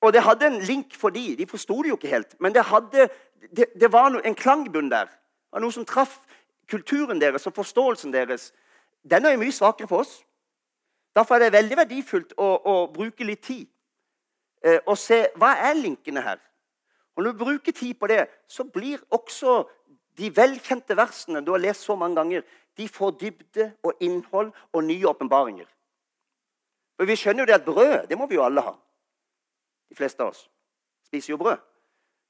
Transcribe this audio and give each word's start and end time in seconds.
Og 0.00 0.12
det 0.12 0.22
hadde 0.24 0.46
en 0.46 0.60
link 0.64 0.94
for 0.96 1.12
de. 1.12 1.36
De 1.36 1.46
forsto 1.46 1.82
det 1.82 1.92
jo 1.92 1.98
ikke 1.98 2.08
helt. 2.14 2.34
Men 2.40 2.54
det, 2.54 2.64
hadde, 2.64 3.08
det, 3.56 3.66
det 3.80 3.92
var 3.92 4.16
en 4.24 4.34
klangbunn 4.34 4.90
der. 4.90 5.10
Det 5.10 5.58
var 5.58 5.64
noe 5.64 5.74
som 5.74 5.84
traff 5.84 6.20
kulturen 6.70 7.20
deres 7.20 7.46
og 7.46 7.54
forståelsen 7.54 8.12
deres. 8.14 8.52
Den 9.02 9.26
er 9.26 9.34
jo 9.34 9.42
mye 9.42 9.52
svakere 9.52 9.88
for 9.90 10.04
oss. 10.04 10.20
Derfor 11.16 11.34
er 11.34 11.48
det 11.48 11.56
veldig 11.58 11.76
verdifullt 11.82 12.36
å, 12.38 12.48
å 12.64 12.74
bruke 12.92 13.26
litt 13.26 13.42
tid 13.42 13.66
eh, 14.62 14.78
og 14.86 14.94
se 14.98 15.24
hva 15.40 15.56
er 15.66 15.74
linkene 15.74 16.22
her. 16.22 16.38
Og 17.16 17.24
Når 17.24 17.32
du 17.32 17.44
bruker 17.44 17.72
tid 17.72 17.98
på 17.98 18.06
det, 18.06 18.22
så 18.48 18.64
blir 18.64 19.02
også 19.10 19.64
de 20.18 20.30
velkjente 20.36 20.96
versene 20.96 21.42
du 21.44 21.50
har 21.52 21.62
lest 21.62 21.84
så 21.84 21.96
mange 21.98 22.16
ganger, 22.16 22.44
de 22.78 22.86
får 22.88 23.16
dybde 23.20 23.66
og 23.82 23.98
innhold 24.00 24.52
og 24.72 24.84
nye 24.84 25.08
åpenbaringer. 25.10 25.66
Vi 27.00 27.16
skjønner 27.16 27.42
jo 27.42 27.48
det 27.48 27.56
at 27.56 27.66
brød 27.66 28.06
det 28.08 28.18
må 28.18 28.28
vi 28.30 28.38
jo 28.38 28.44
alle 28.44 28.62
ha. 28.64 28.74
De 29.90 29.98
fleste 29.98 30.22
av 30.22 30.32
oss 30.32 30.46
spiser 31.10 31.34
jo 31.34 31.40
brød. 31.40 31.58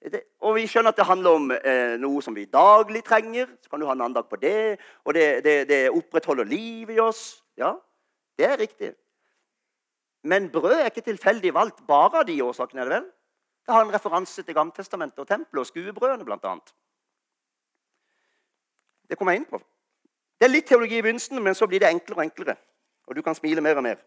Det, 0.01 0.23
og 0.41 0.55
vi 0.57 0.65
skjønner 0.65 0.95
at 0.95 0.97
det 0.97 1.05
handler 1.05 1.37
om 1.37 1.51
eh, 1.53 1.99
noe 2.01 2.23
som 2.25 2.33
vi 2.33 2.47
daglig 2.49 3.03
trenger. 3.05 3.51
Så 3.61 3.69
kan 3.69 3.83
du 3.83 3.85
ha 3.85 3.93
en 3.93 4.01
annen 4.01 4.17
dag 4.17 4.29
på 4.31 4.39
det. 4.41 4.79
Og 5.05 5.15
det, 5.15 5.45
det, 5.45 5.57
det 5.69 5.81
opprettholder 5.93 6.49
livet 6.49 6.97
i 6.97 7.03
oss. 7.05 7.43
Ja, 7.61 7.75
det 8.41 8.47
er 8.49 8.57
riktig. 8.63 8.95
Men 10.25 10.49
brød 10.53 10.79
er 10.79 10.89
ikke 10.89 11.05
tilfeldig 11.05 11.53
valgt 11.55 11.85
bare 11.89 12.23
av 12.23 12.29
de 12.29 12.39
årsakene. 12.43 12.81
er 12.81 12.89
Det 12.89 12.95
vel? 12.95 13.11
Det 13.67 13.75
har 13.75 13.85
en 13.85 13.93
referanse 13.93 14.43
til 14.43 14.55
Gammeltestamentet 14.55 15.19
og 15.19 15.29
tempelet 15.29 15.61
og 15.61 15.67
skuebrødene 15.67 16.25
bl.a. 16.25 16.55
Det 19.11 19.19
kommer 19.19 19.33
jeg 19.37 19.43
inn 19.43 19.51
på. 19.51 19.61
Det 20.41 20.49
er 20.49 20.53
litt 20.55 20.69
teologi 20.71 20.97
i 20.97 21.03
begynnelsen, 21.05 21.43
men 21.43 21.55
så 21.55 21.67
blir 21.69 21.83
det 21.83 21.91
enklere 21.91 22.23
og 22.23 22.25
enklere. 22.25 22.57
Og 23.07 23.17
du 23.17 23.23
kan 23.23 23.37
smile 23.37 23.61
mer 23.61 23.77
og 23.77 23.85
mer. 23.85 24.01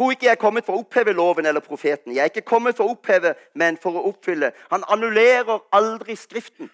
Tro 0.00 0.06
ikke 0.14 0.30
jeg 0.30 0.32
er 0.32 0.40
kommet 0.40 0.64
for 0.64 0.78
å 0.78 0.80
oppheve 0.80 1.12
loven 1.12 1.44
eller 1.44 1.60
profeten. 1.60 2.14
Jeg 2.14 2.22
er 2.24 2.30
ikke 2.30 2.46
kommet 2.48 2.78
for 2.78 2.88
å 2.88 2.94
oppheve, 2.94 3.34
men 3.52 3.76
for 3.76 3.98
å 4.00 4.06
oppfylle. 4.08 4.48
Han 4.70 4.86
annullerer 4.88 5.60
aldri 5.76 6.16
Skriften. 6.16 6.70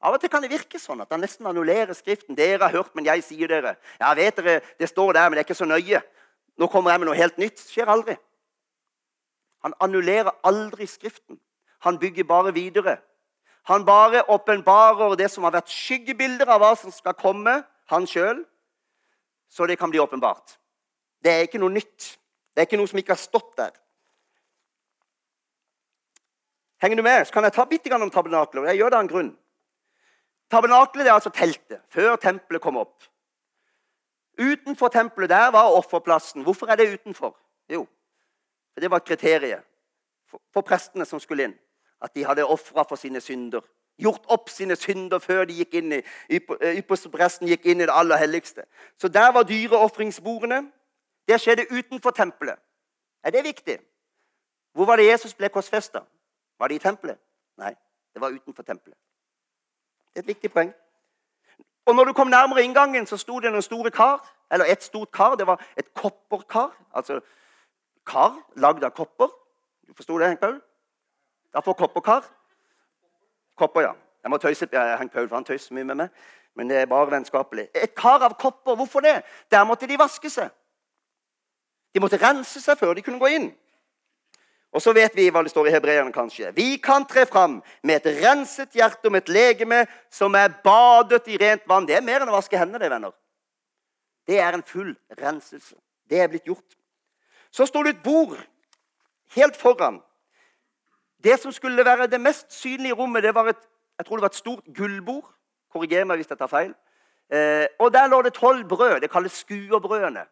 Av 0.00 0.16
og 0.16 0.22
til 0.22 0.32
kan 0.32 0.40
det 0.40 0.48
virke 0.48 0.80
sånn 0.80 1.04
at 1.04 1.12
han 1.12 1.20
nesten 1.20 1.44
annullerer 1.50 1.92
Skriften. 1.92 2.32
Dere 2.38 2.62
har 2.62 2.72
hørt, 2.72 2.94
men 2.96 3.04
jeg 3.04 3.20
sier 3.26 3.52
dere. 3.52 3.74
Ja, 4.00 4.14
vet 4.16 4.40
dere, 4.40 4.62
Det 4.80 4.88
står 4.88 5.12
der, 5.12 5.28
men 5.28 5.36
det 5.36 5.44
er 5.44 5.48
ikke 5.50 5.58
så 5.60 5.68
nøye. 5.68 6.00
Nå 6.56 6.70
kommer 6.72 6.94
jeg 6.96 7.04
med 7.04 7.10
noe 7.10 7.20
helt 7.20 7.36
nytt. 7.36 7.60
Det 7.60 7.68
skjer 7.68 7.94
aldri. 7.98 8.16
Han 9.68 9.76
annullerer 9.84 10.32
aldri 10.42 10.88
Skriften. 10.88 11.36
Han 11.84 12.00
bygger 12.00 12.24
bare 12.24 12.56
videre. 12.56 12.96
Han 13.68 13.84
bare 13.84 14.24
åpenbarer 14.24 15.16
det 15.20 15.28
som 15.28 15.44
har 15.44 15.52
vært 15.52 15.68
skyggebilder 15.68 16.48
av 16.48 16.64
hva 16.64 16.74
som 16.80 16.88
skal 16.88 17.12
komme, 17.12 17.60
han 17.92 18.08
sjøl, 18.08 18.40
så 19.52 19.68
det 19.68 19.76
kan 19.76 19.92
bli 19.92 20.00
åpenbart. 20.00 20.56
Det 21.20 21.28
er 21.32 21.44
ikke 21.44 21.60
noe 21.60 21.76
nytt. 21.76 22.14
Det 22.54 22.62
er 22.62 22.68
ikke 22.68 22.78
noe 22.78 22.90
som 22.90 23.00
ikke 23.00 23.14
har 23.16 23.20
stått 23.20 23.56
der. 23.58 23.72
Henger 26.82 26.96
du 26.96 27.02
med? 27.02 27.24
Så 27.26 27.32
kan 27.32 27.44
jeg 27.44 27.52
ta 27.56 27.64
bitte 27.64 27.94
om 27.94 28.10
tabernakler. 28.10 28.68
Jeg 28.70 28.78
gjør 28.78 28.92
det 28.92 28.98
av 28.98 29.04
en 29.04 29.10
grunn. 29.10 29.32
Tabernaklet 30.50 31.06
er 31.06 31.16
altså 31.16 31.32
teltet 31.34 31.80
før 31.90 32.16
tempelet 32.20 32.62
kom 32.62 32.76
opp. 32.76 33.02
Utenfor 34.38 34.88
tempelet 34.88 35.30
der 35.30 35.50
var 35.50 35.74
offerplassen. 35.74 36.42
Hvorfor 36.42 36.66
er 36.66 36.76
det 36.76 36.92
utenfor? 36.94 37.36
Jo, 37.70 37.86
for 38.74 38.80
det 38.80 38.90
var 38.90 38.98
kriteriet 38.98 39.62
for, 40.52 40.60
prestene 40.60 41.04
som 41.04 41.20
skulle 41.20 41.48
inn. 41.48 41.54
At 42.02 42.14
de 42.14 42.24
hadde 42.24 42.44
ofra 42.44 42.84
for 42.88 43.00
sine 43.00 43.20
synder. 43.20 43.62
Gjort 43.98 44.26
opp 44.28 44.50
sine 44.50 44.76
synder 44.76 45.18
før 45.22 45.44
de 45.46 45.54
gikk 45.60 45.76
inn 45.78 45.92
i, 45.94 46.00
ypperste 46.34 47.08
presten 47.08 47.48
gikk 47.48 47.66
inn 47.70 47.80
i 47.80 47.86
det 47.86 47.94
aller 47.94 48.18
helligste. 48.18 48.66
Så 48.98 49.08
der 49.08 49.32
var 49.32 49.46
dyreofringsbordene. 49.48 50.64
Det 51.28 51.40
skjedde 51.40 51.66
utenfor 51.70 52.10
tempelet. 52.10 52.58
Er 53.24 53.30
det 53.30 53.44
viktig? 53.44 53.78
Hvor 54.74 54.84
var 54.84 54.96
det 54.96 55.06
Jesus 55.06 55.34
ble 55.34 55.48
korsfesta? 55.48 56.00
Var 56.58 56.68
det 56.68 56.74
i 56.74 56.78
tempelet? 56.78 57.18
Nei, 57.56 57.74
det 58.14 58.20
var 58.20 58.30
utenfor 58.30 58.62
tempelet. 58.62 58.98
Det 60.14 60.20
er 60.20 60.22
et 60.22 60.26
viktig 60.26 60.52
poeng. 60.52 60.74
Og 61.86 61.94
når 61.94 62.04
du 62.04 62.12
kom 62.12 62.26
nærmere 62.26 62.62
inngangen, 62.64 63.06
så 63.06 63.16
sto 63.16 63.40
det 63.40 63.50
noen 63.52 63.62
store 63.62 63.90
kar. 63.90 64.22
Eller 64.52 64.64
et 64.64 64.82
stort 64.82 65.10
kar. 65.12 65.34
Det 65.34 65.46
var 65.46 65.64
et 65.76 65.94
kopperkar. 65.94 66.70
Altså 66.94 67.20
kar 68.06 68.36
lagd 68.56 68.84
av 68.84 68.90
kopper. 68.90 69.28
Du 69.88 69.94
forsto 69.94 70.18
det, 70.18 70.28
Henk 70.28 70.40
Paul? 70.40 70.60
Derfor 71.52 71.72
kopperkar. 71.72 72.24
Kopper, 73.56 73.80
ja. 73.80 73.92
Jeg 74.22 74.30
må 74.30 74.36
tøyse 74.36 74.68
Henk 74.72 75.12
Paul, 75.12 75.28
for 75.28 75.36
han 75.36 75.44
tøyser 75.44 75.74
mye 75.74 75.84
med 75.84 75.94
meg. 75.94 76.08
Men 76.54 76.70
det 76.70 76.76
er 76.76 76.86
bare 76.86 77.10
vennskapelig. 77.10 77.68
Et 77.74 77.94
kar 77.94 78.22
av 78.22 78.36
kopper. 78.40 78.74
Hvorfor 78.74 79.00
det? 79.00 79.22
Der 79.50 79.64
måtte 79.64 79.86
de 79.86 79.98
vaske 79.98 80.30
seg. 80.30 80.50
De 81.94 82.02
måtte 82.02 82.18
rense 82.18 82.60
seg 82.60 82.78
før 82.78 82.96
de 82.96 83.04
kunne 83.06 83.22
gå 83.22 83.30
inn. 83.36 83.52
Og 84.74 84.82
så 84.82 84.90
vet 84.92 85.14
vi 85.14 85.28
hva 85.30 85.44
det 85.46 85.52
står 85.52 85.68
i 85.70 85.74
hebreerne, 85.76 86.10
kanskje. 86.12 86.50
Vi 86.56 86.76
kan 86.82 87.06
tre 87.06 87.22
fram 87.30 87.60
med 87.86 88.00
et 88.00 88.24
renset 88.24 88.74
hjerte 88.74 89.06
om 89.06 89.14
et 89.14 89.28
legeme 89.30 89.84
som 90.10 90.34
er 90.34 90.56
badet 90.64 91.28
i 91.30 91.38
rent 91.38 91.62
vann. 91.70 91.86
Det 91.86 91.94
er 91.94 92.02
mer 92.02 92.24
enn 92.24 92.32
å 92.32 92.34
vaske 92.34 92.58
hendene, 92.58 92.82
det, 92.82 92.90
venner. 92.90 93.14
Det 94.26 94.40
er 94.42 94.56
en 94.56 94.66
full 94.66 94.90
renselse. 95.20 95.76
Det 96.10 96.18
er 96.18 96.32
blitt 96.32 96.50
gjort. 96.50 96.74
Så 97.54 97.68
står 97.70 97.86
det 97.86 97.94
et 97.94 98.02
bord 98.02 98.34
helt 99.36 99.56
foran. 99.56 100.00
Det 101.22 101.38
som 101.40 101.54
skulle 101.54 101.86
være 101.86 102.10
det 102.10 102.20
mest 102.20 102.50
synlige 102.52 102.98
rommet, 102.98 103.22
det 103.22 103.34
var 103.34 103.48
et, 103.48 103.62
jeg 103.98 104.06
tror 104.06 104.16
det 104.16 104.26
var 104.26 104.34
et 104.34 104.42
stort 104.42 104.64
gullbord. 104.74 105.30
Korriger 105.70 106.04
meg 106.04 106.18
hvis 106.18 106.34
jeg 106.34 106.38
tar 106.38 106.50
feil. 106.50 106.74
Eh, 107.30 107.66
og 107.78 107.92
Der 107.92 108.10
lå 108.10 108.22
det 108.22 108.34
tolv 108.34 108.66
brød. 108.68 109.00
Det 109.00 109.10
kalles 109.10 109.32
skuerbrødene. 109.32 110.26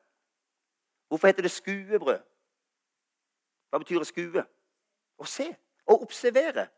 Hvorfor 1.12 1.26
heter 1.26 1.42
det 1.42 1.50
skuebrød? 1.50 2.18
Hva 3.68 3.78
betyr 3.78 4.04
skue? 4.08 4.42
Å 5.20 5.26
se. 5.28 5.44
Å 5.84 5.96
observere. 6.00 6.70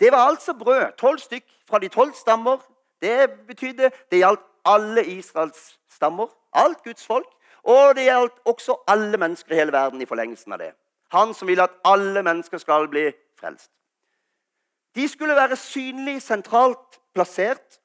Det 0.00 0.08
var 0.14 0.30
altså 0.30 0.54
brød. 0.56 0.94
Tolv 0.96 1.20
stykk 1.20 1.44
fra 1.68 1.76
de 1.82 1.90
tolv 1.92 2.14
stammer. 2.16 2.62
Det 3.04 3.28
betydde 3.50 3.90
det 4.08 4.22
gjaldt 4.22 4.46
alle 4.64 5.04
Israels 5.12 5.76
stammer. 5.92 6.32
Alt 6.56 6.80
Guds 6.86 7.04
folk. 7.04 7.28
Og 7.68 7.98
det 8.00 8.06
gjaldt 8.08 8.40
også 8.48 8.78
alle 8.88 9.20
mennesker 9.20 9.52
i 9.52 9.60
hele 9.60 9.76
verden 9.76 10.00
i 10.00 10.08
forlengelsen 10.08 10.56
av 10.56 10.64
det. 10.64 10.72
Han 11.12 11.36
som 11.36 11.52
vil 11.52 11.60
at 11.60 11.76
alle 11.84 12.24
mennesker 12.24 12.64
skal 12.64 12.88
bli 12.88 13.10
frelst. 13.36 13.68
De 14.96 15.04
skulle 15.08 15.36
være 15.36 15.60
synlig 15.60 16.22
sentralt 16.24 17.00
plassert 17.12 17.76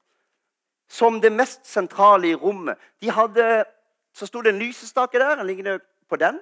som 0.88 1.20
det 1.20 1.36
mest 1.36 1.68
sentrale 1.68 2.32
i 2.32 2.36
rommet. 2.36 2.80
De 3.04 3.12
hadde 3.12 3.66
så 4.14 4.26
sto 4.30 4.42
det 4.42 4.54
en 4.54 4.60
lysestake 4.60 5.20
der. 5.20 5.36
Den 5.36 5.48
ligner 5.48 5.80
på 6.10 6.16
den. 6.16 6.40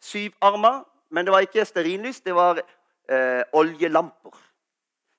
Syv 0.00 0.32
armer. 0.40 0.84
Men 1.10 1.26
det 1.26 1.32
var 1.32 1.44
ikke 1.44 1.64
stearinlys, 1.64 2.20
det 2.20 2.34
var 2.34 2.58
eh, 2.58 3.42
oljelamper. 3.52 4.34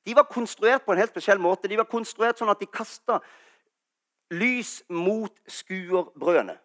De 0.06 0.16
var 0.16 0.24
konstruert 0.24 0.82
på 0.86 0.92
en 0.92 0.98
helt 0.98 1.14
spesiell 1.14 1.40
måte. 1.40 1.70
De 1.72 1.78
var 1.78 1.88
konstruert 1.90 2.40
sånn 2.40 2.52
at 2.52 2.60
de 2.60 2.68
kasta 2.68 3.22
lys 4.34 4.82
mot 4.90 5.32
skuerbrødene. 5.48 6.58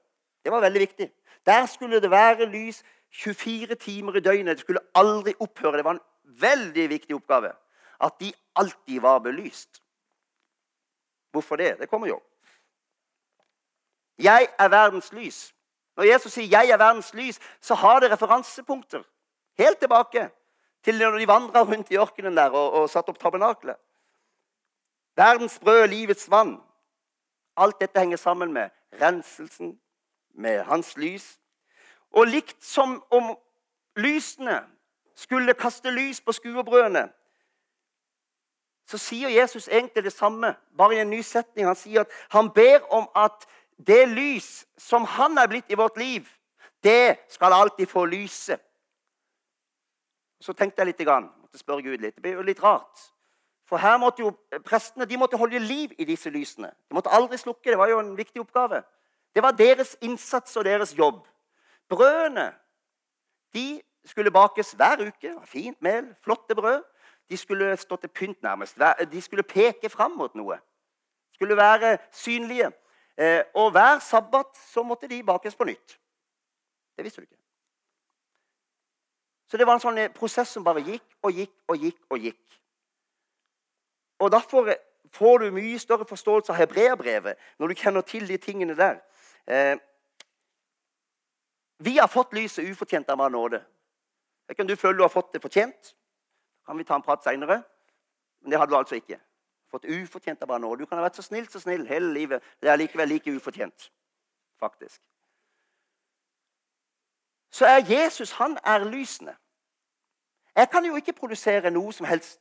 Det 0.45 0.53
var 0.53 0.65
veldig 0.65 0.81
viktig. 0.81 1.11
Der 1.47 1.67
skulle 1.71 2.01
det 2.01 2.11
være 2.11 2.49
lys 2.51 2.83
24 3.11 3.75
timer 3.75 4.17
i 4.17 4.25
døgnet. 4.25 4.59
Det 4.59 4.67
skulle 4.67 4.83
aldri 4.95 5.35
opphøre. 5.39 5.77
Det 5.77 5.85
var 5.85 5.99
en 5.99 6.41
veldig 6.41 6.89
viktig 6.91 7.17
oppgave. 7.17 7.53
At 8.01 8.21
de 8.21 8.33
alltid 8.57 9.01
var 9.01 9.19
belyst. 9.19 9.83
Hvorfor 11.31 11.57
det? 11.57 11.79
Det 11.79 11.89
kommer 11.89 12.09
jo. 12.09 12.21
'Jeg 14.23 14.49
er 14.59 14.69
verdens 14.69 15.13
lys'. 15.13 15.55
Når 15.97 16.05
Jesus 16.05 16.33
sier 16.33 16.49
'jeg 16.49 16.71
er 16.71 16.77
verdens 16.77 17.15
lys', 17.15 17.39
så 17.61 17.75
har 17.75 18.01
det 18.01 18.11
referansepunkter 18.11 19.03
helt 19.59 19.79
tilbake 19.79 20.31
til 20.83 20.99
når 20.99 21.19
de 21.19 21.29
vandra 21.29 21.63
rundt 21.63 21.91
i 21.91 21.99
ørkenen 21.99 22.37
der 22.37 22.51
og, 22.51 22.73
og 22.73 22.91
satte 22.91 23.09
opp 23.09 23.19
tabernaklet. 23.19 23.77
Verdens 25.17 25.59
brød, 25.59 25.89
livets 25.89 26.31
vann. 26.31 26.61
Alt 27.57 27.81
dette 27.81 28.01
henger 28.01 28.17
sammen 28.17 28.53
med 28.53 28.71
renselsen, 29.03 29.81
med 30.35 30.63
hans 30.65 30.97
lys. 30.97 31.39
Og 32.13 32.27
likt 32.27 32.65
som 32.65 33.05
om 33.11 33.37
lysene 33.97 34.63
skulle 35.15 35.55
kaste 35.55 35.91
lys 35.91 36.21
på 36.21 36.33
skuebrødene, 36.33 37.09
så 38.91 38.99
sier 38.99 39.29
Jesus 39.29 39.69
egentlig 39.69 40.05
det 40.05 40.13
samme, 40.13 40.55
bare 40.79 40.97
i 40.97 41.01
en 41.01 41.11
ny 41.11 41.21
setning. 41.23 41.67
Han 41.67 41.77
sier 41.79 42.01
at 42.01 42.15
han 42.31 42.51
ber 42.51 42.83
om 42.91 43.07
at 43.17 43.47
det 43.87 44.09
lys 44.09 44.67
som 44.79 45.05
han 45.05 45.39
er 45.39 45.49
blitt 45.49 45.71
i 45.71 45.79
vårt 45.79 45.97
liv, 45.97 46.29
det 46.85 47.17
skal 47.29 47.53
alltid 47.53 47.89
få 47.89 48.05
lyse. 48.05 48.57
Så 50.41 50.53
tenkte 50.53 50.81
jeg 50.81 50.93
litt, 50.93 51.07
måtte 51.07 51.59
spørre 51.61 51.83
Gud 51.85 52.01
litt. 52.01 52.15
Det 52.17 52.23
ble 52.25 52.37
jo 52.39 52.45
litt 52.47 52.63
rart. 52.63 53.11
For 53.69 53.79
her 53.79 53.99
måtte 54.03 54.25
jo 54.25 54.33
prestene 54.67 55.07
de 55.07 55.19
måtte 55.21 55.39
holde 55.39 55.61
liv 55.63 55.93
i 55.99 56.05
disse 56.09 56.31
lysene. 56.31 56.73
De 56.89 56.97
måtte 56.97 57.13
aldri 57.13 57.39
slukke. 57.39 57.71
Det 57.71 57.79
var 57.79 57.91
jo 57.93 58.01
en 58.01 58.17
viktig 58.17 58.41
oppgave. 58.43 58.83
Det 59.35 59.43
var 59.43 59.55
deres 59.55 59.97
innsats 60.03 60.57
og 60.57 60.65
deres 60.65 60.95
jobb. 60.99 61.21
Brødene 61.89 62.51
de 63.55 63.83
skulle 64.05 64.31
bakes 64.31 64.73
hver 64.73 65.05
uke. 65.07 65.37
Fint 65.47 65.83
mel, 65.83 66.09
flotte 66.25 66.55
brød. 66.55 66.83
De 67.31 67.37
skulle 67.37 67.77
stå 67.77 67.97
til 67.97 68.09
pynt, 68.09 68.43
nærmest. 68.43 68.79
De 69.13 69.23
skulle 69.23 69.43
peke 69.43 69.89
fram 69.89 70.17
mot 70.19 70.35
noe. 70.35 70.57
De 71.31 71.39
skulle 71.39 71.57
være 71.57 71.99
synlige. 72.11 72.73
Eh, 73.21 73.43
og 73.55 73.71
hver 73.71 73.99
sabbat 74.01 74.57
så 74.57 74.83
måtte 74.83 75.09
de 75.09 75.23
bakes 75.23 75.57
på 75.57 75.65
nytt. 75.69 75.99
Det 76.97 77.05
visste 77.05 77.21
du 77.21 77.27
ikke. 77.27 77.37
Så 79.51 79.57
det 79.57 79.67
var 79.67 79.77
en 79.77 79.83
sånn 79.83 79.99
prosess 80.15 80.53
som 80.55 80.65
bare 80.65 80.81
gikk 80.87 81.05
og 81.27 81.35
gikk 81.35 81.55
og 81.69 81.85
gikk 81.85 82.01
og 82.09 82.25
gikk. 82.29 82.61
Og 84.21 84.31
Derfor 84.33 84.73
får 85.11 85.39
du 85.39 85.51
mye 85.51 85.79
større 85.79 86.07
forståelse 86.07 86.53
av 86.53 86.59
hebreerbrevet 86.61 87.39
når 87.59 87.69
du 87.69 87.75
kjenner 87.75 88.07
til 88.07 88.29
de 88.29 88.37
tingene 88.39 88.77
der. 88.79 89.01
Eh, 89.47 89.77
vi 91.81 91.97
har 91.99 92.09
fått 92.09 92.33
lyset 92.37 92.69
ufortjent 92.69 93.09
av 93.11 93.19
vår 93.19 93.33
nåde. 93.33 93.61
Ikke 94.51 94.63
om 94.63 94.69
du 94.69 94.77
føler 94.77 94.99
du 94.99 95.05
har 95.05 95.13
fått 95.13 95.33
det 95.33 95.43
fortjent. 95.43 95.97
kan 96.67 96.79
vi 96.79 96.85
ta 96.85 96.95
en 96.95 97.03
prat 97.03 97.25
seinere. 97.25 97.63
Men 98.41 98.51
det 98.51 98.59
hadde 98.59 98.71
du 98.71 98.77
altså 98.77 98.95
ikke. 98.95 99.19
Fått 99.71 99.85
ufortjent 99.85 100.43
av 100.43 100.49
bare 100.49 100.61
nåde. 100.61 100.83
Du 100.83 100.87
kan 100.87 100.99
ha 100.99 101.05
vært 101.05 101.19
så 101.19 101.23
snill 101.23 101.49
så 101.51 101.61
snill 101.63 101.87
hele 101.87 102.13
livet. 102.15 102.43
Det 102.63 102.71
er 102.71 102.77
likevel 102.77 103.09
like 103.09 103.37
ufortjent, 103.37 103.91
faktisk. 104.61 105.01
Så 107.51 107.67
er 107.67 107.85
Jesus 107.87 108.33
han 108.33 108.59
er 108.65 108.85
lysende. 108.85 109.35
Jeg 110.57 110.71
kan 110.71 110.85
jo 110.85 110.97
ikke 110.97 111.13
produsere 111.13 111.71
noe 111.71 111.93
som 111.93 112.07
helst 112.07 112.41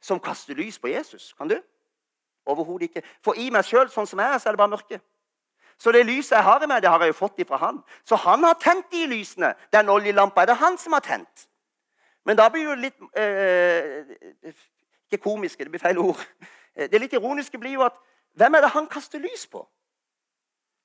som 0.00 0.20
kaster 0.20 0.54
lys 0.54 0.78
på 0.78 0.88
Jesus. 0.88 1.32
Kan 1.38 1.48
du? 1.48 1.60
Overhodet 2.46 2.82
ikke. 2.82 3.02
For 3.24 3.36
i 3.36 3.50
meg 3.50 3.64
sjøl, 3.64 3.88
sånn 3.90 4.06
som 4.06 4.20
jeg 4.20 4.34
er, 4.34 4.38
så 4.38 4.48
er 4.48 4.56
det 4.56 4.62
bare 4.62 4.72
mørke. 4.72 5.00
Så 5.78 5.92
det 5.92 6.06
lyset 6.06 6.36
jeg 6.36 6.44
har 6.44 6.62
i 6.62 6.68
meg, 6.70 6.82
det 6.82 6.90
har 6.90 7.02
jeg 7.04 7.12
jo 7.12 7.18
fått 7.18 7.42
ifra 7.42 7.58
han. 7.60 7.82
Så 8.04 8.16
han 8.16 8.44
har 8.44 8.56
tent 8.60 8.88
de 8.92 9.06
lysene. 9.10 9.52
Den 9.72 9.88
oljelampa 9.92 10.42
er 10.42 10.52
det 10.52 10.60
han 10.62 10.78
som 10.80 10.96
har 10.96 11.04
tent. 11.04 11.48
Men 12.24 12.38
da 12.38 12.48
blir 12.48 12.70
det 12.72 12.78
litt 12.78 13.18
eh, 13.18 14.54
Ikke 15.06 15.22
komiske, 15.22 15.64
det 15.64 15.70
blir 15.70 15.80
feil 15.80 15.98
ord. 15.98 16.20
Eh, 16.76 16.90
det 16.90 17.00
litt 17.00 17.12
ironiske 17.12 17.58
blir 17.58 17.72
jo 17.72 17.86
at 17.86 17.94
hvem 18.36 18.54
er 18.54 18.60
det 18.60 18.70
han 18.74 18.86
kaster 18.86 19.18
lys 19.18 19.46
på? 19.46 19.62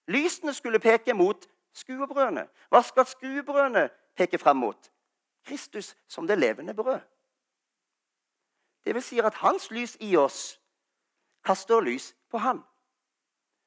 Lysene 0.07 0.53
skulle 0.53 0.79
peke 0.79 1.13
mot 1.13 1.47
skuebrødene. 1.73 2.45
Hva 2.69 2.81
skal 2.81 3.05
skuebrødene 3.05 3.89
peke 4.15 4.37
frem 4.37 4.57
mot? 4.57 4.91
Kristus 5.43 5.95
som 6.07 6.27
det 6.27 6.37
levende 6.39 6.73
brød. 6.73 6.99
Det 8.85 8.95
vil 8.95 9.03
si 9.03 9.19
at 9.19 9.33
hans 9.33 9.71
lys 9.71 9.97
i 9.99 10.15
oss 10.15 10.61
kaster 11.43 11.81
lys 11.81 12.15
på 12.29 12.37
han. 12.37 12.63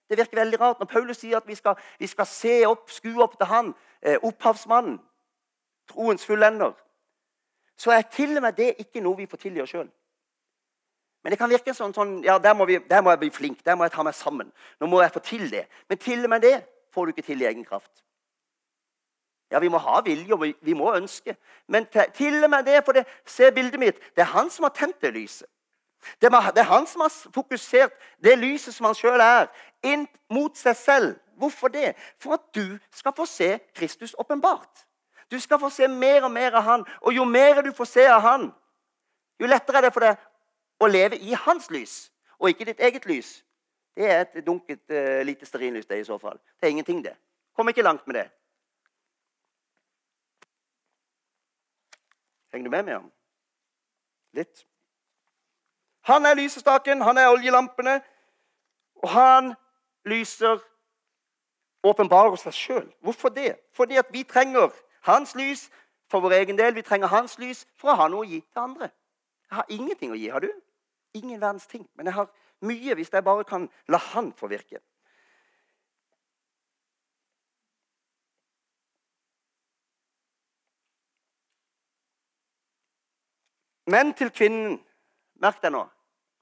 Det 0.09 0.19
virker 0.19 0.37
veldig 0.37 0.61
rart 0.61 0.79
når 0.79 0.87
Paulus 0.87 1.17
sier 1.17 1.37
at 1.37 1.47
vi 1.47 1.55
skal, 1.55 1.77
vi 1.99 2.07
skal 2.07 2.27
se 2.27 2.67
opp, 2.67 2.91
skue 2.91 3.23
opp 3.23 3.37
til 3.39 3.47
han, 3.47 3.75
eh, 4.03 4.19
opphavsmannen, 4.23 5.01
troens 5.89 6.27
fullender. 6.27 6.73
Så 7.77 7.91
er 7.91 8.03
til 8.03 8.37
og 8.37 8.43
med 8.43 8.53
det 8.53 8.75
ikke 8.79 9.01
noe 9.01 9.17
vi 9.17 9.27
får 9.27 9.37
til 9.37 9.57
i 9.57 9.61
oss 9.61 9.71
sjøl. 9.71 9.91
Men 11.25 11.33
det 11.33 11.39
kan 11.41 11.49
virke 11.49 11.73
sånn, 11.73 11.95
sånn 11.97 12.19
ja, 12.25 12.37
der 12.39 12.53
må, 12.53 12.67
vi, 12.69 12.77
der 12.85 13.01
må, 13.01 13.15
jeg 13.15 13.23
bli 13.23 13.31
flink, 13.33 13.63
der 13.65 13.79
må 13.81 13.87
jeg 13.87 13.95
ta 13.95 14.05
meg 14.05 14.13
sammen. 14.13 14.51
Nå 14.77 14.89
må 14.93 15.01
jeg 15.01 15.13
få 15.15 15.23
til 15.25 15.47
det. 15.49 15.63
Men 15.89 15.99
til 15.99 16.21
og 16.27 16.33
med 16.35 16.45
det 16.45 16.59
får 16.93 17.07
du 17.07 17.15
ikke 17.15 17.25
til 17.31 17.41
i 17.41 17.47
egen 17.49 17.65
kraft. 17.65 18.05
Ja, 19.49 19.59
vi 19.63 19.71
må 19.73 19.81
ha 19.81 20.03
vilje, 20.05 20.35
og 20.37 20.43
vi, 20.43 20.51
vi 20.61 20.75
må 20.77 20.91
ønske. 20.93 21.37
Men 21.73 21.87
til, 21.89 22.45
og 22.45 22.51
med 22.53 22.69
det, 22.69 22.83
for 22.85 22.93
det, 22.93 23.07
se 23.25 23.49
bildet 23.57 23.81
mitt, 23.81 24.01
det 24.13 24.27
er 24.27 24.35
han 24.35 24.51
som 24.53 24.69
har 24.69 24.75
tent 24.77 25.01
det 25.01 25.15
lyset. 25.15 25.49
Det 26.21 26.29
er 26.29 26.69
han 26.69 26.87
som 26.87 27.01
har 27.07 27.13
fokusert 27.33 27.95
det 28.21 28.37
lyset 28.39 28.75
som 28.75 28.91
han 28.91 28.99
sjøl 28.99 29.23
er, 29.25 29.49
inn 29.81 30.05
mot 30.29 30.53
seg 30.61 30.77
selv. 30.77 31.15
Hvorfor 31.41 31.73
det? 31.73 31.95
For 32.21 32.37
at 32.37 32.45
du 32.53 32.77
skal 32.93 33.17
få 33.17 33.25
se 33.27 33.57
Kristus 33.73 34.13
åpenbart. 34.19 34.85
Du 35.33 35.41
skal 35.41 35.59
få 35.59 35.73
se 35.73 35.89
mer 35.89 36.29
og 36.29 36.31
mer 36.37 36.61
av 36.61 36.69
han. 36.69 36.85
Og 37.01 37.17
jo 37.17 37.25
mer 37.25 37.63
du 37.65 37.73
får 37.73 37.89
se 37.95 38.07
av 38.13 38.21
han, 38.21 38.51
jo 39.41 39.49
lettere 39.49 39.81
er 39.81 39.89
det 39.89 39.95
for 39.95 40.05
deg 40.05 40.21
å 40.81 40.87
leve 40.87 41.19
i 41.19 41.35
hans 41.47 41.71
lys, 41.71 42.13
og 42.39 42.49
ikke 42.49 42.65
ditt 42.65 42.81
eget 42.81 43.07
lys. 43.07 43.45
Det 43.97 44.11
er 44.11 44.25
et 44.25 44.47
dunket 44.47 44.83
uh, 44.91 45.23
lite 45.23 45.47
stearinlys, 45.47 45.87
det 45.87 46.01
i 46.01 46.05
så 46.05 46.19
fall. 46.19 46.39
Det 46.61 46.67
er 46.67 46.75
ingenting, 46.75 47.05
det. 47.05 47.15
Kom 47.57 47.69
ikke 47.69 47.83
langt 47.83 48.07
med 48.07 48.15
det. 48.15 48.29
Henger 52.53 52.71
du 52.71 52.71
med 52.71 52.83
meg? 52.83 53.11
Litt. 54.35 54.67
Han 56.05 56.27
er 56.27 56.35
lysestaken, 56.35 57.03
han 57.03 57.19
er 57.19 57.29
oljelampene. 57.29 58.01
Og 59.03 59.09
han 59.11 59.55
lyser 60.05 60.59
åpenbarer 61.85 62.37
seg 62.37 62.53
sjøl. 62.53 62.87
Hvorfor 63.01 63.29
det? 63.29 63.57
Fordi 63.73 63.97
at 63.97 64.13
vi 64.13 64.23
trenger 64.23 64.71
hans 65.03 65.35
lys 65.35 65.71
for 66.11 66.21
vår 66.21 66.33
egen 66.33 66.59
del. 66.59 66.75
Vi 66.75 66.83
trenger 66.83 67.07
hans 67.07 67.39
lys 67.39 67.67
for 67.77 67.93
å 67.93 67.99
ha 67.99 68.09
noe 68.09 68.25
å 68.25 68.29
gi 68.29 68.41
til 68.41 68.63
andre. 68.63 68.91
Jeg 69.51 69.57
har 69.57 69.67
ingenting 69.69 70.13
å 70.13 70.19
gi, 70.19 70.29
har 70.33 70.41
du? 70.41 70.51
Ingen 71.15 71.41
verdens 71.41 71.67
ting. 71.71 71.87
Men 71.95 72.07
jeg 72.07 72.15
har 72.15 72.31
mye 72.65 72.97
hvis 72.99 73.13
jeg 73.13 73.25
bare 73.25 73.45
kan 73.45 73.69
la 73.89 74.01
han 74.13 74.33
få 74.37 74.49
virke. 74.51 74.81
Men 83.87 84.15
til 84.17 84.31
kvinnen 84.33 84.81
Merk 85.43 85.59
deg 85.61 85.75
nå. 85.75 85.83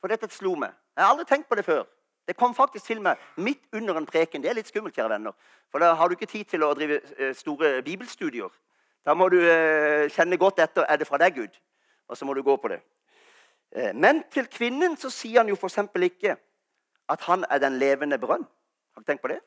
For 0.01 0.13
dette 0.13 0.29
slo 0.31 0.53
meg. 0.59 0.75
Jeg 0.95 1.03
har 1.03 1.15
aldri 1.15 1.25
tenkt 1.27 1.49
på 1.49 1.57
det 1.59 1.65
før. 1.67 1.87
Det 2.29 2.37
kom 2.39 2.55
faktisk 2.55 2.87
til 2.87 3.01
meg 3.03 3.19
midt 3.37 3.63
under 3.75 3.97
en 3.99 4.07
preken. 4.07 4.43
Det 4.43 4.51
er 4.51 4.59
litt 4.59 4.69
skummelt, 4.71 4.95
kjære 4.95 5.11
venner. 5.17 5.35
For 5.73 5.83
da 5.83 5.95
har 5.99 6.09
du 6.09 6.15
ikke 6.15 6.31
tid 6.31 6.45
til 6.53 6.63
å 6.63 6.71
drive 6.77 7.01
eh, 7.19 7.33
store 7.35 7.81
bibelstudier. 7.83 8.53
Da 9.03 9.17
må 9.19 9.27
du 9.33 9.41
eh, 9.41 10.07
kjenne 10.15 10.39
godt 10.39 10.61
etter 10.63 10.87
er 10.87 11.01
det 11.01 11.09
fra 11.09 11.19
deg, 11.19 11.41
Gud. 11.41 11.59
Og 12.13 12.19
så 12.19 12.29
må 12.29 12.37
du 12.37 12.43
gå 12.45 12.57
på 12.61 12.69
det. 12.69 12.83
Eh, 13.73 13.95
men 13.97 14.23
til 14.33 14.47
kvinnen 14.53 14.99
så 15.01 15.11
sier 15.11 15.41
han 15.41 15.49
jo 15.49 15.57
f.eks. 15.57 15.81
ikke 15.97 16.37
at 17.13 17.25
han 17.29 17.47
er 17.51 17.59
den 17.59 17.79
levende 17.81 18.19
brønn. 18.21 18.45
Har 18.95 19.01
du 19.01 19.09
tenkt 19.09 19.25
på 19.25 19.33
det? 19.33 19.41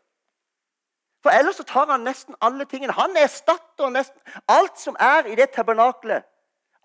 For 1.21 1.33
ellers 1.33 1.61
så 1.61 1.65
tar 1.65 1.89
han 1.89 2.05
nesten 2.05 2.35
alle 2.41 2.65
tingene. 2.65 2.93
Han 2.93 3.17
erstatter 3.17 3.89
nesten 3.93 4.41
alt 4.49 4.79
som 4.81 4.97
er 4.99 5.29
i 5.29 5.37
det 5.37 5.53
tabernaklet 5.53 6.25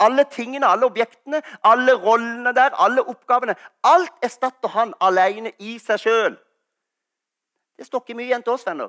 alle 0.01 0.25
tingene, 0.25 0.67
alle 0.67 0.87
objektene, 0.87 1.43
alle 1.65 1.95
rollene 1.95 2.55
der, 2.57 2.71
alle 2.75 3.03
oppgavene. 3.09 3.55
Alt 3.85 4.13
erstatter 4.23 4.69
han 4.69 4.95
alene 5.01 5.53
i 5.59 5.79
seg 5.79 6.01
sjøl. 6.01 6.39
Det 7.77 7.87
står 7.87 8.03
ikke 8.05 8.17
mye 8.17 8.31
igjen 8.31 8.45
til 8.45 8.57
oss, 8.57 8.67
venner. 8.67 8.89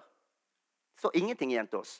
Det 0.95 1.03
står 1.03 1.15
ingenting 1.19 1.51
igjen 1.51 1.67
til 1.67 1.83
oss. 1.83 1.99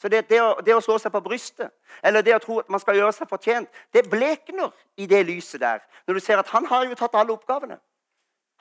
Så 0.00 0.08
det, 0.08 0.24
det, 0.28 0.40
å, 0.42 0.60
det, 0.60 0.74
å, 0.74 0.82
slå 0.82 0.98
seg 0.98 1.12
på 1.14 1.22
brystet 1.24 1.70
eller 2.02 2.24
det 2.24 2.34
å 2.36 2.42
tro 2.42 2.58
at 2.60 2.70
man 2.72 2.82
skal 2.82 2.98
gjøre 2.98 3.14
seg 3.14 3.30
fortjent, 3.30 3.70
det 3.94 4.04
blekner 4.10 4.72
i 5.00 5.06
det 5.08 5.22
lyset 5.26 5.62
der. 5.62 5.82
Når 6.06 6.18
du 6.18 6.20
ser 6.24 6.42
at 6.42 6.50
han 6.52 6.66
har 6.68 6.84
jo 6.88 6.98
tatt 6.98 7.14
alle 7.16 7.32
oppgavene. 7.32 7.78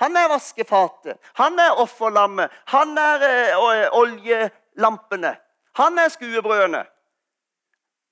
Han 0.01 0.18
er 0.18 0.30
vaskefatet, 0.31 1.19
han 1.38 1.59
er 1.59 1.80
offerlammet, 1.81 2.53
han 2.71 2.97
er 2.97 3.25
øh, 3.25 3.97
oljelampene, 4.00 5.35
han 5.77 6.00
er 6.01 6.09
skuebrødene. 6.13 6.81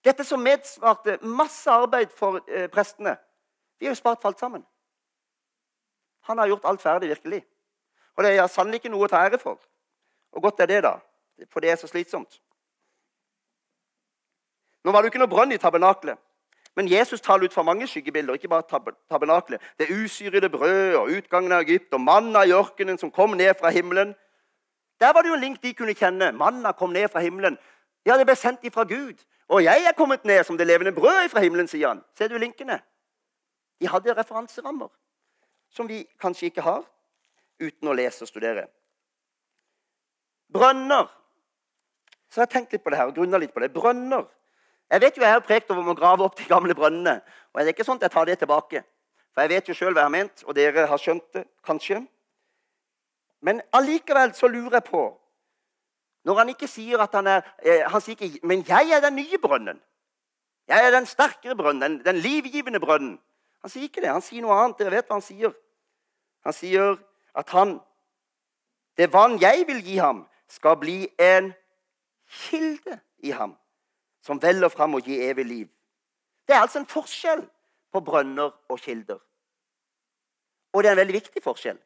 Dette 0.06 0.26
som 0.26 0.42
medsvarte 0.42 1.18
masse 1.22 1.70
arbeid 1.72 2.14
for 2.18 2.42
eh, 2.48 2.68
prestene. 2.70 3.16
De 3.80 3.86
har 3.86 3.96
jo 3.96 3.98
spart 3.98 4.22
falt 4.22 4.40
sammen. 4.40 4.64
Han 6.30 6.38
har 6.38 6.50
gjort 6.50 6.66
alt 6.70 6.82
ferdig, 6.82 7.10
virkelig. 7.10 7.44
Og 8.18 8.24
det 8.24 8.36
er 8.38 8.48
sannelig 8.48 8.82
ikke 8.82 8.94
noe 8.94 9.06
å 9.06 9.12
ta 9.12 9.22
ære 9.26 9.40
for. 9.42 9.58
Og 10.32 10.46
godt 10.46 10.62
er 10.62 10.70
det, 10.70 10.82
da. 10.86 10.96
For 11.50 11.64
det 11.64 11.72
er 11.74 11.80
så 11.82 11.90
slitsomt. 11.90 12.42
Nå 14.84 14.92
var 14.92 15.02
det 15.02 15.10
jo 15.10 15.14
ikke 15.14 15.24
noe 15.24 15.32
brønn 15.32 15.54
i 15.54 15.60
tabernaklet. 15.62 16.18
Men 16.76 16.88
Jesus 16.88 17.22
taler 17.22 17.46
ut 17.46 17.54
fra 17.54 17.64
mange 17.68 17.88
skyggebilder, 17.88 18.34
ikke 18.34 18.48
bare 18.48 18.64
tab 18.70 18.88
tabernaklet. 19.12 19.62
Det 19.80 19.90
usyrede 19.92 20.50
brød 20.50 20.96
og 20.96 21.10
utgangen 21.18 21.52
av 21.52 21.66
Egypt 21.66 21.94
og 21.94 22.02
manna 22.02 22.46
i 22.48 22.54
ørkenen 22.56 22.98
som 22.98 23.12
kom 23.12 23.36
ned 23.38 23.54
fra 23.60 23.70
himmelen. 23.70 24.16
Der 25.00 25.14
var 25.14 25.22
det 25.22 25.30
jo 25.30 25.36
en 25.36 25.44
link 25.44 25.64
de 25.64 25.74
kunne 25.74 25.94
kjenne. 25.94 26.32
Manna 26.32 26.72
kom 26.72 26.94
ned 26.94 27.10
fra 27.12 27.20
himmelen. 27.20 27.58
Ja, 28.06 28.18
det 28.18 28.26
ble 28.26 28.36
sendt 28.36 28.64
ifra 28.64 28.84
Gud. 28.88 29.20
Og 29.52 29.64
jeg 29.64 29.84
er 29.84 29.98
kommet 29.98 30.26
ned 30.26 30.44
som 30.44 30.58
det 30.58 30.68
levende 30.68 30.96
brød 30.96 31.30
fra 31.30 31.44
himmelen, 31.44 31.68
sier 31.68 31.88
han. 31.88 32.04
Ser 32.18 32.32
du 32.32 32.38
linkene? 32.38 32.80
De 33.82 33.88
hadde 33.88 34.14
referanserammer 34.18 34.88
som 35.72 35.88
vi 35.88 36.06
kanskje 36.22 36.52
ikke 36.52 36.64
har 36.64 36.86
uten 37.60 37.88
å 37.88 37.96
lese 37.96 38.24
og 38.24 38.30
studere. 38.30 38.68
Brønner. 40.54 41.10
Så 42.32 42.40
jeg 42.40 42.48
har 42.48 42.54
tenkt 42.54 42.76
litt 42.76 42.84
på 42.84 42.92
det 42.92 43.00
her 43.00 43.12
og 43.12 43.16
grunna 43.16 43.40
litt 43.42 43.54
på 43.54 43.64
det. 43.64 43.74
Brønner. 43.74 44.28
Jeg 44.92 45.02
vet 45.02 45.18
jo 45.18 45.24
jeg 45.24 45.32
har 45.32 45.44
prekt 45.46 45.72
over 45.72 45.94
å 45.94 45.96
grave 45.96 46.26
opp 46.26 46.36
de 46.36 46.48
gamle 46.50 46.76
brønnene. 46.76 47.22
Og 47.52 47.60
det 47.62 47.72
er 47.72 47.76
ikke 47.76 47.88
sånn 47.88 48.00
at 48.02 48.10
jeg 48.10 48.16
tar 48.16 48.28
det 48.28 48.38
tilbake. 48.42 48.84
For 49.32 49.46
jeg 49.46 49.54
vet 49.54 49.70
jo 49.70 49.76
sjøl 49.76 49.94
hva 49.94 50.04
jeg 50.04 50.10
har 50.10 50.16
ment, 50.18 50.44
og 50.44 50.56
dere 50.58 50.88
har 50.92 51.00
skjønt 51.00 51.28
det 51.38 51.46
kanskje. 51.66 52.02
Men 53.42 53.62
allikevel 53.74 54.36
så 54.38 54.52
lurer 54.52 54.82
jeg 54.82 54.90
på 54.92 55.06
når 56.22 56.38
han 56.38 56.52
ikke 56.54 56.68
sier 56.70 57.02
at 57.02 57.16
han 57.18 57.26
er 57.28 57.40
eh, 57.66 57.82
Han 57.90 58.02
sier 58.02 58.14
ikke 58.14 58.46
'Men 58.46 58.62
jeg 58.68 58.92
er 58.92 59.00
den 59.02 59.16
nye 59.16 59.38
brønnen'. 59.42 59.80
Jeg 60.68 60.86
er 60.86 60.92
den 60.92 61.06
sterkere 61.06 61.56
brønnen, 61.56 61.82
den, 61.82 62.06
den 62.06 62.16
livgivende 62.16 62.80
brønnen. 62.80 63.20
Han 63.62 63.70
sier 63.70 63.84
ikke 63.84 64.02
det. 64.02 64.10
Han 64.10 64.22
sier 64.22 64.42
noe 64.42 64.54
annet. 64.54 64.78
Dere 64.78 64.92
vet 64.92 65.08
hva 65.08 65.18
han 65.18 65.26
sier. 65.26 65.54
Han 66.46 66.54
sier 66.54 66.98
at 67.36 67.50
han 67.50 67.82
Det 68.98 69.14
vann 69.14 69.40
jeg 69.42 69.64
vil 69.68 69.80
gi 69.82 69.98
ham, 69.98 70.28
skal 70.48 70.78
bli 70.78 71.08
en 71.18 71.54
kilde 72.28 73.00
i 73.24 73.32
ham, 73.32 73.58
som 74.22 74.42
veller 74.42 74.70
fram 74.70 74.96
og 74.98 75.06
gir 75.06 75.30
evig 75.30 75.46
liv. 75.46 75.68
Det 76.48 76.56
er 76.56 76.62
altså 76.62 76.82
en 76.82 76.90
forskjell 76.90 77.44
på 77.92 78.02
brønner 78.06 78.52
og 78.70 78.80
kilder. 78.80 79.20
Og 80.74 80.84
det 80.84 80.90
er 80.90 80.96
en 80.96 81.04
veldig 81.04 81.20
viktig 81.20 81.44
forskjell, 81.44 81.78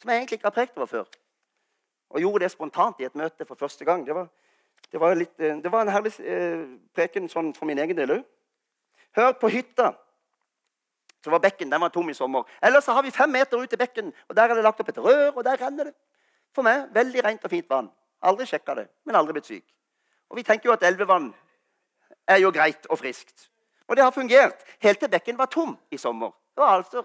som 0.00 0.10
jeg 0.10 0.22
egentlig 0.22 0.38
ikke 0.40 0.50
har 0.50 0.58
prekt 0.58 0.76
over 0.76 0.86
før 0.86 1.10
og 2.12 2.20
gjorde 2.20 2.44
det 2.44 2.52
spontant 2.52 3.00
i 3.00 3.06
et 3.08 3.14
møte 3.16 3.46
for 3.48 3.58
første 3.58 3.84
gang. 3.84 4.06
Det 4.06 4.14
var 4.14 4.28
Det 4.92 5.00
var, 5.00 5.14
litt, 5.14 5.40
eh, 5.40 5.56
det 5.56 5.72
var 5.72 5.82
en 5.82 5.88
herlig 5.88 6.10
eh, 6.20 6.66
preken 6.92 7.28
sånn 7.28 7.54
for 7.54 7.64
min 7.64 7.78
egen 7.78 7.96
del 7.96 8.10
òg. 8.10 8.24
Hør 9.16 9.32
på 9.40 9.48
hytta. 9.48 9.94
Så 11.24 11.30
var 11.30 11.40
bekken 11.40 11.70
den 11.70 11.80
var 11.80 11.88
tom 11.88 12.10
i 12.10 12.14
sommer. 12.14 12.44
Ellers 12.60 12.86
har 12.86 13.02
vi 13.02 13.10
fem 13.10 13.30
meter 13.30 13.56
ut 13.62 13.70
til 13.70 13.78
bekken, 13.78 14.12
og 14.28 14.36
der 14.36 14.50
er 14.50 14.54
det 14.54 14.64
lagt 14.64 14.80
opp 14.80 14.88
et 14.88 14.98
rør, 14.98 15.36
og 15.36 15.44
der 15.44 15.56
renner 15.56 15.84
det. 15.84 15.94
For 16.52 16.62
meg 16.62 16.90
veldig 16.92 17.24
rent 17.24 17.44
og 17.44 17.50
fint 17.50 17.70
vann. 17.70 17.88
Aldri 18.20 18.44
sjekka 18.46 18.74
det, 18.74 18.88
men 19.04 19.16
aldri 19.16 19.32
blitt 19.32 19.48
syk. 19.48 19.64
Og 20.28 20.36
vi 20.36 20.42
tenker 20.42 20.68
jo 20.68 20.74
at 20.74 20.82
elvevann 20.82 21.32
er 22.28 22.40
jo 22.42 22.52
greit 22.54 22.86
og 22.90 23.00
friskt. 23.00 23.48
Og 23.88 23.96
det 23.96 24.04
har 24.04 24.14
fungert 24.14 24.62
helt 24.82 25.00
til 25.00 25.10
bekken 25.10 25.38
var 25.38 25.50
tom 25.52 25.74
i 25.90 25.98
sommer. 25.98 26.32
Det 26.54 26.62
var 26.62 26.78
altså 26.78 27.04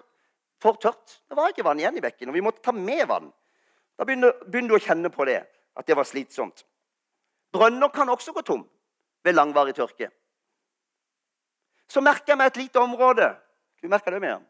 for 0.61 0.77
tørt. 0.81 1.19
Det 1.29 1.37
var 1.37 1.51
ikke 1.51 1.65
vann 1.65 1.79
igjen 1.79 1.97
i 1.97 2.03
bekken, 2.03 2.29
og 2.29 2.37
vi 2.37 2.43
måtte 2.45 2.63
ta 2.65 2.71
med 2.71 3.05
vann. 3.07 3.31
Da 3.97 4.05
begynner, 4.05 4.33
du 4.45 4.75
å 4.75 4.81
kjenne 4.81 5.09
på 5.13 5.25
det, 5.25 5.41
at 5.77 5.87
det 5.87 5.97
var 5.97 6.05
slitsomt. 6.05 6.65
Brønner 7.53 7.89
kan 7.93 8.09
også 8.09 8.33
gå 8.33 8.43
tom 8.45 8.63
ved 9.25 9.33
langvarig 9.33 9.75
tørke. 9.77 10.09
Så 11.87 12.01
merker 12.03 12.33
jeg 12.33 12.37
meg 12.41 12.51
et 12.51 12.61
lite 12.65 12.81
område 12.83 13.31
du 13.81 13.87
merker 13.89 14.11
det 14.11 14.21
med 14.21 14.45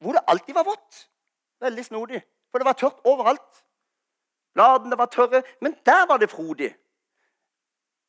hvor 0.00 0.16
det 0.16 0.22
alltid 0.32 0.54
var 0.56 0.64
vått. 0.64 1.08
Veldig 1.60 1.84
snodig. 1.84 2.22
For 2.50 2.58
det 2.58 2.64
var 2.64 2.76
tørt 2.80 3.02
overalt. 3.04 3.64
Bladene 4.56 4.96
var 4.96 5.10
tørre, 5.12 5.42
men 5.60 5.74
der 5.84 6.06
var 6.08 6.18
det 6.18 6.30
frodig. 6.30 6.70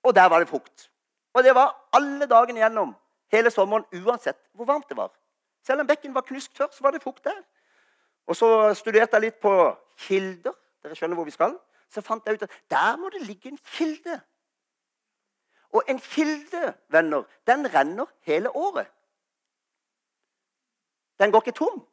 Og 0.03 0.15
der 0.15 0.29
var 0.29 0.39
det 0.39 0.47
frukt. 0.49 0.90
Og 1.33 1.43
det 1.43 1.55
var 1.55 1.73
alle 1.93 2.27
dagene 2.27 2.59
gjennom 2.59 2.95
hele 3.31 3.51
sommeren, 3.51 3.85
uansett 4.03 4.37
hvor 4.53 4.65
varmt 4.65 4.89
det 4.89 4.97
var. 4.97 5.11
Selv 5.63 5.81
om 5.81 5.87
bekken 5.87 6.15
var 6.15 6.25
knusktørr, 6.27 6.71
så 6.71 6.83
var 6.83 6.91
det 6.91 7.03
fukt 7.03 7.23
der. 7.23 7.37
Og 8.27 8.35
så 8.35 8.73
studerte 8.73 9.15
jeg 9.15 9.27
litt 9.27 9.39
på 9.41 9.53
kilder. 10.07 10.55
Dere 10.83 10.97
skjønner 10.97 11.19
hvor 11.19 11.27
vi 11.27 11.35
skal. 11.35 11.55
Så 11.91 12.01
fant 12.01 12.25
jeg 12.25 12.39
ut 12.39 12.47
at 12.47 12.57
der 12.71 12.97
må 12.97 13.09
det 13.13 13.21
ligge 13.27 13.51
en 13.51 13.59
kilde. 13.75 14.19
Og 15.71 15.83
en 15.87 15.99
kilde, 15.99 16.73
venner, 16.89 17.23
den 17.47 17.67
renner 17.73 18.05
hele 18.27 18.55
året. 18.55 18.87
Den 21.19 21.31
går 21.31 21.45
ikke 21.45 21.57
tom. 21.59 21.83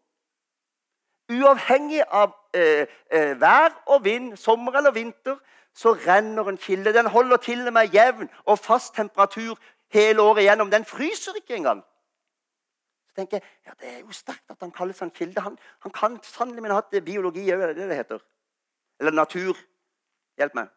Uavhengig 1.29 2.03
av 2.09 2.33
eh, 2.57 2.87
eh, 3.13 3.35
vær 3.41 3.75
og 3.87 4.05
vind, 4.05 4.37
sommer 4.37 4.79
eller 4.81 4.95
vinter, 4.97 5.37
så 5.79 5.93
renner 5.95 6.49
en 6.49 6.59
kilde. 6.59 6.93
Den 6.93 7.07
holder 7.07 7.37
til 7.37 7.67
og 7.67 7.73
med 7.73 7.95
jevn 7.95 8.31
og 8.45 8.59
fast 8.59 8.95
temperatur 8.95 9.59
hele 9.95 10.23
året 10.23 10.43
igjennom. 10.43 10.71
Den 10.71 10.85
fryser 10.85 11.37
ikke 11.37 11.55
engang. 11.55 11.85
Så 13.09 13.15
tenker 13.15 13.37
jeg, 13.37 13.47
ja, 13.67 13.73
Det 13.81 13.93
er 13.95 13.99
jo 13.99 14.13
sterkt 14.13 14.51
at 14.51 14.57
han 14.61 14.73
kalles 14.73 15.03
en 15.03 15.11
kilde. 15.11 15.41
Han, 15.41 15.59
han 15.81 15.93
kan 15.93 16.19
sannelig 16.23 16.63
men 16.63 16.71
ha 16.75 16.81
hatt 16.81 17.05
biologi 17.05 17.47
òg, 17.53 17.63
er 17.63 17.73
det 17.73 17.89
det 17.89 17.97
heter? 17.97 18.25
Eller 19.01 19.15
natur. 19.15 19.55
Hjelp 20.39 20.55
meg. 20.55 20.73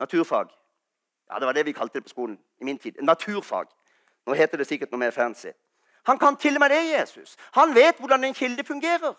Naturfag. 0.00 0.52
Ja, 1.30 1.38
Det 1.38 1.46
var 1.46 1.52
det 1.52 1.66
vi 1.66 1.72
kalte 1.72 1.98
det 1.98 2.04
på 2.04 2.12
skolen 2.12 2.38
i 2.60 2.64
min 2.64 2.78
tid. 2.78 3.00
Naturfag. 3.02 3.72
Nå 4.26 4.34
heter 4.34 4.58
det 4.58 4.66
sikkert 4.66 4.92
noe 4.92 5.00
mer 5.00 5.10
fancy. 5.10 5.54
Han 6.06 6.18
kan 6.18 6.36
til 6.36 6.54
og 6.54 6.60
med 6.60 6.70
det, 6.70 6.82
Jesus. 6.92 7.36
Han 7.52 7.74
vet 7.74 7.98
hvordan 7.98 8.24
en 8.24 8.34
kilde 8.34 8.64
fungerer. 8.64 9.14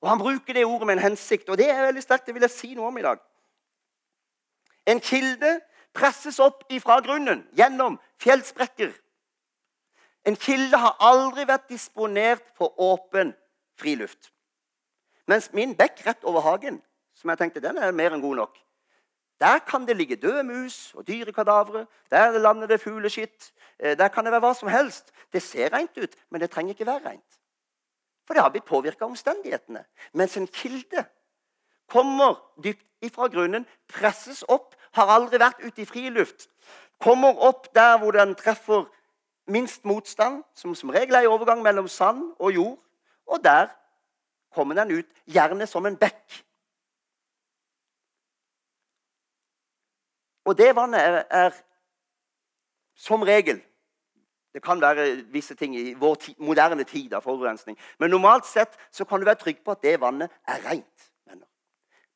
Og 0.00 0.08
han 0.08 0.18
bruker 0.18 0.52
det 0.52 0.64
ordet 0.64 0.86
med 0.86 0.96
en 0.96 1.02
hensikt, 1.02 1.48
og 1.48 1.58
det 1.58 1.70
er 1.70 1.86
veldig 1.86 2.02
sterkt. 2.02 2.26
Det 2.26 2.34
vil 2.34 2.44
jeg 2.44 2.50
si 2.50 2.74
noe 2.74 2.90
om 2.90 2.98
i 2.98 3.02
dag. 3.02 3.18
En 4.86 5.00
kilde 5.00 5.60
presses 5.96 6.38
opp 6.42 6.64
ifra 6.72 7.00
grunnen 7.04 7.44
gjennom 7.56 7.98
fjellsprekker. 8.22 8.92
En 10.26 10.36
kilde 10.36 10.78
har 10.78 10.96
aldri 11.02 11.46
vært 11.46 11.68
disponert 11.70 12.44
for 12.58 12.74
åpen 12.82 13.32
friluft. 13.78 14.32
Mens 15.26 15.50
min 15.54 15.74
bekk 15.78 16.04
rett 16.06 16.24
over 16.26 16.44
hagen, 16.46 16.80
som 17.14 17.30
jeg 17.30 17.40
tenkte 17.40 17.62
den 17.62 17.78
er 17.78 17.94
mer 17.94 18.14
enn 18.14 18.22
god 18.22 18.42
nok 18.42 18.62
Der 19.40 19.58
kan 19.58 19.84
det 19.86 19.96
ligge 19.96 20.16
døde 20.16 20.42
mus 20.42 20.94
og 20.94 21.06
dyrekadavre. 21.06 21.86
Der 22.10 22.38
lander 22.38 22.66
det 22.66 22.80
fugleskitt. 22.80 23.52
Eh, 23.78 23.98
der 23.98 24.08
kan 24.08 24.24
det 24.24 24.32
være 24.32 24.40
hva 24.40 24.54
som 24.54 24.68
helst. 24.68 25.12
Det 25.32 25.42
ser 25.42 25.74
rent 25.74 25.98
ut, 25.98 26.14
men 26.30 26.40
det 26.40 26.50
trenger 26.50 26.72
ikke 26.72 26.86
være 26.86 27.10
rent. 27.10 27.40
For 28.26 28.34
det 28.34 28.42
har 28.42 28.50
blitt 28.50 28.64
påvirka 28.64 29.04
av 29.04 29.10
omstendighetene. 29.10 29.84
Mens 30.12 30.36
en 30.36 30.46
kilde 30.46 31.04
kommer 31.86 32.40
dypt 32.64 32.86
ifra 33.04 33.28
grunnen, 33.28 33.66
presses 33.88 34.42
opp, 34.48 34.74
har 34.96 35.12
aldri 35.12 35.40
vært 35.40 35.62
ute 35.64 35.82
i 35.82 35.88
friluft. 35.88 36.48
Kommer 37.02 37.36
opp 37.44 37.68
der 37.76 37.98
hvor 38.00 38.16
den 38.16 38.34
treffer 38.34 38.86
minst 39.46 39.84
motstand, 39.84 40.42
som 40.54 40.74
som 40.74 40.90
regel 40.90 41.14
er 41.14 41.26
i 41.26 41.30
overgang 41.30 41.62
mellom 41.62 41.88
sand 41.88 42.32
og 42.38 42.54
jord. 42.54 42.78
Og 43.26 43.44
der 43.44 43.68
kommer 44.54 44.74
den 44.74 44.98
ut, 44.98 45.06
gjerne 45.26 45.66
som 45.66 45.86
en 45.86 45.96
bekk. 45.96 46.42
Og 50.46 50.58
det 50.58 50.76
vannet 50.76 51.00
er, 51.00 51.24
er 51.30 51.50
som 52.94 53.22
regel 53.22 53.60
det 54.56 54.62
kan 54.64 54.80
være 54.80 55.16
visse 55.28 55.54
ting 55.54 55.74
i 55.76 55.94
vår 55.94 56.14
ti, 56.14 56.32
moderne 56.38 56.84
tid 56.84 57.12
av 57.12 57.20
forurensning. 57.20 57.76
Men 58.00 58.10
normalt 58.10 58.46
sett 58.48 58.78
så 58.90 59.04
kan 59.04 59.20
du 59.20 59.26
være 59.28 59.42
trygg 59.42 59.58
på 59.64 59.74
at 59.74 59.82
det 59.84 59.98
vannet 60.00 60.32
er 60.48 60.62
rent. 60.64 61.10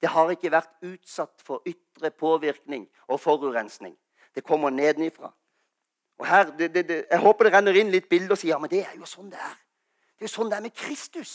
Det 0.00 0.08
har 0.08 0.30
ikke 0.32 0.52
vært 0.52 0.70
utsatt 0.86 1.42
for 1.44 1.62
ytre 1.68 2.10
påvirkning 2.10 2.86
og 3.08 3.20
forurensning. 3.20 3.96
Det 4.34 4.44
kommer 4.44 4.70
nedenifra. 4.70 5.32
Og 6.20 6.26
her, 6.26 6.50
det, 6.56 6.74
det, 6.74 6.88
det, 6.88 7.04
Jeg 7.10 7.18
håper 7.18 7.44
det 7.44 7.52
renner 7.54 7.76
inn 7.80 7.92
litt 7.92 8.08
bilder 8.08 8.36
og 8.36 8.40
sier 8.40 8.54
ja, 8.54 8.58
men 8.60 8.70
det 8.72 8.84
er 8.84 8.96
jo 8.96 9.08
sånn 9.08 9.30
det 9.32 9.40
er. 9.40 9.56
Det 10.16 10.24
er 10.24 10.28
jo 10.28 10.34
sånn 10.34 10.50
det 10.52 10.58
er 10.58 10.64
med 10.64 10.76
Kristus. 10.76 11.34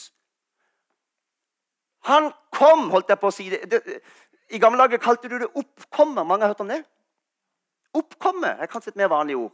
Han 2.05 2.29
kom, 2.53 2.89
holdt 2.93 3.09
jeg 3.09 3.21
på 3.21 3.31
å 3.31 3.33
si. 3.33 3.47
Det, 3.49 3.81
I 4.53 4.61
gamle 4.61 4.85
dager 4.85 5.01
kalte 5.01 5.29
du 5.29 5.39
det 5.41 5.49
oppkomme. 5.57 6.23
Mange 6.23 6.45
har 6.45 6.53
hørt 6.53 6.61
om 6.61 6.69
det? 6.69 6.83
Oppkomme 7.97 8.51
er 8.61 8.69
kanskje 8.69 8.93
et 8.93 8.99
mer 9.01 9.09
vanlig 9.09 9.37
ord. 9.39 9.53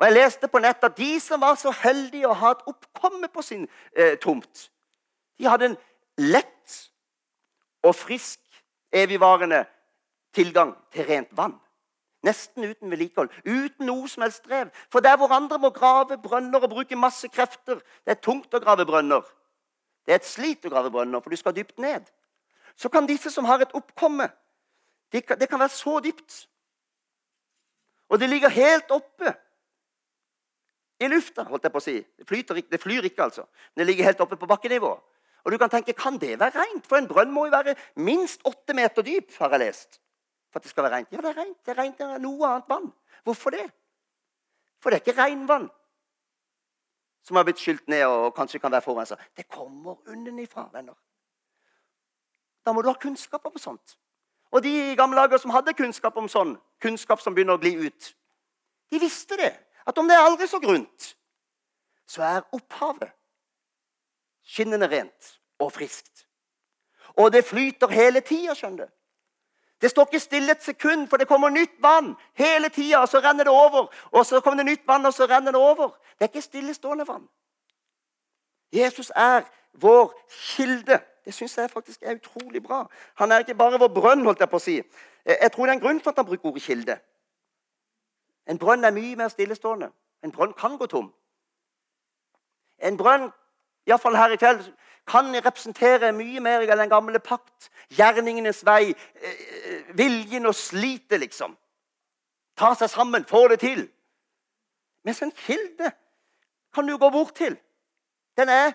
Og 0.00 0.06
Jeg 0.08 0.16
leste 0.16 0.48
på 0.50 0.58
nettet 0.58 0.88
at 0.90 0.98
de 0.98 1.12
som 1.22 1.40
var 1.40 1.54
så 1.60 1.70
heldige 1.82 2.26
å 2.26 2.34
ha 2.34 2.56
et 2.56 2.64
oppkomme 2.66 3.28
på 3.30 3.42
sin 3.46 3.68
eh, 3.94 4.16
tomt, 4.18 4.70
de 5.38 5.46
hadde 5.46 5.68
en 5.70 5.76
lett 6.18 6.61
og 7.82 7.94
frisk, 7.94 8.40
evigvarende 8.92 9.64
tilgang 10.34 10.74
til 10.92 11.06
rent 11.06 11.36
vann. 11.36 11.58
Nesten 12.22 12.64
uten 12.64 12.90
vedlikehold. 12.90 13.30
Uten 13.42 13.86
noe 13.86 14.08
som 14.08 14.22
helst 14.22 14.44
strev. 14.44 14.70
For 14.92 15.02
der 15.02 15.16
hvor 15.18 15.32
andre 15.34 15.58
må 15.58 15.70
grave 15.74 16.18
brønner 16.22 16.62
og 16.62 16.70
bruke 16.70 16.96
masse 16.96 17.28
krefter 17.28 17.80
Det 18.04 18.14
er 18.14 18.20
tungt 18.22 18.54
å 18.54 18.60
grave 18.62 18.86
brønner. 18.86 19.22
Det 20.06 20.14
er 20.14 20.20
et 20.20 20.26
slit 20.26 20.66
å 20.66 20.70
grave 20.70 20.90
brønner, 20.90 21.20
for 21.20 21.30
du 21.30 21.36
skal 21.36 21.54
dypt 21.54 21.78
ned. 21.78 22.06
Så 22.76 22.88
kan 22.88 23.06
disse 23.06 23.30
som 23.30 23.44
har 23.44 23.62
et 23.62 23.74
oppkomme, 23.74 24.28
det 25.12 25.26
kan, 25.26 25.60
være 25.60 25.68
så 25.68 26.00
dypt. 26.00 26.48
Og 28.08 28.20
det 28.20 28.30
ligger 28.30 28.48
helt 28.48 28.90
oppe 28.90 29.34
i 30.98 31.08
lufta. 31.08 31.44
holdt 31.44 31.64
jeg 31.64 31.72
på 31.72 31.82
å 31.82 31.84
si. 31.84 31.94
Det, 32.00 32.26
flyter, 32.28 32.62
det 32.70 32.80
flyr 32.80 33.04
ikke, 33.04 33.22
altså. 33.22 33.44
Men 33.74 33.82
det 33.82 33.86
ligger 33.90 34.08
helt 34.08 34.20
oppe 34.24 34.38
på 34.40 34.48
bakkenivå. 34.48 34.94
Og 35.44 35.52
du 35.52 35.58
kan 35.58 35.70
tenke, 35.70 35.92
Kan 35.92 36.18
det 36.18 36.38
være 36.38 36.60
rent? 36.60 36.86
For 36.86 36.96
en 36.96 37.08
brønn 37.08 37.30
må 37.30 37.46
jo 37.46 37.50
være 37.50 37.74
minst 37.96 38.40
åtte 38.44 38.74
meter 38.74 39.02
dyp. 39.02 39.36
har 39.38 39.50
jeg 39.50 39.58
lest, 39.58 40.00
for 40.50 40.58
at 40.58 40.62
det 40.62 40.70
skal 40.70 40.84
være 40.84 40.96
rent. 40.96 41.12
Ja, 41.12 41.16
det 41.16 41.30
er 41.30 41.40
rent. 41.42 41.58
Det 41.66 41.78
er 41.78 41.82
rent 41.82 41.98
det 41.98 42.22
noe 42.22 42.48
annet 42.48 42.68
vann. 42.68 42.92
Hvorfor 43.24 43.50
det? 43.50 43.70
For 44.80 44.90
det 44.90 45.00
er 45.00 45.04
ikke 45.04 45.22
regnvann 45.22 45.70
som 47.22 47.36
har 47.36 47.46
blitt 47.46 47.60
skylt 47.62 47.88
ned 47.88 48.02
og 48.04 48.34
kanskje 48.34 48.58
kan 48.58 48.72
være 48.72 48.82
forurensa. 48.82 49.16
Det 49.36 49.48
kommer 49.48 49.96
underfra, 50.10 50.68
venner. 50.72 50.94
Da 52.66 52.72
må 52.72 52.82
du 52.82 52.88
ha 52.90 52.98
kunnskap 52.98 53.46
om 53.46 53.58
sånt. 53.58 53.96
Og 54.52 54.62
de 54.62 54.96
gamle 54.96 55.16
dager 55.16 55.38
som 55.38 55.50
hadde 55.54 55.74
kunnskap 55.74 56.16
om 56.18 56.28
sånn, 56.28 56.56
kunnskap 56.82 57.22
som 57.22 57.34
begynner 57.34 57.56
å 57.56 57.62
gli 57.62 57.76
ut, 57.86 58.14
de 58.90 59.00
visste 59.00 59.38
det 59.40 59.52
at 59.86 59.98
om 59.98 60.08
det 60.08 60.16
er 60.18 60.26
aldri 60.26 60.46
så 60.50 60.60
grunt, 60.62 61.14
så 62.06 62.22
er 62.26 62.44
opphavet 62.52 63.14
skinnende 64.44 64.88
rent 64.90 65.38
og 65.58 65.72
friskt. 65.72 66.26
Og 67.16 67.32
det 67.32 67.44
flyter 67.44 67.88
hele 67.88 68.20
tida, 68.20 68.54
skjønner 68.54 68.86
du. 68.86 68.92
Det 69.82 69.90
står 69.90 70.06
ikke 70.06 70.20
stille 70.20 70.52
et 70.52 70.62
sekund, 70.62 71.08
for 71.08 71.16
det 71.16 71.28
kommer 71.28 71.50
nytt 71.50 71.74
vann 71.82 72.14
hele 72.38 72.68
tida. 72.68 73.00
Og 73.02 73.08
så 73.08 73.18
renner 73.18 73.44
det 73.44 73.52
over, 73.52 73.94
og 74.10 74.26
så 74.26 74.40
kommer 74.40 74.62
det 74.62 74.70
nytt 74.70 74.86
vann, 74.86 75.06
og 75.06 75.14
så 75.14 75.26
renner 75.26 75.52
det 75.52 75.60
over. 75.60 75.88
Det 75.88 76.20
er 76.20 76.30
ikke 76.30 76.40
stillestående 76.40 77.06
vann. 77.08 77.28
Jesus 78.72 79.12
er 79.16 79.42
vår 79.72 80.14
kilde. 80.30 81.00
Det 81.24 81.34
syns 81.34 81.58
jeg 81.58 81.70
faktisk 81.70 82.02
er 82.02 82.14
utrolig 82.14 82.62
bra. 82.62 82.86
Han 83.14 83.32
er 83.32 83.38
ikke 83.38 83.54
bare 83.54 83.78
vår 83.78 83.88
brønn, 83.88 84.24
holdt 84.24 84.40
jeg 84.40 84.50
på 84.50 84.56
å 84.56 84.62
si. 84.62 84.76
Jeg 85.26 85.52
tror 85.52 85.66
det 85.66 85.74
er 85.74 85.78
en 85.78 85.82
grunn 85.82 86.00
for 86.00 86.10
at 86.10 86.22
han 86.22 86.26
bruker 86.26 86.48
ordet 86.48 86.62
kilde. 86.62 86.98
En 88.46 88.58
brønn 88.58 88.84
er 88.84 88.94
mye 88.94 89.16
mer 89.16 89.28
stillestående. 89.28 89.90
En 90.22 90.32
brønn 90.32 90.54
kan 90.58 90.78
gå 90.78 90.86
tom. 90.86 91.12
En 92.78 92.96
brønn, 92.96 93.30
iallfall 93.86 94.16
her 94.16 94.34
i 94.34 94.36
kveld, 94.40 94.68
kan 95.06 95.32
representere 95.34 96.12
mye 96.14 96.40
mer 96.40 96.62
enn 96.62 96.78
den 96.78 96.92
gamle 96.92 97.18
pakt. 97.18 97.70
Gjerningenes 97.90 98.62
vei. 98.66 98.92
Eh, 98.92 99.90
viljen 99.98 100.46
og 100.46 100.54
slite, 100.54 101.18
liksom. 101.18 101.56
Ta 102.56 102.74
seg 102.78 102.90
sammen, 102.90 103.24
få 103.24 103.48
det 103.48 103.60
til. 103.60 103.88
Mens 105.04 105.22
en 105.22 105.32
kilde 105.34 105.90
kan 106.74 106.86
du 106.86 106.96
gå 106.96 107.10
bort 107.10 107.34
til. 107.34 107.56
Den 108.36 108.48
er, 108.48 108.72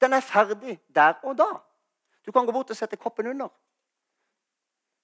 den 0.00 0.12
er 0.12 0.20
ferdig 0.20 0.78
der 0.94 1.14
og 1.22 1.38
da. 1.38 1.48
Du 2.26 2.32
kan 2.32 2.46
gå 2.46 2.52
bort 2.52 2.70
og 2.70 2.76
sette 2.76 2.96
koppen 2.96 3.26
under. 3.26 3.48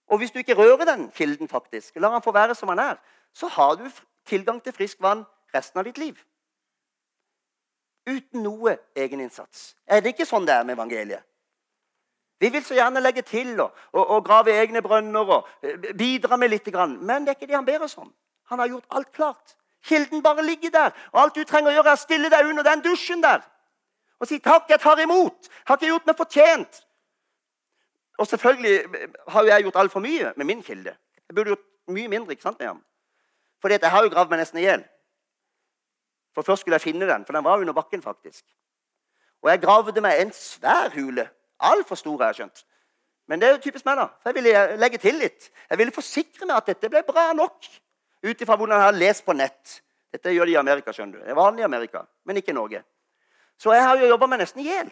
Og 0.06 0.18
hvis 0.18 0.30
du 0.30 0.38
ikke 0.38 0.54
rører 0.54 0.84
den 0.84 1.10
kilden, 1.10 1.48
faktisk, 1.48 1.96
lar 1.96 2.12
han 2.12 2.22
få 2.22 2.32
være 2.32 2.54
som 2.54 2.68
han 2.68 2.78
er, 2.78 2.96
så 3.32 3.48
har 3.48 3.74
du 3.74 3.90
tilgang 4.26 4.62
til 4.62 4.72
friskt 4.72 5.00
vann 5.02 5.24
resten 5.54 5.78
av 5.78 5.84
ditt 5.84 5.98
liv. 5.98 6.18
Uten 8.06 8.42
noe 8.44 8.76
egeninnsats. 8.96 9.72
Er 9.86 10.02
det 10.04 10.12
ikke 10.12 10.26
sånn 10.28 10.44
det 10.46 10.54
er 10.54 10.66
med 10.66 10.76
evangeliet? 10.76 11.24
Vi 12.42 12.50
vil 12.52 12.64
så 12.66 12.74
gjerne 12.76 13.00
legge 13.00 13.22
til 13.24 13.54
og, 13.62 13.72
og, 13.92 14.02
og 14.16 14.24
grave 14.26 14.52
egne 14.52 14.82
brønner 14.84 15.30
og 15.38 15.48
eh, 15.62 15.92
bidra 15.96 16.36
med 16.36 16.50
litt. 16.52 16.66
Men 16.74 17.24
det 17.24 17.32
er 17.32 17.38
ikke 17.38 17.48
det 17.48 17.56
han 17.56 17.68
ber 17.68 17.86
oss 17.86 17.96
om. 17.96 18.10
Han 18.52 18.60
har 18.60 18.68
gjort 18.68 18.90
alt 18.90 19.12
klart. 19.12 19.54
Kilden 19.84 20.22
bare 20.22 20.44
ligger 20.44 20.70
der. 20.70 20.90
Og 21.12 21.20
alt 21.22 21.34
du 21.38 21.44
trenger 21.44 21.70
å 21.70 21.76
gjøre, 21.78 21.94
er 21.94 22.00
å 22.00 22.02
stille 22.02 22.30
deg 22.32 22.50
under 22.50 22.66
den 22.66 22.82
dusjen 22.84 23.22
der. 23.22 23.44
Og 24.20 24.28
si 24.28 24.38
'takk, 24.38 24.68
jeg 24.68 24.80
tar 24.80 25.00
imot'. 25.00 25.48
Har 25.64 25.76
ikke 25.76 25.92
gjort 25.92 26.06
meg 26.06 26.16
fortjent. 26.16 26.82
Og 28.18 28.26
selvfølgelig 28.26 29.06
har 29.28 29.42
jo 29.42 29.48
jeg 29.48 29.62
gjort 29.62 29.76
altfor 29.76 30.00
mye 30.00 30.32
med 30.36 30.46
min 30.46 30.62
kilde. 30.62 30.96
Jeg 31.28 31.34
burde 31.34 31.50
gjort 31.50 31.66
mye 31.86 32.08
mindre. 32.08 32.32
ikke 32.32 32.42
sant, 32.42 32.58
med 32.58 32.68
ham? 32.68 32.84
Fordi 33.60 33.78
jeg 33.80 33.90
har 33.90 34.02
jo 34.02 34.08
gravd 34.08 34.30
meg 34.30 34.38
nesten 34.38 34.58
i 34.58 34.66
hjel. 34.66 34.84
For 36.34 36.42
først 36.42 36.64
skulle 36.64 36.74
jeg 36.74 36.86
finne 36.88 37.06
den, 37.08 37.24
for 37.24 37.32
den 37.32 37.44
var 37.44 37.58
under 37.62 37.72
bakken. 37.72 38.02
faktisk. 38.02 38.44
Og 39.42 39.50
jeg 39.50 39.60
gravde 39.60 40.00
meg 40.00 40.20
en 40.20 40.32
svær 40.32 40.90
hule. 40.94 41.28
Altfor 41.60 41.94
stor, 41.94 42.18
har 42.18 42.32
jeg 42.32 42.34
skjønt. 42.34 42.64
Men 43.28 43.40
det 43.40 43.48
er 43.48 43.52
jo 43.52 43.62
typisk 43.64 43.84
meg. 43.84 43.96
da. 43.96 44.06
For 44.22 44.32
Jeg 44.32 44.34
ville 44.34 44.76
legge 44.76 44.98
til 44.98 45.14
litt. 45.14 45.50
Jeg 45.70 45.78
ville 45.78 45.92
forsikre 45.92 46.46
meg 46.46 46.56
at 46.56 46.66
dette 46.66 46.90
ble 46.90 47.02
bra 47.06 47.32
nok. 47.32 47.68
Ut 48.24 48.40
ifra 48.40 48.56
hvordan 48.56 48.76
jeg 48.76 48.86
har 48.88 48.98
lest 48.98 49.24
på 49.24 49.36
nett. 49.36 49.80
Dette 50.12 50.32
gjør 50.32 50.46
de 50.46 50.52
i 50.52 50.60
Amerika. 50.60 50.92
skjønner 50.92 51.18
du. 51.18 51.24
Det 51.24 51.30
er 51.30 51.38
vanlig 51.38 51.60
i 51.60 51.64
Amerika, 51.64 52.04
men 52.24 52.36
ikke 52.36 52.50
i 52.50 52.54
Norge. 52.54 52.82
Så 53.58 53.72
jeg 53.72 53.82
har 53.82 53.96
jo 53.98 54.06
jobba 54.08 54.26
meg 54.26 54.40
nesten 54.42 54.60
i 54.62 54.68
hjel. 54.68 54.90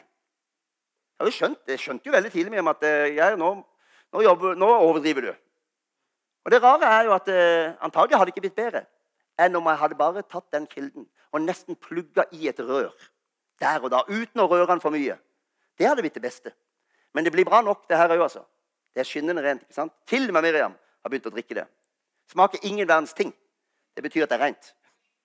Jeg, 1.22 1.32
skjønt, 1.32 1.60
jeg 1.68 1.78
skjønte 1.78 2.08
jo 2.08 2.14
veldig 2.14 2.30
tidlig 2.32 2.62
med 2.62 2.70
at 2.72 2.82
eh, 2.88 3.14
jeg, 3.16 3.36
nå, 3.38 3.50
nå, 4.12 4.22
jobber, 4.22 4.54
nå, 4.58 4.68
overdriver 4.88 5.28
du. 5.28 5.32
Og 6.44 6.50
Det 6.50 6.62
rare 6.62 6.88
er 6.98 7.04
jo 7.06 7.14
at 7.14 7.28
eh, 7.30 7.74
antagelig 7.80 8.18
hadde 8.18 8.30
det 8.30 8.34
ikke 8.34 8.46
blitt 8.48 8.58
bedre 8.58 8.84
enn 9.40 9.56
om 9.56 9.68
jeg 9.70 9.80
hadde 9.80 9.96
bare 9.96 10.22
tatt 10.28 10.48
den 10.52 10.66
kilden 10.68 11.06
og 11.32 11.42
nesten 11.42 11.76
plugga 11.76 12.26
i 12.36 12.48
et 12.48 12.60
rør 12.60 12.92
der 13.62 13.84
og 13.84 13.92
da, 13.92 14.02
uten 14.08 14.42
å 14.42 14.48
røre 14.50 14.66
den 14.72 14.82
for 14.82 14.94
mye. 14.94 15.16
Det 15.78 15.86
hadde 15.86 16.02
blitt 16.02 16.16
det 16.18 16.24
beste. 16.24 16.52
Men 17.14 17.24
det 17.24 17.32
blir 17.34 17.46
bra 17.46 17.60
nok, 17.62 17.84
det 17.88 17.98
her 17.98 18.10
òg, 18.10 18.24
altså. 18.26 18.44
Det 18.92 19.00
er 19.00 19.08
skinnende 19.08 19.44
rent. 19.44 19.62
ikke 19.62 19.76
sant? 19.76 19.92
Til 20.08 20.26
og 20.28 20.34
med 20.36 20.42
Miriam 20.42 20.74
har 20.74 21.10
begynt 21.12 21.28
å 21.30 21.34
drikke 21.34 21.56
det. 21.60 21.66
Smaker 22.32 22.64
ingen 22.68 22.88
verdens 22.88 23.14
ting. 23.16 23.32
Det 23.94 24.02
betyr 24.02 24.24
at 24.24 24.32
det 24.32 24.38
er 24.38 24.44
rent. 24.46 24.72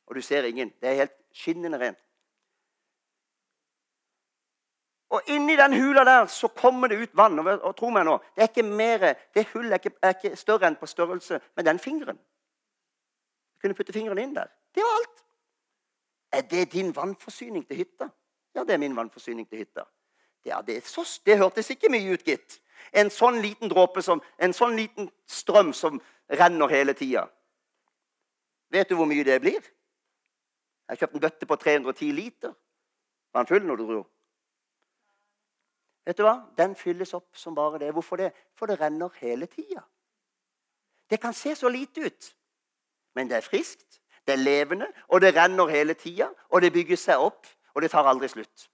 Og 0.07 0.15
du 0.15 0.21
ser 0.21 0.47
ingen. 0.47 0.71
Det 0.81 0.89
er 0.89 1.01
helt 1.01 1.15
skinnende 1.35 1.79
rent. 1.81 1.99
Og 5.09 5.29
inni 5.31 5.55
den 5.55 5.73
hula 5.73 6.03
der 6.03 6.25
så 6.31 6.47
kommer 6.47 6.91
det 6.91 6.99
ut 6.99 7.13
vann. 7.15 7.39
Og, 7.39 7.47
og 7.47 7.75
tro 7.75 7.89
meg 7.91 8.05
nå, 8.07 8.17
Det 8.35 8.43
er 8.43 8.51
ikke 8.51 8.67
mer, 8.67 9.13
det 9.33 9.47
hullet 9.53 9.77
er 9.77 9.83
ikke, 9.83 9.95
er 10.03 10.15
ikke 10.15 10.35
større 10.35 10.67
enn 10.67 10.79
på 10.79 10.87
størrelse 10.87 11.39
med 11.55 11.65
den 11.65 11.79
fingeren. 11.79 12.19
Du 13.55 13.63
kunne 13.63 13.75
putte 13.75 13.95
fingeren 13.95 14.19
inn 14.21 14.35
der. 14.35 14.51
Det 14.75 14.83
var 14.83 14.99
alt. 14.99 15.23
Er 16.31 16.41
det 16.41 16.71
din 16.73 16.95
vannforsyning 16.95 17.67
til 17.67 17.77
hytta? 17.77 18.09
Ja, 18.55 18.63
det 18.63 18.73
er 18.73 18.77
min 18.77 18.95
vannforsyning 18.95 19.49
til 19.49 19.57
hytta. 19.57 19.83
Ja, 20.45 20.61
det, 20.61 20.87
så, 20.87 21.03
det 21.25 21.37
hørtes 21.37 21.69
ikke 21.69 21.91
mye 21.91 22.13
ut, 22.13 22.23
gitt. 22.25 22.59
En 22.93 23.09
sånn 23.11 23.41
liten 23.43 23.69
dråpe 23.71 24.01
som, 24.01 24.21
en 24.39 24.53
sånn 24.55 24.77
liten 24.77 25.09
strøm 25.27 25.73
som 25.75 25.99
renner 26.39 26.71
hele 26.71 26.93
tida. 26.95 27.25
Vet 28.71 28.89
du 28.89 28.95
hvor 28.95 29.09
mye 29.09 29.25
det 29.27 29.39
blir? 29.43 29.59
Jeg 30.87 30.93
har 30.93 31.01
kjøpt 31.01 31.17
en 31.17 31.23
bøtte 31.25 31.49
på 31.49 31.57
310 31.59 32.13
liter. 32.15 32.53
Var 33.33 33.43
den 33.43 33.49
full 33.51 33.67
når 33.67 33.79
du 33.79 33.85
dro? 33.89 34.01
Vet 36.07 36.19
du 36.19 36.23
hva? 36.23 36.37
Den 36.55 36.75
fylles 36.79 37.11
opp 37.17 37.35
som 37.35 37.55
bare 37.55 37.81
det. 37.83 37.91
Hvorfor 37.91 38.19
det? 38.19 38.31
For 38.55 38.71
det 38.71 38.79
renner 38.79 39.11
hele 39.19 39.49
tida. 39.51 39.83
Det 41.09 41.19
kan 41.19 41.33
se 41.33 41.55
så 41.55 41.69
lite 41.69 42.01
ut, 42.01 42.35
men 43.15 43.29
det 43.29 43.37
er 43.37 43.45
friskt, 43.45 44.01
det 44.27 44.33
er 44.33 44.43
levende, 44.43 44.87
og 45.07 45.21
det 45.21 45.35
renner 45.35 45.67
hele 45.71 45.93
tida. 45.93 46.27
Og 46.49 46.61
det 46.61 46.73
bygger 46.73 46.99
seg 46.99 47.21
opp, 47.23 47.47
og 47.73 47.81
det 47.81 47.91
tar 47.91 48.07
aldri 48.09 48.27
slutt. 48.27 48.67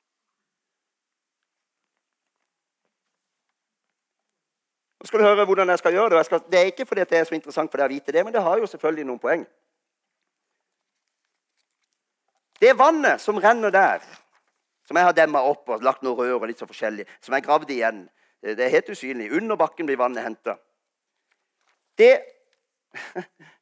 Nå 5.03 5.07
skal 5.07 5.19
du 5.19 5.25
høre 5.27 5.45
hvordan 5.45 5.69
jeg 5.69 5.81
skal 5.81 5.93
gjøre 5.93 6.15
det. 6.15 6.25
Skal, 6.25 6.41
det 6.51 6.59
er 6.59 6.71
ikke 6.71 6.85
fordi 6.85 7.03
det 7.09 7.17
er 7.19 7.25
så 7.27 7.35
interessant 7.35 7.71
for 7.71 7.81
deg 7.81 7.91
å 7.91 7.93
vite 7.93 8.15
det, 8.15 8.23
men 8.23 8.33
det 8.33 8.41
har 8.41 8.57
jo 8.57 8.69
selvfølgelig 8.71 9.05
noen 9.09 9.19
poeng. 9.19 9.45
Det 12.63 12.71
vannet 12.79 13.21
som 13.21 13.37
renner 13.43 13.73
der, 13.75 14.05
som 14.87 14.97
jeg 14.97 15.05
har 15.05 15.15
demma 15.17 15.41
opp 15.43 15.69
og 15.69 15.83
lagt 15.83 16.05
noen 16.07 16.15
rør 16.17 16.37
og 16.37 16.47
litt 16.47 16.61
så 16.61 16.67
forskjellig, 16.69 17.05
som 17.21 17.35
jeg 17.35 17.45
gravde 17.45 17.73
igjen 17.75 18.05
Det 18.43 18.59
er 18.59 18.71
helt 18.73 18.89
usynlig. 18.89 19.29
Under 19.31 19.55
bakken 19.55 19.87
blir 19.87 19.95
vannet 19.95 20.23
henta. 20.23 20.57
Det 21.97 22.17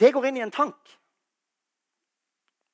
Det 0.00 0.12
går 0.12 0.24
inn 0.24 0.36
i 0.36 0.40
en 0.44 0.50
tank. 0.50 0.96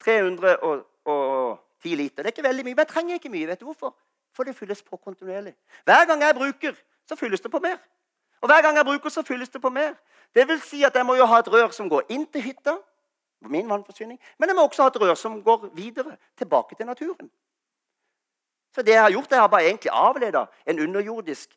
310 0.04 1.96
liter. 1.96 2.22
Det 2.22 2.26
er 2.26 2.34
ikke 2.34 2.42
veldig 2.42 2.64
mye, 2.64 2.74
men 2.74 2.84
jeg 2.84 2.88
trenger 2.88 3.14
ikke 3.14 3.32
mye. 3.32 3.46
Vet 3.50 3.60
du 3.60 3.64
hvorfor? 3.66 3.96
For 4.36 4.44
det 4.44 4.56
fylles 4.56 4.82
på 4.82 4.96
kontinuerlig. 4.96 5.54
Hver 5.84 6.06
gang 6.06 6.22
jeg 6.22 6.34
bruker, 6.34 6.72
så 7.08 7.16
fylles 7.16 7.40
det 7.40 7.50
på 7.50 7.58
mer. 7.58 7.78
Og 8.40 8.48
hver 8.48 8.62
gang 8.62 8.76
jeg 8.76 8.84
bruker, 8.84 9.10
så 9.10 9.22
fylles 9.22 9.48
det 9.48 9.62
på 9.62 9.70
mer. 9.70 9.94
Det 10.34 10.48
vil 10.48 10.60
si 10.60 10.82
at 10.84 10.94
jeg 10.94 11.06
må 11.06 11.14
jo 11.14 11.26
ha 11.26 11.38
et 11.38 11.48
rør 11.52 11.70
som 11.74 11.88
går 11.88 12.02
inn 12.08 12.26
til 12.26 12.42
hytta, 12.42 12.76
min 13.40 13.68
vannforsyning, 13.70 14.18
men 14.38 14.48
jeg 14.48 14.56
må 14.56 14.62
også 14.66 14.82
ha 14.82 14.88
et 14.88 15.00
rør 15.00 15.14
som 15.14 15.42
går 15.42 15.68
videre, 15.74 16.16
tilbake 16.38 16.74
til 16.74 16.86
naturen. 16.86 17.30
Så 18.74 18.82
det 18.82 18.92
jeg 18.92 19.02
har 19.02 19.10
gjort, 19.10 19.30
jeg 19.30 19.40
har 19.40 19.48
bare 19.48 19.64
egentlig 19.64 19.90
avleda 19.92 20.46
en 20.66 20.80
underjordisk 20.80 21.56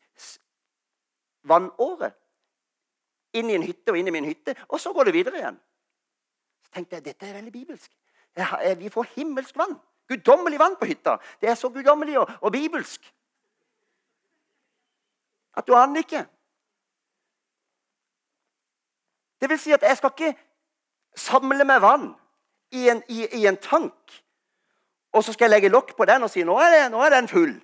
vannåre 1.44 2.12
inn 3.34 3.50
i 3.50 3.58
en 3.58 3.65
hytte 3.65 3.94
og 3.94 4.00
inn 4.00 4.10
i 4.10 4.13
min 4.13 4.26
hytte, 4.26 4.56
og 4.68 4.80
så 4.82 4.94
går 4.94 5.10
det 5.10 5.13
videre 5.13 5.42
igjen. 5.42 5.60
Så 6.65 6.74
tenkte 6.74 6.98
jeg 6.98 7.06
dette 7.06 7.28
er 7.28 7.38
veldig 7.38 7.54
bibelsk. 7.54 7.92
Vi 8.80 8.89
får 8.94 9.08
himmelsk 9.15 9.58
vann. 9.58 9.78
Guddommelig 10.10 10.60
vann 10.60 10.76
på 10.80 10.88
hytta. 10.89 11.18
Det 11.42 11.50
er 11.50 11.56
så 11.56 11.70
guddommelig 11.70 12.18
og, 12.20 12.30
og 12.42 12.52
bibelsk 12.52 13.12
at 15.60 15.68
du 15.68 15.76
aner 15.76 16.04
ikke. 16.06 16.24
Det 19.42 19.50
vil 19.50 19.60
si 19.60 19.72
at 19.76 19.84
jeg 19.84 19.98
skal 19.98 20.13
ikke 20.15 20.34
samle 21.15 21.65
meg 21.68 21.82
vann 21.84 22.10
i 22.72 22.89
en, 22.92 23.02
i, 23.10 23.26
i 23.42 23.46
en 23.48 23.58
tank, 23.58 24.20
og 25.13 25.24
så 25.24 25.34
skal 25.34 25.48
jeg 25.48 25.58
legge 25.58 25.72
lokk 25.74 25.96
på 25.98 26.06
den 26.06 26.24
og 26.24 26.32
si 26.32 26.44
nå 26.46 26.58
er, 26.62 26.76
det, 26.76 26.82
nå 26.94 27.02
er 27.04 27.15
den 27.15 27.28
full. 27.28 27.56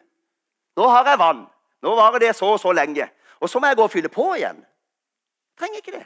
Nå 0.75 0.87
har 0.91 1.07
jeg 1.07 1.19
vann. 1.21 1.43
Nå 1.85 1.93
varer 1.95 2.23
det 2.23 2.33
så 2.35 2.55
og 2.55 2.59
så 2.59 2.71
lenge. 2.73 3.05
Og 3.39 3.49
så 3.49 3.59
må 3.59 3.69
jeg 3.69 3.77
gå 3.77 3.85
og 3.85 3.91
fylle 3.93 4.09
på 4.09 4.25
igjen. 4.35 4.63
Trenger 5.59 5.81
ikke 5.81 5.95
det. 5.95 6.05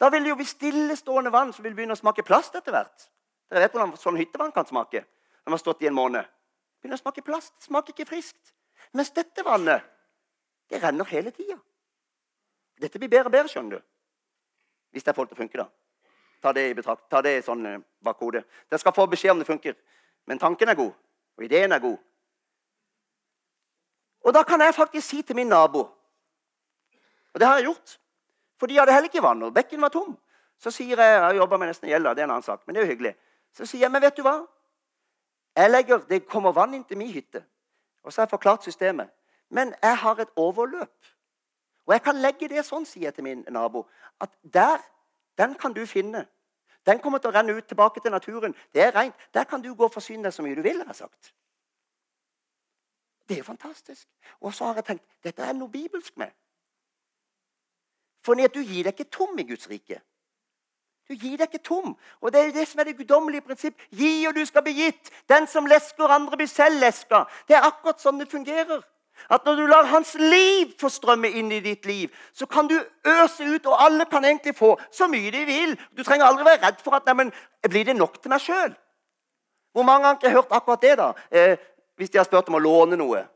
Da 0.00 0.08
vil 0.08 0.24
det 0.24 0.32
jo 0.32 0.38
bli 0.40 0.48
stillestående 0.48 1.32
vann 1.32 1.52
som 1.52 1.64
vil 1.64 1.74
begynne 1.76 1.96
å 1.96 2.00
smake 2.00 2.24
plast 2.24 2.54
etter 2.56 2.72
hvert. 2.72 3.08
Dere 3.50 3.66
vet 3.66 3.74
hvordan 3.74 3.96
sånn 4.00 4.18
hyttevann 4.20 4.54
kan 4.54 4.68
smake 4.68 5.02
når 5.44 5.56
har 5.56 5.60
stått 5.60 5.82
i 5.82 5.88
en 5.90 5.96
måned. 5.96 6.24
Begynner 6.80 6.96
å 6.96 7.02
smake 7.02 7.24
plast. 7.26 7.52
Smaker 7.64 7.92
ikke 7.92 8.08
friskt. 8.08 8.54
Mens 8.96 9.10
dette 9.12 9.44
vannet, 9.44 9.84
det 10.70 10.80
renner 10.80 11.08
hele 11.10 11.32
tida. 11.34 11.58
Dette 12.80 12.98
blir 12.98 13.10
bedre 13.10 13.28
og 13.28 13.34
bedre, 13.34 13.50
skjønner 13.52 13.76
du. 13.76 13.86
Hvis 14.94 15.04
det 15.04 15.14
får 15.14 15.26
det 15.26 15.34
til 15.34 15.38
å 15.38 15.42
funke, 15.42 15.60
da. 15.60 15.66
Ta 16.40 16.52
det 16.56 16.68
i 16.70 16.76
betrakt. 16.76 17.04
Ta 17.12 17.20
det 17.22 17.34
i 17.36 17.42
sånn 17.44 17.66
eh, 17.68 17.82
bakhodet. 18.00 18.46
Dere 18.70 18.80
skal 18.80 18.94
få 18.96 19.04
beskjed 19.10 19.34
om 19.34 19.42
det 19.42 19.48
funker. 19.48 19.76
Men 20.30 20.40
tanken 20.40 20.70
er 20.70 20.78
god, 20.78 20.94
og 21.36 21.44
ideen 21.44 21.74
er 21.76 21.82
god. 21.82 21.98
Og 24.24 24.34
da 24.36 24.44
kan 24.46 24.62
jeg 24.64 24.76
faktisk 24.76 25.06
si 25.06 25.22
til 25.26 25.36
min 25.36 25.50
nabo 25.50 25.84
Og 27.34 27.40
det 27.40 27.46
har 27.46 27.58
jeg 27.58 27.64
gjort. 27.64 28.00
For 28.60 28.66
de 28.66 28.78
hadde 28.78 28.92
heller 28.92 29.08
ikke 29.08 29.22
vann, 29.22 29.42
og 29.42 29.54
bekken 29.54 29.80
var 29.80 29.88
tom. 29.88 30.18
Så 30.58 30.70
sier 30.70 31.00
jeg 31.00 31.20
Jeg 31.22 31.36
jobber 31.36 31.56
med 31.56 31.70
nesten 31.70 31.88
gjelda, 31.88 32.14
det 32.14 32.20
er 32.20 32.24
en 32.24 32.30
annen 32.30 32.42
sak, 32.42 32.66
men 32.66 32.74
det 32.74 32.82
er 32.82 32.86
jo 32.86 32.92
hyggelig. 32.92 33.14
Så 33.52 33.66
sier 33.66 33.80
jeg, 33.80 33.90
men 33.90 34.02
vet 34.02 34.16
du 34.16 34.22
hva? 34.22 34.40
Jeg 35.56 35.70
legger, 35.70 35.98
Det 35.98 36.26
kommer 36.26 36.52
vann 36.52 36.74
inn 36.74 36.84
til 36.84 36.98
min 36.98 37.12
hytte. 37.12 37.44
Og 38.02 38.12
så 38.12 38.20
har 38.20 38.26
jeg 38.26 38.30
forklart 38.30 38.64
systemet. 38.64 39.08
Men 39.50 39.74
jeg 39.82 39.96
har 39.98 40.20
et 40.20 40.28
overløp. 40.36 41.06
Og 41.86 41.92
jeg 41.92 42.02
kan 42.02 42.16
legge 42.16 42.48
det 42.48 42.64
sånn, 42.64 42.86
sier 42.86 43.08
jeg 43.08 43.14
til 43.14 43.24
min 43.24 43.44
nabo, 43.48 43.86
at 44.20 44.30
der, 44.42 44.78
den 45.38 45.54
kan 45.54 45.72
du 45.72 45.86
finne. 45.86 46.26
Den 46.86 47.00
kommer 47.00 47.18
til 47.18 47.32
å 47.32 47.34
renne 47.34 47.56
ut 47.56 47.66
tilbake 47.68 48.00
til 48.00 48.12
naturen. 48.12 48.54
Det 48.72 48.82
er 48.82 48.94
rent. 48.94 49.14
Der 49.34 49.44
kan 49.44 49.62
du 49.62 49.74
gå 49.74 49.84
og 49.84 49.92
forsyne 49.92 50.28
deg 50.28 50.32
så 50.32 50.42
mye 50.42 50.54
du 50.54 50.62
vil. 50.62 50.78
har 50.78 50.86
jeg 50.86 50.96
sagt. 50.96 51.34
Det 53.28 53.34
er 53.34 53.38
jo 53.38 53.44
fantastisk. 53.44 54.08
Og 54.40 54.54
så 54.54 54.64
har 54.64 54.74
jeg 54.80 54.84
tenkt 54.84 55.04
dette 55.24 55.42
er 55.42 55.52
noe 55.52 55.68
bibelsk 55.68 56.16
med. 56.16 56.30
For 58.24 58.34
du 58.34 58.60
gir 58.60 58.84
deg 58.84 58.94
ikke 58.94 59.10
tom 59.10 59.38
i 59.38 59.46
Guds 59.48 59.68
rike. 59.70 60.00
Du 61.10 61.14
gir 61.14 61.38
deg 61.38 61.48
ikke 61.48 61.64
tom. 61.64 61.96
Og 62.20 62.32
Det 62.32 62.40
er 62.40 62.52
det 62.52 62.68
som 62.68 62.80
er 62.80 62.84
det 62.84 62.96
guddommelige 62.96 63.42
prinsipp. 63.42 63.74
Gi, 63.90 64.26
og 64.28 64.34
du 64.34 64.44
skal 64.46 64.62
bli 64.62 64.72
gitt. 64.72 65.10
Den 65.28 65.46
som 65.46 65.66
lesker 65.66 66.06
andre, 66.06 66.36
blir 66.36 66.46
selv 66.46 66.80
leska. 66.80 67.24
Det 67.48 67.56
er 67.56 67.66
akkurat 67.66 68.00
sånn 68.00 68.20
det 68.20 68.30
fungerer. 68.30 68.82
At 69.30 69.44
når 69.44 69.56
du 69.56 69.66
lar 69.66 69.88
hans 69.90 70.14
liv 70.14 70.70
få 70.80 70.88
strømme 70.88 71.28
inn 71.28 71.50
i 71.52 71.60
ditt 71.60 71.86
liv, 71.86 72.14
så 72.32 72.46
kan 72.46 72.68
du 72.70 72.76
øse 73.04 73.44
ut, 73.44 73.66
og 73.66 73.82
alle 73.84 74.06
kan 74.08 74.24
egentlig 74.24 74.54
få 74.56 74.76
så 74.92 75.08
mye 75.10 75.32
de 75.34 75.44
vil. 75.44 75.74
Du 75.96 76.04
trenger 76.04 76.26
aldri 76.26 76.46
være 76.46 76.62
redd 76.66 76.80
for 76.84 76.96
at 76.96 77.06
Neimen, 77.06 77.32
blir 77.68 77.84
det 77.84 77.96
nok 77.96 78.22
til 78.22 78.32
meg 78.32 78.40
sjøl. 78.40 78.72
Hvor 79.74 79.82
mange 79.82 80.06
ganger 80.06 80.20
har 80.22 80.28
jeg 80.28 80.38
hørt 80.38 80.56
akkurat 80.56 80.82
det? 80.82 80.96
da? 80.98 81.12
Eh, 81.30 81.58
hvis 81.96 82.10
de 82.10 82.18
har 82.18 82.24
spurt 82.24 82.48
om 82.48 82.56
å 82.56 82.62
låne 82.62 82.96
noe. 82.96 83.26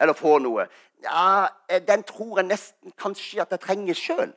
Eller 0.00 0.12
få 0.12 0.38
noe. 0.38 0.66
Ja, 1.02 1.48
Den 1.86 2.02
tror 2.02 2.38
jeg 2.38 2.46
nesten 2.46 2.92
kanskje 2.98 3.42
at 3.42 3.50
jeg 3.50 3.60
trenger 3.60 3.94
sjøl. 3.94 4.32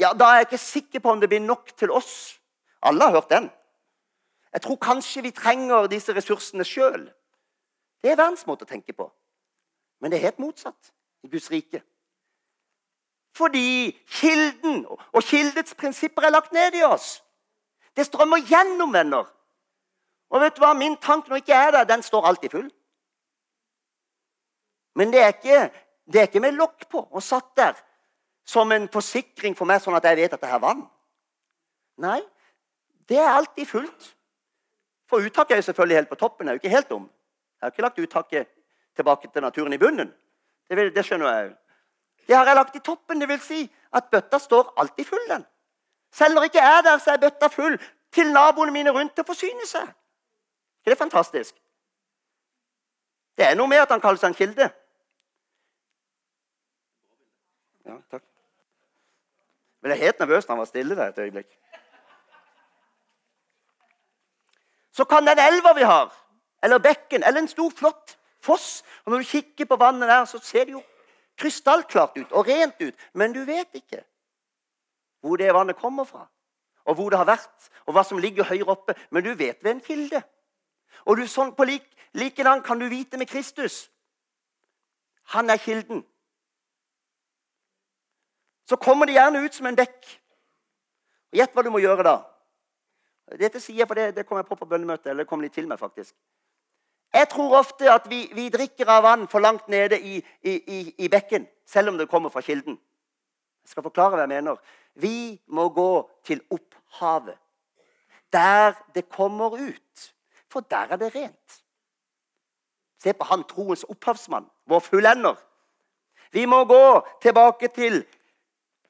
Ja, 0.00 0.12
da 0.12 0.24
er 0.24 0.40
jeg 0.40 0.46
ikke 0.50 0.58
sikker 0.58 1.00
på 1.00 1.10
om 1.10 1.20
det 1.20 1.28
blir 1.28 1.40
nok 1.40 1.76
til 1.76 1.90
oss. 1.90 2.40
Alle 2.82 3.04
har 3.04 3.10
hørt 3.10 3.30
den. 3.30 3.50
Jeg 4.52 4.62
tror 4.62 4.76
kanskje 4.76 5.22
vi 5.22 5.30
trenger 5.30 5.86
disse 5.86 6.14
ressursene 6.16 6.64
sjøl. 6.64 7.10
Det 8.02 8.10
er 8.10 8.16
verdens 8.16 8.46
måte 8.46 8.64
å 8.64 8.70
tenke 8.70 8.92
på. 8.96 9.10
Men 10.00 10.10
det 10.10 10.18
er 10.18 10.30
helt 10.30 10.40
motsatt 10.40 10.92
i 11.22 11.28
Guds 11.28 11.50
rike. 11.52 11.82
Fordi 13.36 13.92
kilden 14.08 14.86
og 14.88 15.22
kildets 15.22 15.74
prinsipper 15.74 16.26
er 16.26 16.34
lagt 16.34 16.52
ned 16.52 16.74
i 16.74 16.82
oss. 16.82 17.20
Det 17.96 18.06
strømmer 18.06 18.42
gjennom, 18.48 18.92
venner. 18.92 19.28
Og 20.30 20.40
vet 20.40 20.56
du 20.56 20.62
hva? 20.62 20.72
Min 20.74 20.96
tank 20.96 21.28
når 21.28 21.40
jeg 21.40 21.46
ikke 21.46 21.60
er 21.66 21.70
der, 21.70 21.84
den 21.84 22.02
står 22.02 22.26
alltid 22.26 22.50
full. 22.50 22.68
Men 24.98 25.12
det 25.12 25.22
er 25.22 25.32
ikke, 25.34 25.60
det 26.06 26.20
er 26.20 26.28
ikke 26.28 26.42
med 26.42 26.58
lokk 26.58 26.88
på 26.90 27.02
og 27.10 27.22
satt 27.22 27.52
der 27.56 27.78
som 28.46 28.72
en 28.72 28.88
forsikring 28.90 29.54
for 29.56 29.68
meg, 29.68 29.82
sånn 29.82 29.94
at 29.94 30.06
jeg 30.08 30.18
vet 30.18 30.34
at 30.34 30.42
det 30.42 30.50
er 30.50 30.62
vann. 30.62 30.82
Nei, 32.00 32.18
det 33.08 33.20
er 33.20 33.36
alltid 33.36 33.68
fullt. 33.68 34.08
For 35.10 35.22
uttaket 35.26 35.54
er 35.54 35.60
jo 35.60 35.68
selvfølgelig 35.68 35.96
helt 35.96 36.10
på 36.10 36.18
toppen. 36.18 36.46
Jeg 36.46 36.52
er 36.52 36.58
jo 36.58 36.62
ikke 36.62 36.74
helt 36.74 36.90
dum. 36.90 37.06
Jeg 37.58 37.66
har 37.66 37.74
ikke 37.74 37.82
lagt 37.82 37.98
uttaket 37.98 38.50
tilbake 38.96 39.30
til 39.32 39.42
naturen 39.42 39.72
i 39.72 39.78
bunnen. 39.78 40.12
Det, 40.68 40.76
vil, 40.76 40.92
det 40.94 41.04
skjønner 41.06 41.32
jeg 41.32 41.48
jo. 41.48 41.54
Det 42.26 42.36
har 42.36 42.46
jeg 42.46 42.56
lagt 42.56 42.76
i 42.76 42.82
toppen. 42.84 43.20
Det 43.20 43.28
vil 43.28 43.40
si 43.42 43.64
at 43.92 44.10
bøtta 44.10 44.38
står 44.38 44.74
alltid 44.78 45.04
full. 45.04 45.24
den. 45.28 45.44
Selv 46.12 46.34
når 46.34 46.42
jeg 46.42 46.52
ikke 46.54 46.66
er 46.74 46.82
der, 46.86 46.98
så 46.98 47.10
er 47.10 47.22
bøtta 47.22 47.48
full 47.50 47.78
til 48.12 48.32
naboene 48.32 48.72
mine 48.72 48.90
rundt 48.94 49.14
til 49.14 49.26
å 49.26 49.30
forsyne 49.30 49.66
seg. 49.66 49.86
Er 50.86 50.94
det 50.94 50.98
fantastisk? 50.98 51.54
Det 53.38 53.46
er 53.46 53.58
noe 53.58 53.70
med 53.70 53.82
at 53.82 53.90
han 53.90 54.00
kaller 54.00 54.18
seg 54.18 54.32
en 54.32 54.38
kilde. 54.38 54.70
Ja, 57.90 57.96
takk. 58.10 58.22
Er 59.82 59.94
helt 59.98 60.18
nervøs 60.18 60.46
når 60.46 60.54
han 60.54 60.58
var 60.58 60.68
stille 60.68 60.96
der 60.96 61.08
et 61.08 61.18
øyeblikk. 61.18 61.58
Så 64.92 65.04
kan 65.04 65.26
den 65.26 65.38
elva 65.38 65.72
vi 65.74 65.82
har, 65.82 66.14
eller 66.62 66.78
bekken, 66.78 67.24
eller 67.24 67.40
en 67.40 67.48
stor, 67.48 67.70
flott 67.70 68.16
foss 68.40 68.84
og 69.04 69.10
Når 69.12 69.18
du 69.18 69.24
kikker 69.24 69.64
på 69.64 69.76
vannet 69.76 70.08
der, 70.08 70.24
så 70.24 70.38
ser 70.38 70.64
det 70.64 70.72
jo 70.72 70.82
krystallklart 71.36 72.16
ut 72.16 72.32
og 72.32 72.46
rent 72.46 72.74
ut. 72.80 72.94
Men 73.12 73.32
du 73.32 73.44
vet 73.44 73.68
ikke 73.74 74.04
hvor 75.20 75.36
det 75.36 75.54
vannet 75.54 75.76
kommer 75.76 76.04
fra, 76.04 76.26
og 76.84 76.94
hvor 76.94 77.10
det 77.10 77.18
har 77.18 77.26
vært, 77.26 77.70
og 77.86 77.92
hva 77.92 78.04
som 78.04 78.18
ligger 78.18 78.44
høyere 78.44 78.68
oppe. 78.68 78.94
Men 79.10 79.24
du 79.24 79.34
vet 79.34 79.64
ved 79.64 79.70
en 79.70 79.80
kilde. 79.80 80.22
Og 81.04 81.16
du, 81.16 81.26
sånn, 81.28 81.52
på 81.56 81.64
like, 81.64 81.90
likedan 82.12 82.62
kan 82.62 82.78
du 82.78 82.88
vite 82.88 83.16
med 83.16 83.28
Kristus. 83.28 83.90
Han 85.34 85.50
er 85.50 85.56
kilden. 85.56 86.04
Så 88.70 88.76
kommer 88.78 89.06
det 89.06 89.16
gjerne 89.16 89.42
ut 89.42 89.54
som 89.54 89.66
en 89.66 89.78
bekk. 89.78 89.96
Og 91.32 91.38
Gjett 91.40 91.56
hva 91.56 91.62
du 91.66 91.72
må 91.74 91.80
gjøre 91.82 92.06
da. 92.06 92.18
Dette 93.38 93.62
sier 93.62 93.82
jeg, 93.82 93.88
for 93.90 93.98
det, 93.98 94.12
det 94.14 94.26
kom 94.26 94.38
jeg 94.38 94.46
på 94.46 94.58
på 94.58 94.68
bønnemøtet. 94.70 95.10
eller 95.10 95.24
det 95.24 95.30
kom 95.30 95.42
litt 95.42 95.54
til 95.54 95.66
meg 95.70 95.78
faktisk. 95.78 96.14
Jeg 97.14 97.26
tror 97.32 97.56
ofte 97.58 97.90
at 97.90 98.06
vi, 98.10 98.28
vi 98.34 98.46
drikker 98.50 98.86
av 98.86 99.02
vann 99.02 99.26
for 99.30 99.42
langt 99.42 99.66
nede 99.68 99.98
i, 99.98 100.20
i, 100.42 100.52
i, 100.54 100.78
i, 100.98 101.08
bekken, 101.10 101.48
selv 101.66 101.90
om 101.90 101.98
det 101.98 102.06
kommer 102.10 102.30
fra 102.30 102.42
kilden. 102.46 102.78
Jeg 103.64 103.72
skal 103.72 103.86
forklare 103.86 104.14
hva 104.14 104.22
jeg 104.22 104.32
mener. 104.36 104.62
Vi 104.94 105.40
må 105.46 105.68
gå 105.74 105.90
til 106.26 106.42
opphavet. 106.50 107.38
Der 108.30 108.78
det 108.94 109.08
kommer 109.10 109.58
ut. 109.58 110.06
For 110.50 110.62
der 110.62 110.94
er 110.94 111.02
det 111.02 111.10
rent. 111.14 111.58
Se 113.02 113.12
på 113.12 113.26
han 113.26 113.42
troens 113.50 113.82
opphavsmann, 113.88 114.46
vår 114.66 114.80
fullender. 114.86 115.34
Vi 116.30 116.46
må 116.46 116.64
gå 116.64 117.00
tilbake 117.22 117.68
til 117.74 118.04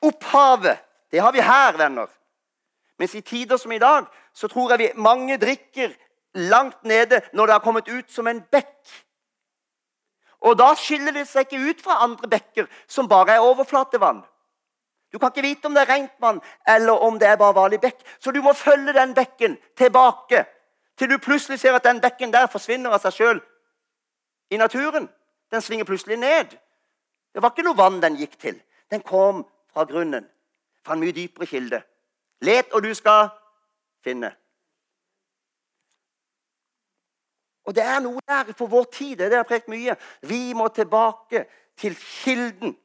opphavet. 0.02 0.78
Det 1.10 1.18
har 1.18 1.32
vi 1.32 1.40
her, 1.40 1.76
venner. 1.78 2.08
Mens 2.98 3.14
i 3.14 3.20
tider 3.20 3.56
som 3.56 3.72
i 3.72 3.78
dag 3.78 4.06
så 4.32 4.48
tror 4.48 4.70
jeg 4.70 4.78
vi 4.78 5.02
mange 5.02 5.38
drikker 5.40 5.94
langt 6.34 6.84
nede 6.84 7.20
når 7.32 7.46
det 7.46 7.52
har 7.52 7.64
kommet 7.64 7.88
ut 7.88 8.12
som 8.12 8.26
en 8.26 8.42
bekk. 8.52 8.90
Og 10.40 10.56
da 10.58 10.70
skiller 10.78 11.12
det 11.12 11.26
seg 11.28 11.48
ikke 11.48 11.70
ut 11.70 11.82
fra 11.84 12.00
andre 12.04 12.28
bekker 12.28 12.68
som 12.88 13.08
bare 13.08 13.36
er 13.36 13.44
overflatevann. 13.44 14.22
Du 15.12 15.18
kan 15.18 15.32
ikke 15.32 15.42
vite 15.42 15.66
om 15.66 15.74
det 15.74 15.82
er 15.82 15.92
rent 15.94 16.12
vann 16.22 16.40
eller 16.68 17.02
om 17.02 17.18
det 17.18 17.28
er 17.28 17.36
bare 17.36 17.56
vanlig 17.56 17.80
bekk. 17.80 17.98
Så 18.20 18.30
du 18.30 18.42
må 18.42 18.52
følge 18.52 18.94
den 18.94 19.14
bekken 19.14 19.58
tilbake 19.76 20.44
til 20.98 21.10
du 21.10 21.18
plutselig 21.18 21.60
ser 21.60 21.74
at 21.74 21.84
den 21.84 22.00
bekken 22.00 22.32
der 22.32 22.46
forsvinner 22.52 22.92
av 22.92 23.00
seg 23.02 23.16
sjøl 23.16 23.40
i 24.52 24.58
naturen. 24.60 25.08
Den 25.50 25.64
svinger 25.64 25.88
plutselig 25.88 26.18
ned. 26.20 26.52
Det 27.32 27.42
var 27.42 27.54
ikke 27.54 27.64
noe 27.64 27.78
vann 27.78 28.00
den 28.02 28.18
gikk 28.20 28.36
til. 28.38 28.60
Den 28.90 29.02
kom 29.02 29.46
fra 29.72 29.85
grunnen. 29.85 30.26
Fra 30.85 30.94
en 30.94 31.00
mye 31.00 31.12
dypere 31.12 31.46
kilde. 31.46 31.83
Let, 32.40 32.72
og 32.72 32.83
du 32.83 32.94
skal 32.94 33.28
finne. 34.04 34.33
Og 37.64 37.74
det 37.74 37.83
er 37.85 38.00
noe 38.00 38.20
der 38.28 38.52
for 38.59 38.66
vår 38.66 38.85
tid. 38.92 39.16
Det 39.16 39.37
har 39.37 39.46
prekt 39.46 39.68
mye. 39.68 39.96
Vi 40.22 40.52
må 40.52 40.68
tilbake 40.68 41.44
til 41.78 41.94
kilden. 41.94 42.76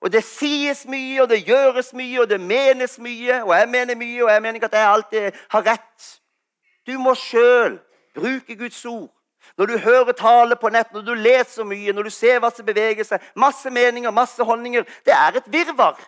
Og 0.00 0.12
det 0.12 0.24
sies 0.24 0.86
mye, 0.88 1.22
og 1.22 1.28
det 1.28 1.44
gjøres 1.44 1.92
mye, 1.92 2.20
og 2.20 2.30
det 2.30 2.40
menes 2.40 2.98
mye. 2.98 3.42
Og 3.44 3.52
jeg 3.58 3.68
mener 3.68 3.94
mye, 3.94 4.24
og 4.24 4.30
jeg 4.30 4.42
mener 4.42 4.54
ikke 4.54 4.66
at 4.72 4.72
jeg 4.72 4.88
alltid 4.88 5.40
har 5.50 5.66
rett. 5.66 6.20
Du 6.86 6.98
må 6.98 7.14
sjøl 7.14 7.78
bruke 8.14 8.56
Guds 8.56 8.84
ord. 8.84 9.19
Når 9.58 9.66
du 9.66 9.78
hører 9.78 10.12
tale 10.12 10.56
på 10.56 10.70
nett, 10.72 10.92
når 10.92 11.02
du 11.06 11.14
leser 11.14 11.66
mye, 11.66 11.92
når 11.92 12.08
du 12.08 12.14
ser 12.14 12.40
hva 12.40 12.50
som 12.54 12.66
beveger 12.66 13.06
seg, 13.06 13.22
masse 13.34 13.70
meninger, 13.70 14.10
masse 14.10 14.42
holdninger 14.44 14.86
Det 15.06 15.14
er 15.14 15.40
et 15.40 15.52
virvar. 15.52 15.98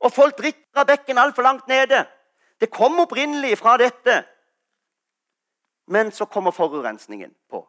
Og 0.00 0.12
folk 0.12 0.36
drikker 0.38 0.82
av 0.82 0.86
bekken 0.86 1.18
altfor 1.18 1.42
langt 1.42 1.68
nede. 1.68 2.04
Det 2.60 2.70
kom 2.70 2.98
opprinnelig 3.00 3.58
fra 3.58 3.76
dette. 3.78 4.22
Men 5.88 6.12
så 6.12 6.24
kommer 6.24 6.50
forurensningen 6.50 7.34
på. 7.50 7.64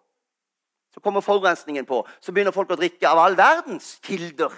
Så 0.94 1.00
kommer 1.00 1.22
forurensningen 1.22 1.86
på, 1.86 2.08
så 2.20 2.32
begynner 2.34 2.52
folk 2.52 2.72
å 2.74 2.78
drikke 2.80 3.08
av 3.08 3.20
all 3.22 3.38
verdens 3.38 4.00
kilder. 4.04 4.52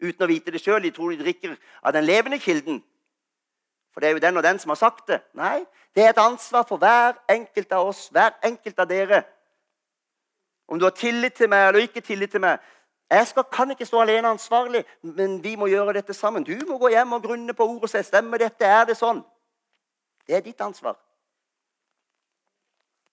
Uten 0.00 0.24
å 0.24 0.28
vite 0.30 0.54
det 0.54 0.62
sjøl. 0.62 0.80
De 0.82 0.92
tror 0.94 1.10
de 1.12 1.20
drikker 1.20 1.56
av 1.82 1.92
den 1.92 2.06
levende 2.06 2.38
kilden. 2.40 2.80
For 3.92 4.00
det 4.00 4.08
er 4.08 4.12
jo 4.12 4.22
den 4.22 4.36
og 4.36 4.42
den 4.42 4.58
som 4.58 4.70
har 4.70 4.78
sagt 4.78 5.08
det. 5.08 5.20
Nei, 5.34 5.64
det 5.94 6.04
er 6.04 6.10
et 6.10 6.18
ansvar 6.22 6.64
for 6.68 6.78
hver 6.78 7.18
enkelt 7.28 7.72
av 7.72 7.88
oss, 7.90 8.08
hver 8.08 8.36
enkelt 8.44 8.78
av 8.78 8.88
dere. 8.88 9.22
Om 10.68 10.78
du 10.78 10.84
har 10.84 10.94
tillit 10.94 11.34
til 11.34 11.50
meg 11.50 11.68
eller 11.68 11.86
ikke 11.86 12.00
tillit 12.00 12.30
til 12.30 12.40
meg. 12.40 12.58
Jeg 13.10 13.26
skal, 13.26 13.44
kan 13.52 13.70
ikke 13.70 13.86
stå 13.86 14.00
alene 14.00 14.28
ansvarlig, 14.28 14.84
men 15.02 15.40
vi 15.42 15.56
må 15.56 15.66
gjøre 15.66 15.92
dette 15.92 16.14
sammen. 16.14 16.44
Du 16.46 16.54
må 16.68 16.78
gå 16.78 16.88
hjem 16.88 17.12
og 17.12 17.22
grunne 17.22 17.54
på 17.54 17.66
ordet 17.66 17.94
og 17.94 18.04
stemmer 18.06 18.38
dette, 18.38 18.64
er 18.64 18.84
det 18.86 18.94
sånn? 18.96 19.24
Det 20.26 20.36
er 20.36 20.44
ditt 20.46 20.60
ansvar. 20.62 20.94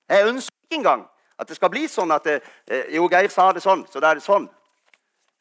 Jeg 0.10 0.28
ønsker 0.28 0.54
ikke 0.64 0.78
engang 0.78 1.08
at 1.38 1.50
det 1.50 1.58
skal 1.58 1.72
bli 1.74 1.88
sånn 1.90 2.14
at 2.14 2.24
det, 2.24 2.44
eh, 2.68 2.94
Jo, 2.96 3.10
Geir 3.10 3.30
sa 3.30 3.52
det 3.52 3.64
sånn, 3.64 3.88
så 3.90 4.00
da 4.00 4.12
er 4.12 4.16
det 4.16 4.24
sånn. 4.24 4.48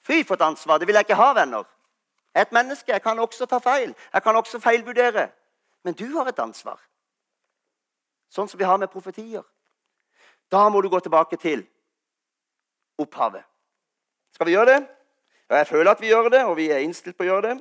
Fy 0.02 0.24
for 0.24 0.34
et 0.34 0.42
ansvar. 0.42 0.78
Det 0.78 0.86
vil 0.86 0.94
jeg 0.94 1.04
ikke 1.04 1.20
ha, 1.20 1.32
venner. 1.34 1.64
Et 2.36 2.52
menneske. 2.52 2.92
Jeg 2.92 3.02
kan 3.02 3.18
også 3.18 3.46
ta 3.46 3.58
feil. 3.58 3.94
Jeg 4.12 4.22
kan 4.22 4.36
også 4.36 4.60
feilvurdere. 4.60 5.28
Men 5.84 5.94
du 5.94 6.06
har 6.18 6.28
et 6.28 6.38
ansvar. 6.38 6.80
Sånn 8.30 8.48
som 8.48 8.58
vi 8.58 8.66
har 8.66 8.76
med 8.76 8.90
profetier. 8.92 9.42
Da 10.52 10.68
må 10.68 10.80
du 10.80 10.88
gå 10.88 11.00
tilbake 11.00 11.36
til 11.36 11.64
opphavet. 12.98 13.44
Skal 14.34 14.46
vi 14.46 14.52
gjøre 14.52 14.74
det? 14.74 14.82
Ja, 15.50 15.56
jeg 15.56 15.66
føler 15.66 15.90
at 15.90 16.00
vi 16.00 16.10
gjør 16.10 16.28
det, 16.28 16.44
og 16.44 16.56
vi 16.56 16.68
er 16.70 16.82
innstilt 16.82 17.16
på 17.16 17.24
å 17.24 17.30
gjøre 17.30 17.48
det. 17.48 17.56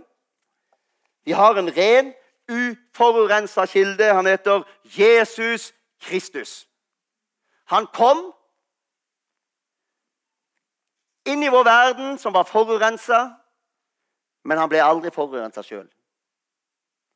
Vi 1.25 1.31
har 1.37 1.57
en 1.57 1.69
ren, 1.77 2.13
uforurensa 2.49 3.65
kilde. 3.65 4.13
Han 4.13 4.25
heter 4.25 4.65
Jesus 4.83 5.73
Kristus. 6.01 6.67
Han 7.65 7.87
kom 7.93 8.33
inn 11.25 11.43
i 11.43 11.49
vår 11.49 11.63
verden 11.65 12.17
som 12.21 12.33
var 12.33 12.45
forurensa, 12.45 13.31
men 14.45 14.57
han 14.61 14.69
ble 14.69 14.83
aldri 14.83 15.11
forurensa 15.13 15.63
sjøl. 15.65 15.87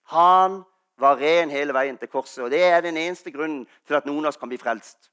Han 0.09 0.63
var 0.99 1.19
ren 1.21 1.51
hele 1.53 1.73
veien 1.73 1.97
til 1.97 2.09
korset. 2.09 2.43
Og 2.43 2.51
Det 2.51 2.63
er 2.63 2.81
den 2.81 2.97
eneste 2.97 3.31
grunnen 3.31 3.67
til 3.87 3.93
at 3.93 4.05
noen 4.05 4.25
av 4.25 4.33
oss 4.33 4.41
kan 4.41 4.49
bli 4.49 4.57
frelst. 4.57 5.11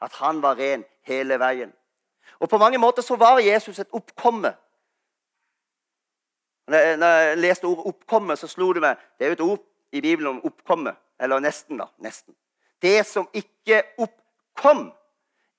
At 0.00 0.12
han 0.22 0.42
var 0.42 0.56
ren 0.56 0.84
hele 1.02 1.38
veien. 1.42 1.72
Og 2.40 2.48
På 2.48 2.58
mange 2.58 2.78
måter 2.78 3.02
så 3.02 3.16
var 3.16 3.38
Jesus 3.38 3.78
et 3.78 3.92
oppkomme. 3.92 4.54
Når 6.66 7.06
jeg 7.06 7.38
leste 7.38 7.64
ordet 7.64 7.84
'oppkomme', 7.86 8.36
så 8.36 8.46
slo 8.46 8.72
det 8.72 8.82
meg 8.82 8.96
Det 9.18 9.24
er 9.24 9.28
jo 9.28 9.32
et 9.32 9.40
ord 9.40 9.62
i 9.92 10.00
Bibelen 10.00 10.26
om 10.26 10.44
oppkomme. 10.44 10.96
Eller 11.20 11.38
nesten, 11.38 11.78
da. 11.78 11.84
Nesten. 11.98 12.34
Det 12.82 13.06
som 13.06 13.28
ikke 13.32 13.82
oppkom 13.98 14.92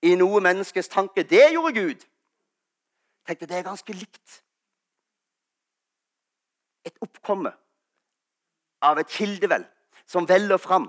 i 0.01 0.15
noe 0.15 0.41
menneskes 0.41 0.87
tanke, 0.87 1.23
det 1.23 1.53
gjorde 1.53 1.73
Gud. 1.73 1.99
Jeg 3.27 3.27
tenkte 3.27 3.45
det 3.45 3.57
er 3.57 3.63
ganske 3.63 3.93
likt. 3.93 4.43
Et 6.87 7.03
oppkomme 7.03 7.51
av 8.87 8.99
et 9.01 9.11
kildevel 9.11 9.65
som 10.07 10.27
veller 10.29 10.57
fram. 10.61 10.87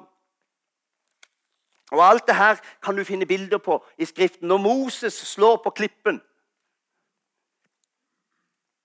Og 1.91 2.03
Alt 2.05 2.27
det 2.29 2.37
her 2.37 2.61
kan 2.85 2.97
du 2.97 3.05
finne 3.05 3.27
bilder 3.27 3.59
på 3.59 3.79
i 3.99 4.05
Skriften. 4.05 4.49
Når 4.49 4.59
Moses 4.59 5.15
slår 5.15 5.57
på 5.65 5.71
klippen 5.71 6.21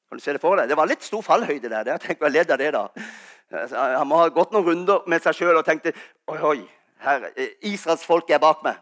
Kan 0.10 0.18
du 0.18 0.24
se 0.24 0.34
det 0.34 0.42
for 0.42 0.56
deg? 0.56 0.70
Det 0.70 0.78
var 0.78 0.86
litt 0.86 1.04
stor 1.04 1.22
fallhøyde 1.26 1.70
der. 1.70 1.88
Jeg 1.90 2.00
tenker, 2.00 2.30
ledd 2.30 2.52
av 2.54 2.60
det 2.62 2.70
da. 2.76 2.84
Han 3.98 4.08
må 4.08 4.20
ha 4.22 4.28
gått 4.30 4.52
noen 4.54 4.68
runder 4.68 5.08
med 5.10 5.24
seg 5.24 5.34
sjøl 5.40 5.58
og 5.58 5.66
tenkte 5.66 5.94
oi, 6.30 6.38
oi, 6.38 6.60
her, 7.02 7.26
Israels 7.66 8.06
folk 8.06 8.30
er 8.30 8.42
bak 8.42 8.62
meg. 8.66 8.78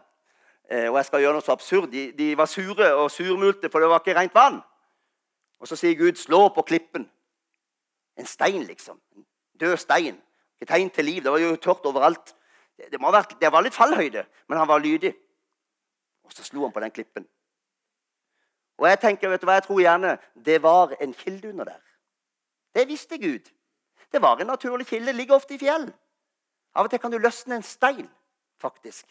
Eh, 0.68 0.90
og 0.90 0.98
jeg 1.00 1.08
skal 1.08 1.24
gjøre 1.24 1.38
noe 1.38 1.44
så 1.46 1.56
absurd. 1.56 1.88
De, 1.92 2.10
de 2.16 2.28
var 2.36 2.50
sure 2.52 2.92
og 3.00 3.10
surmulte, 3.10 3.70
for 3.72 3.80
det 3.80 3.88
var 3.88 4.04
ikke 4.04 4.18
rent 4.18 4.36
vann. 4.36 4.60
Og 5.60 5.68
så 5.68 5.76
sier 5.78 5.96
Gud, 5.98 6.20
slå 6.20 6.46
på 6.54 6.64
klippen. 6.68 7.08
En 8.16 8.26
stein, 8.26 8.62
liksom. 8.68 9.00
En 9.16 9.26
død 9.60 9.76
stein. 9.76 10.18
Et 10.60 10.68
tegn 10.68 10.90
til 10.90 11.04
liv. 11.04 11.22
Det 11.22 11.32
var 11.32 11.42
jo 11.42 11.56
tørt 11.56 11.86
overalt. 11.86 12.34
Det, 12.76 12.90
det, 12.92 13.00
vært, 13.00 13.36
det 13.40 13.52
var 13.52 13.64
litt 13.64 13.76
fallhøyde, 13.76 14.24
men 14.48 14.58
han 14.58 14.68
var 14.68 14.82
lydig. 14.82 15.12
Og 16.24 16.32
så 16.32 16.44
slo 16.46 16.66
han 16.66 16.72
på 16.72 16.82
den 16.84 16.94
klippen. 16.94 17.26
Og 18.78 18.88
jeg 18.88 19.00
tenker, 19.00 19.30
vet 19.30 19.42
du 19.42 19.46
hva 19.46 19.58
jeg 19.58 19.66
tror 19.66 19.80
gjerne? 19.82 20.12
Det 20.34 20.62
var 20.62 20.94
en 21.00 21.12
kilde 21.14 21.50
under 21.52 21.68
der. 21.72 21.82
Det 22.74 22.86
visste 22.88 23.18
Gud. 23.18 23.50
Det 24.12 24.22
var 24.22 24.40
en 24.40 24.46
naturlig 24.46 24.86
kilde. 24.86 25.06
Det 25.06 25.16
ligger 25.16 25.34
ofte 25.34 25.54
i 25.54 25.60
fjell. 25.60 25.88
Av 26.74 26.86
og 26.86 26.90
til 26.90 27.00
kan 27.00 27.12
du 27.12 27.18
løsne 27.20 27.58
en 27.58 27.66
stein, 27.66 28.08
faktisk. 28.60 29.06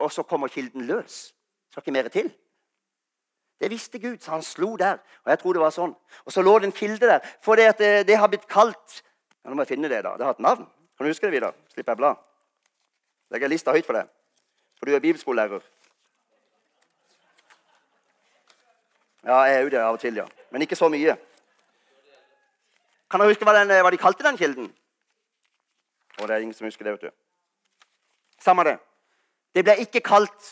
Og 0.00 0.12
så 0.12 0.22
kommer 0.22 0.48
kilden 0.48 0.86
løs. 0.88 1.34
Skal 1.70 1.82
ikke 1.82 1.92
mer 1.92 2.08
til. 2.08 2.32
Det 3.60 3.70
visste 3.70 3.98
Gud, 3.98 4.18
så 4.20 4.30
han 4.34 4.42
slo 4.42 4.76
der. 4.76 4.98
Og 5.24 5.30
jeg 5.30 5.38
tror 5.40 5.52
det 5.56 5.62
var 5.62 5.74
sånn. 5.74 5.94
Og 6.24 6.32
så 6.34 6.42
lå 6.42 6.58
det 6.58 6.68
en 6.68 6.76
kilde 6.76 7.06
der. 7.06 7.20
For 7.44 7.56
det, 7.60 7.68
det, 7.78 7.92
det 8.08 8.16
har 8.18 8.30
blitt 8.32 8.48
kalt 8.50 9.02
ja, 9.44 9.50
Nå 9.50 9.58
må 9.58 9.64
jeg 9.64 9.74
finne 9.74 9.90
det. 9.92 10.02
da. 10.04 10.14
Det 10.18 10.24
har 10.24 10.36
et 10.36 10.42
navn. 10.42 10.66
Kan 10.96 11.06
du 11.06 11.10
huske 11.10 11.26
det, 11.26 11.34
Vidar? 11.36 11.54
Slipper 11.72 11.92
jeg 11.92 12.00
blad. 12.00 12.20
Legger 13.34 13.50
lista 13.52 13.74
høyt 13.74 13.86
for 13.86 13.98
deg. 13.98 14.08
For 14.78 14.88
du 14.88 14.96
er 14.96 15.02
bibelskolelærer. 15.04 15.64
Ja, 19.24 19.36
jeg 19.48 19.56
er 19.56 19.60
jo 19.64 19.72
det 19.72 19.80
av 19.80 19.96
og 19.96 20.00
til, 20.00 20.16
ja. 20.20 20.24
Men 20.52 20.64
ikke 20.64 20.76
så 20.76 20.88
mye. 20.92 21.16
Kan 23.10 23.20
dere 23.20 23.32
huske 23.32 23.46
hva, 23.46 23.54
den, 23.56 23.72
hva 23.84 23.92
de 23.92 24.00
kalte 24.00 24.24
den 24.26 24.40
kilden? 24.40 24.72
Og 26.20 26.28
det 26.28 26.34
er 26.34 26.44
ingen 26.44 26.56
som 26.56 26.66
husker 26.68 26.84
det, 26.84 26.96
vet 26.96 27.08
du. 27.08 27.16
Samme 28.40 28.64
det. 28.66 28.76
Det 29.54 29.64
ble 29.64 29.76
ikke 29.84 30.02
kalt 30.04 30.50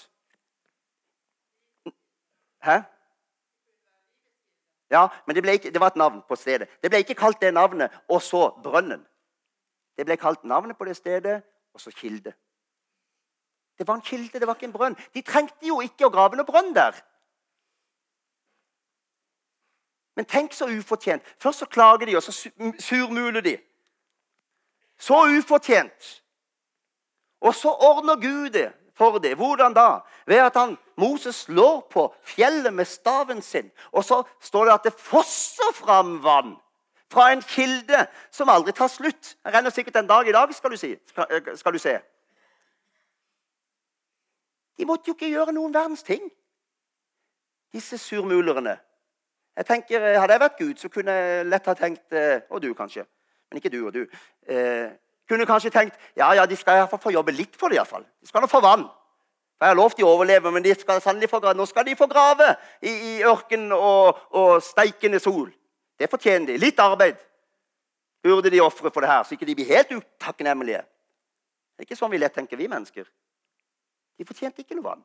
Hæ? 2.64 2.80
Ja, 4.90 5.08
men 5.26 5.36
det, 5.36 5.52
ikke, 5.52 5.70
det, 5.70 5.80
var 5.80 5.86
et 5.86 5.96
navn 5.96 6.22
på 6.28 6.36
stedet. 6.36 6.68
Det 6.82 6.90
ble 6.90 6.98
ikke 6.98 7.14
kalt 7.14 7.40
det 7.40 7.54
navnet 7.54 7.90
og 8.08 8.22
så 8.22 8.50
brønnen. 8.62 9.06
Det 9.96 10.06
ble 10.06 10.16
kalt 10.16 10.44
navnet 10.44 10.76
på 10.76 10.84
det 10.84 10.96
stedet 10.96 11.42
og 11.74 11.80
så 11.80 11.90
kilde. 11.90 12.32
Det 13.78 13.88
var 13.88 13.94
en 13.94 14.02
kilde, 14.02 14.40
det 14.40 14.46
var 14.46 14.54
ikke 14.54 14.66
en 14.66 14.72
brønn. 14.72 14.96
De 15.14 15.22
trengte 15.22 15.66
jo 15.66 15.80
ikke 15.80 16.06
å 16.06 16.12
grave 16.12 16.36
noen 16.36 16.46
brønn 16.46 16.74
der. 16.76 16.98
Men 20.16 20.28
tenk 20.28 20.52
så 20.52 20.68
ufortjent. 20.68 21.24
Først 21.40 21.58
så 21.58 21.66
klager 21.66 22.06
de, 22.06 22.16
og 22.16 22.22
så 22.22 22.50
surmuler 22.78 23.40
de. 23.40 23.56
Så 24.98 25.24
ufortjent. 25.38 26.24
Og 27.40 27.54
så 27.54 27.72
ordner 27.72 28.20
Gud 28.20 28.50
det 28.50 28.68
for 28.94 29.18
det. 29.18 29.34
Hvordan 29.36 29.74
da? 29.74 29.98
Ved 30.26 30.36
at 30.36 30.56
han, 30.56 30.76
Moses 30.96 31.36
slår 31.36 31.88
på 31.90 32.14
fjellet 32.22 32.74
med 32.74 32.84
staven 32.84 33.42
sin. 33.42 33.70
Og 33.92 34.04
så 34.04 34.22
står 34.40 34.64
det 34.64 34.74
at 34.74 34.84
det 34.84 34.94
fosser 34.98 35.72
fram 35.74 36.18
vann 36.24 36.56
fra 37.12 37.32
en 37.32 37.42
kilde 37.42 38.06
som 38.30 38.48
aldri 38.48 38.72
tar 38.72 38.88
slutt. 38.88 39.36
Det 39.44 39.54
renner 39.54 39.70
sikkert 39.70 39.96
en 39.96 40.08
dag 40.08 40.28
i 40.28 40.32
dag, 40.32 40.54
skal 40.54 40.70
du, 40.70 40.76
si, 40.76 40.92
eh, 40.92 41.54
skal 41.56 41.72
du 41.72 41.78
se. 41.78 41.98
De 44.78 44.86
måtte 44.88 45.08
jo 45.08 45.14
ikke 45.14 45.28
gjøre 45.28 45.52
noen 45.52 45.74
verdens 45.74 46.02
ting, 46.02 46.24
disse 47.72 47.98
surmulerne. 47.98 48.78
Jeg 49.56 49.66
tenker, 49.66 50.18
Hadde 50.18 50.32
jeg 50.32 50.40
vært 50.40 50.58
Gud, 50.58 50.76
så 50.80 50.88
kunne 50.88 51.12
jeg 51.12 51.46
lett 51.46 51.66
ha 51.68 51.74
tenkt 51.76 52.14
eh, 52.16 52.40
Og 52.50 52.62
du, 52.62 52.70
kanskje 52.74 53.04
men 53.52 53.60
ikke 53.60 53.68
du 53.68 53.86
og 53.86 53.92
du. 53.94 54.06
Eh, 54.48 54.88
kunne 55.32 55.48
kanskje 55.48 55.72
tenkt 55.72 55.96
ja, 56.18 56.28
ja, 56.36 56.44
de 56.46 56.56
skal 56.60 56.84
i 56.84 57.00
få 57.00 57.14
jobbe 57.14 57.32
litt 57.32 57.56
for 57.56 57.72
det. 57.72 57.78
I 57.78 57.82
hvert 57.82 57.94
fall. 57.96 58.04
De 58.20 58.28
skal 58.28 58.44
nå 58.44 58.50
få 58.50 58.60
vann. 58.64 58.84
For 59.56 59.66
Jeg 59.66 59.72
har 59.72 59.78
lovt 59.78 59.98
de 59.98 60.04
å 60.04 60.12
overleve, 60.12 60.52
men 60.52 60.64
de 60.64 60.74
skal 60.76 61.00
sannelig 61.00 61.30
få 61.30 61.40
grave. 61.40 61.56
nå 61.56 61.66
skal 61.70 61.86
de 61.86 61.96
få 61.96 62.08
grave 62.10 62.54
i, 62.80 62.92
i 62.92 63.12
ørken 63.24 63.72
og, 63.72 64.18
og 64.30 64.62
steikende 64.62 65.20
sol. 65.22 65.50
Det 65.98 66.10
fortjener 66.10 66.52
de. 66.52 66.58
Litt 66.60 66.80
arbeid 66.82 67.20
burde 68.22 68.50
de 68.50 68.60
ofre 68.60 68.90
for 68.90 69.02
det 69.02 69.10
her, 69.10 69.22
så 69.22 69.34
ikke 69.34 69.46
de 69.46 69.54
blir 69.54 69.70
helt 69.70 69.92
utakknemlige. 69.92 70.82
Det 71.72 71.84
er 71.84 71.88
ikke 71.88 71.98
sånn 71.98 72.12
vi 72.12 72.20
lett 72.20 72.34
tenker, 72.34 72.58
vi 72.58 72.68
mennesker. 72.70 73.06
De 74.18 74.26
fortjente 74.26 74.62
ikke 74.62 74.76
noe 74.78 74.86
vann. 74.86 75.04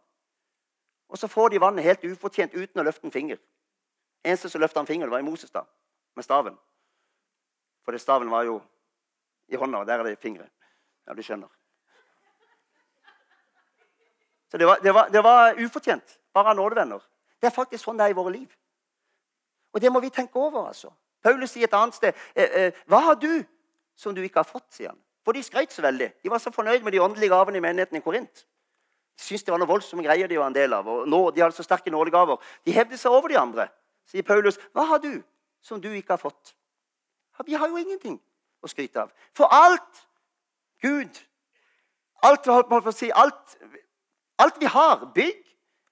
Og 1.08 1.18
så 1.18 1.30
får 1.32 1.54
de 1.54 1.62
vannet 1.63 1.86
helt 1.86 2.04
ufortjent 2.06 2.54
uten 2.54 2.82
å 2.82 2.86
løfte 2.86 3.08
en 3.08 3.13
finger. 3.13 3.40
Eneste 4.26 4.50
som 4.52 4.62
løfta 4.62 4.84
en 4.84 4.90
finger, 4.90 5.08
det 5.08 5.16
var 5.16 5.24
i 5.24 5.28
Moses 5.28 5.54
da, 5.54 5.63
med 6.18 6.26
staven. 6.26 6.58
For 7.86 7.96
det 7.96 8.02
staven 8.04 8.30
var 8.30 8.44
jo 8.50 8.58
i 9.48 9.56
hånda, 9.56 9.84
der 9.86 10.00
er 10.00 10.04
det 10.04 10.20
fingre. 10.20 10.50
Ja, 11.08 11.14
du 11.14 11.24
skjønner. 11.24 11.50
Så 14.52 14.58
det 14.58 14.68
var, 14.68 14.80
det 14.84 14.94
var, 14.94 15.10
det 15.10 15.24
var 15.24 15.60
ufortjent. 15.60 16.20
Bare 16.34 16.50
av 16.54 16.56
nådevenner. 16.56 17.04
Det 17.42 17.50
er 17.50 17.56
faktisk 17.56 17.84
sånn 17.84 18.00
det 18.00 18.08
er 18.08 18.16
i 18.16 18.18
våre 18.18 18.34
liv. 18.34 18.48
Og 19.76 19.82
det 19.84 19.92
må 19.92 20.00
vi 20.04 20.12
tenke 20.14 20.40
over. 20.40 20.68
altså. 20.68 20.92
Paulus 21.24 21.52
sier 21.52 21.68
et 21.68 21.76
annet 21.76 21.96
sted 21.96 22.14
eh, 22.36 22.50
eh, 22.62 22.84
Hva 22.88 23.02
har 23.10 23.18
du 23.20 23.44
som 23.98 24.16
du 24.16 24.22
ikke 24.24 24.40
har 24.40 24.48
fått? 24.48 24.70
sier 24.74 24.94
han. 24.94 25.00
For 25.26 25.36
de 25.36 25.44
skrøt 25.44 25.74
så 25.76 25.84
veldig. 25.84 26.12
De 26.24 26.32
var 26.32 26.40
så 26.40 26.54
fornøyd 26.56 26.86
med 26.86 26.96
de 26.96 27.02
åndelige 27.04 27.34
gavene 27.34 27.60
i 27.60 27.64
menigheten 27.64 28.00
i 28.00 28.04
Korint. 28.04 28.46
De 29.18 29.26
syntes 29.26 29.44
det 29.44 29.52
var 29.52 29.60
noe 29.60 29.68
voldsomme 29.68 30.06
greier 30.06 30.30
de 30.30 30.38
var 30.40 30.48
en 30.48 30.56
del 30.56 30.74
av. 30.78 30.88
og 30.88 31.08
nå, 31.10 31.20
De 31.36 31.44
hadde 31.44 31.56
så 31.58 31.66
sterke 31.66 31.92
nådegaver. 31.92 32.40
De 32.64 32.72
hevde 32.72 32.98
seg 32.98 33.12
over 33.12 33.34
de 33.34 33.40
andre. 33.40 33.68
Sier 34.08 34.24
Paulus, 34.24 34.60
hva 34.72 34.86
har 34.88 35.02
du 35.04 35.18
som 35.62 35.82
du 35.84 35.90
ikke 35.92 36.16
har 36.16 36.22
fått? 36.22 36.54
Vi 37.46 37.54
har 37.54 37.68
jo 37.68 37.78
ingenting 37.78 38.22
å 38.62 38.70
skryte 38.72 39.02
av. 39.02 39.12
For 39.38 39.50
alt 39.54 40.04
Gud 40.84 41.24
Alt, 42.26 42.48
si, 42.98 43.12
alt, 43.13 43.58
alt 44.41 44.56
vi 44.58 44.65
har, 44.65 45.04
bygg, 45.13 45.43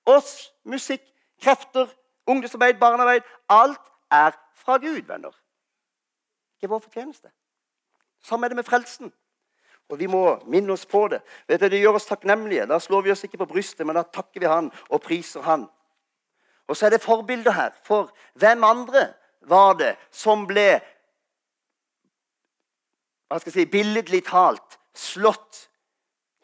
oss, 0.09 0.51
musikk, 0.65 1.03
krefter, 1.41 1.85
ungdomsarbeid, 2.25 2.79
barnearbeid 2.81 3.21
Alt 3.49 3.91
er 4.11 4.33
fra 4.57 4.79
Gud, 4.81 5.03
venner. 5.05 5.35
Det 6.57 6.65
er 6.65 6.73
vår 6.73 6.81
fortjeneste. 6.81 7.29
Sånn 8.25 8.43
er 8.43 8.49
det 8.49 8.57
med 8.57 8.65
frelsen. 8.65 9.11
Og 9.93 9.99
vi 10.01 10.07
må 10.09 10.23
minne 10.49 10.73
oss 10.73 10.87
på 10.89 11.03
det. 11.13 11.19
Vet 11.47 11.61
du, 11.61 11.69
Det 11.69 11.79
gjør 11.79 11.99
oss 11.99 12.09
takknemlige. 12.09 12.65
Da 12.65 12.79
slår 12.81 13.03
vi 13.05 13.11
oss 13.13 13.23
ikke 13.23 13.43
på 13.43 13.51
brystet, 13.53 13.85
men 13.85 13.95
da 13.95 14.01
takker 14.03 14.41
vi 14.41 14.49
Han 14.49 14.71
og 14.89 15.01
priser 15.01 15.45
Han. 15.45 15.67
Og 16.67 16.77
så 16.77 16.87
er 16.87 16.95
det 16.95 17.03
forbilder 17.03 17.51
her. 17.51 17.71
For 17.83 18.09
hvem 18.33 18.63
andre 18.63 19.13
var 19.45 19.77
det 19.77 19.93
som 20.09 20.47
ble 20.49 20.81
hva 23.27 23.39
skal 23.39 23.51
jeg 23.51 23.65
si, 23.65 23.71
billedlig 23.71 24.25
talt 24.27 24.79
slått 24.95 25.69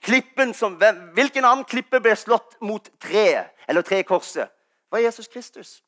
Klippen 0.01 0.53
som, 0.53 0.79
Hvilken 1.13 1.45
annen 1.45 1.65
klippe 1.69 1.99
ble 2.01 2.15
slått 2.17 2.55
mot 2.65 2.87
treet, 2.99 3.51
eller 3.69 3.85
trekorset? 3.85 4.49
Det 4.49 4.97
var 4.97 5.03
Jesus 5.03 5.27
Kristus. 5.27 5.83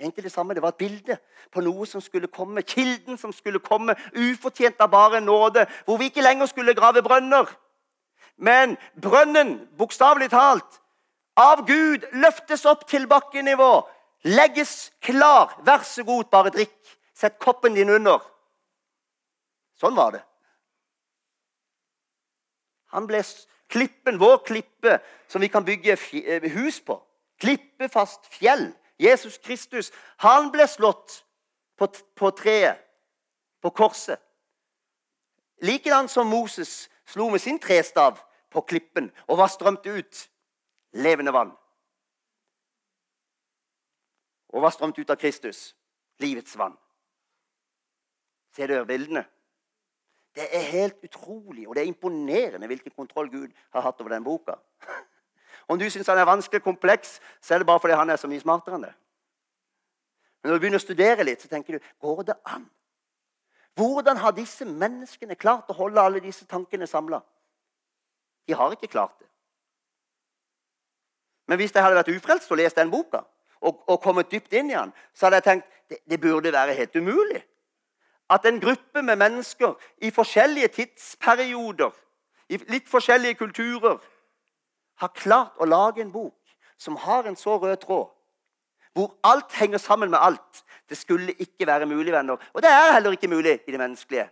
Egentlig 0.00 0.24
det 0.24 0.32
samme, 0.32 0.54
det 0.54 0.62
var 0.62 0.72
et 0.72 0.80
bilde 0.80 1.16
på 1.52 1.60
noe 1.60 1.86
som 1.86 2.00
skulle 2.00 2.30
komme. 2.30 2.62
Kilden 2.62 3.18
som 3.18 3.32
skulle 3.34 3.58
komme, 3.58 3.96
ufortjent 4.14 4.80
av 4.80 4.88
bare 4.94 5.20
nåde. 5.20 5.66
Hvor 5.84 5.98
vi 6.00 6.08
ikke 6.08 6.22
lenger 6.22 6.46
skulle 6.46 6.74
grave 6.74 7.02
brønner. 7.02 7.50
Men 8.36 8.78
brønnen, 9.02 9.58
bokstavelig 9.76 10.30
talt, 10.30 10.80
av 11.36 11.66
Gud 11.66 12.06
løftes 12.12 12.64
opp 12.70 12.86
til 12.88 13.04
bakkenivå. 13.10 13.72
Legges 14.24 14.92
klar. 15.02 15.58
Vær 15.66 15.84
så 15.84 16.04
god, 16.04 16.30
bare 16.32 16.54
drikk. 16.54 16.78
Sett 17.14 17.38
koppen 17.38 17.74
din 17.74 17.90
under. 17.90 18.22
Sånn 19.80 19.96
var 19.96 20.12
det. 20.12 20.22
Han 22.92 23.06
ble 23.08 23.22
klippen, 23.70 24.18
vår 24.18 24.42
klippe, 24.46 24.98
som 25.30 25.40
vi 25.40 25.48
kan 25.48 25.64
bygge 25.64 25.96
eh, 26.20 26.48
hus 26.52 26.80
på. 26.84 26.98
Klippefast 27.40 28.26
fjell. 28.34 28.70
Jesus 29.00 29.38
Kristus. 29.38 29.92
Han 30.20 30.50
ble 30.52 30.66
slått 30.68 31.22
på, 31.80 31.88
på 31.88 32.30
treet, 32.36 32.82
på 33.62 33.70
korset. 33.72 34.20
Likedan 35.64 36.08
som 36.08 36.28
Moses 36.28 36.90
slo 37.08 37.30
med 37.30 37.40
sin 37.40 37.58
trestav 37.60 38.20
på 38.50 38.62
klippen 38.68 39.10
og 39.28 39.40
var 39.40 39.48
strømt 39.52 39.86
ut 39.86 40.22
levende 40.92 41.32
vann. 41.32 41.52
Og 44.52 44.64
var 44.64 44.72
strømt 44.74 44.98
ut 44.98 45.10
av 45.10 45.20
Kristus 45.20 45.70
livets 46.20 46.56
vann. 46.58 46.76
Ser 48.56 48.68
dere 48.68 48.88
bildene? 48.88 49.24
Det 50.34 50.46
er 50.56 50.66
helt 50.72 51.04
utrolig 51.04 51.68
og 51.68 51.74
det 51.74 51.82
er 51.82 51.90
imponerende 51.90 52.66
hvilken 52.70 52.92
kontroll 52.96 53.30
Gud 53.30 53.48
har 53.74 53.84
hatt 53.86 54.00
over 54.00 54.14
den 54.14 54.24
boka. 54.24 54.54
Om 55.70 55.78
du 55.78 55.86
syns 55.90 56.08
han 56.10 56.18
er 56.18 56.28
vanskelig 56.28 56.62
kompleks, 56.62 57.20
så 57.40 57.54
er 57.54 57.62
det 57.62 57.66
bare 57.66 57.80
fordi 57.80 57.98
han 57.98 58.10
er 58.10 58.18
så 58.18 58.30
mye 58.30 58.42
smartere 58.42 58.78
enn 58.78 58.86
det. 58.88 58.94
Men 60.42 60.50
når 60.50 60.56
du 60.56 60.62
begynner 60.62 60.80
å 60.80 60.84
studere 60.84 61.26
litt, 61.26 61.42
så 61.42 61.50
tenker 61.50 61.76
du 61.76 61.90
går 62.00 62.22
det 62.30 62.36
an? 62.48 62.64
Hvordan 63.78 64.18
har 64.20 64.34
disse 64.34 64.64
menneskene 64.64 65.36
klart 65.38 65.70
å 65.70 65.76
holde 65.76 66.02
alle 66.02 66.22
disse 66.22 66.46
tankene 66.48 66.88
samla? 66.90 67.20
De 68.48 68.56
har 68.56 68.72
ikke 68.74 68.90
klart 68.90 69.14
det. 69.20 69.28
Men 71.46 71.58
hvis 71.58 71.74
jeg 71.74 71.82
hadde 71.82 71.98
vært 71.98 72.12
ufrelst 72.14 72.50
og 72.50 72.58
lest 72.60 72.78
den 72.78 72.90
boka, 72.90 73.24
og, 73.60 73.82
og 73.90 74.00
kommet 74.02 74.30
dypt 74.32 74.52
inn 74.56 74.70
i 74.70 74.76
den, 74.76 74.92
så 75.14 75.26
hadde 75.26 75.40
jeg 75.40 75.46
tenkt 75.48 75.78
det, 75.90 75.98
det 76.08 76.20
burde 76.22 76.52
være 76.52 76.76
helt 76.78 76.96
umulig. 76.96 77.42
At 78.30 78.46
en 78.46 78.60
gruppe 78.60 79.02
med 79.02 79.16
mennesker 79.16 79.74
i 79.98 80.10
forskjellige 80.10 80.68
tidsperioder, 80.68 81.90
i 82.48 82.56
litt 82.56 82.88
forskjellige 82.88 83.34
kulturer, 83.34 83.98
har 85.00 85.12
klart 85.16 85.58
å 85.58 85.66
lage 85.66 86.02
en 86.02 86.12
bok 86.12 86.36
som 86.78 86.96
har 86.96 87.26
en 87.26 87.36
så 87.36 87.56
rød 87.58 87.76
tråd, 87.82 88.08
hvor 88.94 89.14
alt 89.24 89.52
henger 89.54 89.78
sammen 89.78 90.10
med 90.10 90.18
alt. 90.22 90.64
Det 90.88 90.98
skulle 90.98 91.32
ikke 91.32 91.66
være 91.66 91.86
mulig, 91.86 92.12
venner. 92.12 92.36
Og 92.52 92.62
det 92.62 92.70
er 92.70 92.92
heller 92.92 93.14
ikke 93.14 93.28
mulig 93.28 93.60
i 93.66 93.72
det 93.72 93.78
menneskelige. 93.78 94.28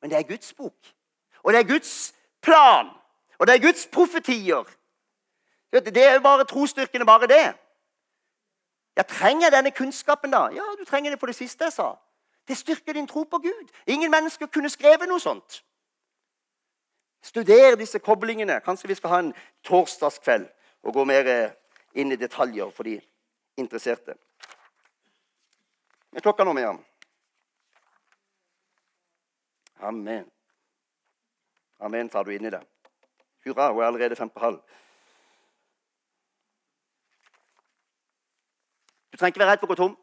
Men 0.00 0.10
det 0.10 0.18
er 0.18 0.28
Guds 0.28 0.54
bok. 0.54 0.94
Og 1.42 1.52
det 1.52 1.60
er 1.60 1.68
Guds 1.68 2.14
plan. 2.42 2.88
Og 3.38 3.46
det 3.46 3.54
er 3.54 3.62
Guds 3.66 3.86
profetier. 3.92 4.64
Det 5.72 5.96
er 5.96 6.14
jo 6.14 6.20
bare 6.20 6.44
trosstyrkene, 6.44 7.06
bare 7.06 7.26
det. 7.26 7.54
Jeg 8.96 9.06
trenger 9.06 9.50
denne 9.50 9.70
kunnskapen, 9.70 10.30
da. 10.30 10.48
Ja, 10.54 10.64
du 10.78 10.84
trenger 10.84 11.10
det 11.10 11.20
på 11.20 11.26
det 11.26 11.34
siste 11.34 11.64
jeg 11.64 11.72
sa. 11.72 11.92
Det 12.48 12.56
styrker 12.56 12.92
din 12.92 13.06
tro 13.06 13.24
på 13.24 13.38
Gud. 13.38 13.68
Ingen 13.86 14.10
mennesker 14.10 14.46
kunne 14.46 14.70
skrevet 14.70 15.08
noe 15.08 15.20
sånt. 15.20 15.64
Studer 17.22 17.76
disse 17.76 17.98
koblingene. 17.98 18.60
Kanskje 18.64 18.88
vi 18.88 18.94
skal 18.94 19.10
ha 19.10 19.18
en 19.18 19.34
torsdagskveld 19.64 20.48
og 20.82 20.94
gå 20.94 21.04
mer 21.04 21.28
inn 21.94 22.12
i 22.12 22.16
detaljer 22.16 22.70
for 22.70 22.88
de 22.88 23.00
interesserte. 23.60 24.14
Er 26.16 26.24
klokka 26.24 26.44
nå, 26.44 26.52
Miriam? 26.56 26.80
Amen. 29.80 30.24
Amen, 31.80 32.08
tar 32.08 32.24
du 32.24 32.32
inn 32.34 32.48
i 32.48 32.50
det. 32.50 32.64
Hurra, 33.44 33.72
hun 33.72 33.82
er 33.82 33.86
allerede 33.86 34.16
fem 34.16 34.30
på 34.30 34.40
halv. 34.40 34.58
Du 39.12 39.16
trenger 39.16 39.34
ikke 39.34 39.44
være 39.44 39.50
redd 39.50 39.60
for 39.60 39.68
å 39.68 39.74
gå 39.74 39.82
tom. 39.82 39.94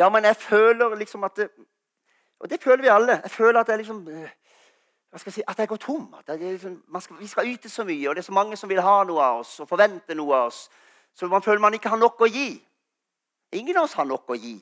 Ja, 0.00 0.08
men 0.08 0.24
jeg 0.24 0.36
føler 0.36 0.94
liksom 0.96 1.24
at 1.28 1.36
det, 1.36 1.50
Og 2.40 2.50
det 2.50 2.62
føler 2.62 2.82
vi 2.82 2.88
alle. 2.88 3.20
Jeg 3.22 3.30
føler 3.30 3.60
at 3.60 3.68
jeg 3.68 3.76
liksom 3.76 4.08
eh, 4.08 4.30
hva 5.10 5.18
skal 5.18 5.30
jeg 5.30 5.34
si, 5.34 5.42
At 5.48 5.58
jeg 5.58 5.68
går 5.68 5.76
tom. 5.76 6.14
At 6.18 6.28
jeg, 6.28 6.52
liksom, 6.52 7.00
skal, 7.00 7.18
vi 7.18 7.26
skal 7.26 7.48
yte 7.50 7.68
så 7.68 7.84
mye, 7.84 8.08
og 8.08 8.16
det 8.16 8.22
er 8.22 8.30
så 8.30 8.32
mange 8.32 8.56
som 8.56 8.70
vil 8.70 8.80
ha 8.80 9.02
noe 9.04 9.22
av 9.22 9.40
oss 9.42 9.58
og 9.60 9.68
forvente 9.68 10.14
noe 10.14 10.36
av 10.36 10.46
oss. 10.46 10.68
Så 11.14 11.28
man 11.28 11.42
føler 11.42 11.60
man 11.60 11.74
ikke 11.74 11.92
har 11.92 12.00
nok 12.00 12.22
å 12.22 12.30
gi. 12.30 12.54
Ingen 13.52 13.76
av 13.76 13.88
oss 13.88 13.98
har 13.98 14.06
nok 14.08 14.30
å 14.30 14.38
gi 14.38 14.54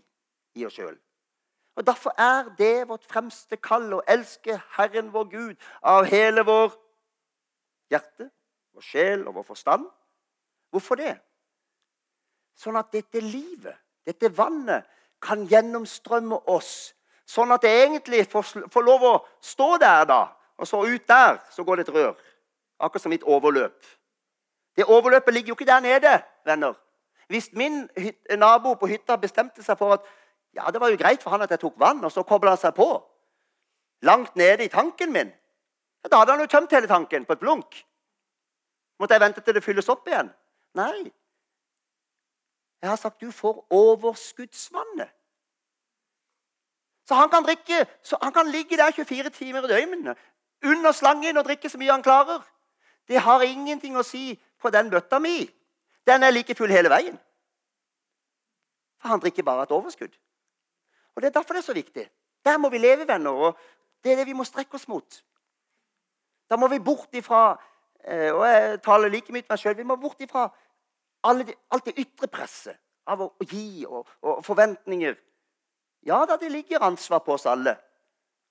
i 0.59 0.67
oss 0.67 0.75
sjøl. 0.75 0.97
Og 1.79 1.87
Derfor 1.87 2.17
er 2.19 2.49
det 2.59 2.89
vårt 2.89 3.05
fremste 3.07 3.61
kall 3.63 3.93
å 3.95 4.03
elske 4.09 4.57
Herren 4.75 5.13
vår 5.15 5.29
Gud 5.31 5.69
av 5.87 6.09
hele 6.11 6.43
vår 6.43 6.73
hjerte, 7.93 8.31
vår 8.75 8.83
sjel 8.83 9.27
og 9.29 9.37
vår 9.39 9.47
forstand. 9.53 9.87
Hvorfor 10.75 10.99
det? 10.99 11.15
Sånn 12.59 12.81
at 12.81 12.91
dette 12.91 13.23
livet, 13.23 13.77
dette 14.03 14.33
vannet, 14.35 14.89
kan 15.23 15.45
gjennomstrømme 15.51 16.41
oss. 16.51 16.95
Sånn 17.29 17.53
at 17.53 17.63
det 17.63 17.73
egentlig 17.83 18.25
får, 18.31 18.69
får 18.73 18.85
lov 18.87 19.05
å 19.05 19.15
stå 19.45 19.77
der, 19.83 20.05
da. 20.09 20.21
Og 20.59 20.69
så 20.69 20.81
ut 20.87 21.09
der 21.09 21.39
så 21.53 21.65
går 21.65 21.81
det 21.81 21.89
et 21.89 21.95
rør. 21.95 22.15
Akkurat 22.81 23.03
som 23.03 23.13
mitt 23.13 23.27
overløp. 23.27 23.79
Det 24.79 24.87
overløpet 24.87 25.35
ligger 25.35 25.53
jo 25.53 25.59
ikke 25.59 25.67
der 25.69 25.83
nede, 25.83 26.15
venner. 26.47 26.75
Hvis 27.29 27.51
min 27.53 27.89
nabo 28.39 28.75
på 28.75 28.89
hytta 28.89 29.19
bestemte 29.21 29.63
seg 29.63 29.79
for 29.79 29.99
at 29.99 30.07
ja, 30.57 30.71
det 30.73 30.81
var 30.81 30.89
jo 30.89 30.97
greit 30.97 31.23
for 31.23 31.35
han 31.35 31.43
at 31.45 31.51
jeg 31.53 31.61
tok 31.61 31.77
vann, 31.81 32.01
og 32.05 32.13
så 32.13 32.23
kobla 32.23 32.55
han 32.55 32.61
seg 32.61 32.75
på 32.77 32.89
langt 34.07 34.37
nede 34.39 34.65
i 34.65 34.73
tanken 34.73 35.13
min, 35.13 35.31
ja, 36.03 36.09
da 36.09 36.21
hadde 36.23 36.37
han 36.37 36.41
jo 36.45 36.51
tømt 36.51 36.73
hele 36.73 36.87
tanken 36.87 37.27
på 37.27 37.35
et 37.35 37.43
blunk. 37.43 37.81
Måtte 38.99 39.15
jeg 39.15 39.23
vente 39.23 39.43
til 39.43 39.55
det 39.55 39.65
fylles 39.65 39.91
opp 39.91 40.07
igjen? 40.09 40.31
Nei. 40.79 41.11
Jeg 42.83 42.91
har 42.91 42.97
sagt 42.97 43.21
du 43.21 43.31
får 43.31 43.67
overskuddsvannet. 43.71 45.09
Så 47.09 47.15
han 47.15 47.31
kan, 47.31 47.43
drikke, 47.43 47.87
så 48.03 48.19
han 48.23 48.33
kan 48.33 48.51
ligge 48.51 48.77
der 48.77 48.91
24 48.91 49.31
timer 49.31 49.65
i 49.65 49.69
døgnet 49.69 50.19
under 50.65 50.93
slangen 50.93 51.37
og 51.37 51.45
drikke 51.45 51.69
så 51.69 51.79
mye 51.79 51.93
han 51.93 52.03
klarer. 52.03 52.43
Det 53.09 53.21
har 53.21 53.43
ingenting 53.43 53.97
å 53.97 54.05
si 54.05 54.35
på 54.61 54.71
den 54.71 54.91
bøtta 54.91 55.19
mi. 55.19 55.49
Den 56.07 56.23
er 56.23 56.35
like 56.35 56.55
full 56.55 56.71
hele 56.71 56.91
veien. 56.93 57.17
For 59.01 59.09
han 59.09 59.23
drikker 59.23 59.47
bare 59.47 59.63
et 59.63 59.73
overskudd. 59.73 60.13
Og 61.15 61.23
Det 61.23 61.29
er 61.29 61.39
derfor 61.39 61.55
det 61.55 61.63
er 61.63 61.71
så 61.71 61.73
viktig. 61.73 62.11
Der 62.45 62.59
må 62.59 62.69
vi 62.69 62.79
leve, 62.79 63.09
venner. 63.09 63.31
og 63.31 63.59
Det 64.05 64.13
er 64.13 64.17
det 64.17 64.27
vi 64.27 64.33
må 64.33 64.45
strekke 64.45 64.75
oss 64.75 64.89
mot. 64.89 65.25
Da 66.51 66.57
må 66.57 66.69
vi 66.69 66.79
bort 66.79 67.09
ifra 67.13 67.57
eh, 68.05 68.35
Og 68.35 68.47
jeg 68.47 68.83
taler 68.83 69.09
like 69.09 69.33
mye 69.33 69.43
til 69.43 69.51
meg 69.51 69.59
sjøl. 69.59 69.77
Vi 69.77 69.83
må 69.83 69.97
bort 69.97 70.21
ifra 70.21 70.49
alt 71.23 71.87
det 71.87 71.97
ytre 71.99 72.29
presset 72.31 72.79
av 73.09 73.23
å 73.25 73.33
gi 73.49 73.87
og, 73.89 74.07
og 74.23 74.45
forventninger. 74.47 75.17
Ja 76.07 76.23
da, 76.29 76.37
det 76.39 76.51
ligger 76.53 76.85
ansvar 76.85 77.23
på 77.25 77.35
oss 77.35 77.47
alle. 77.49 77.75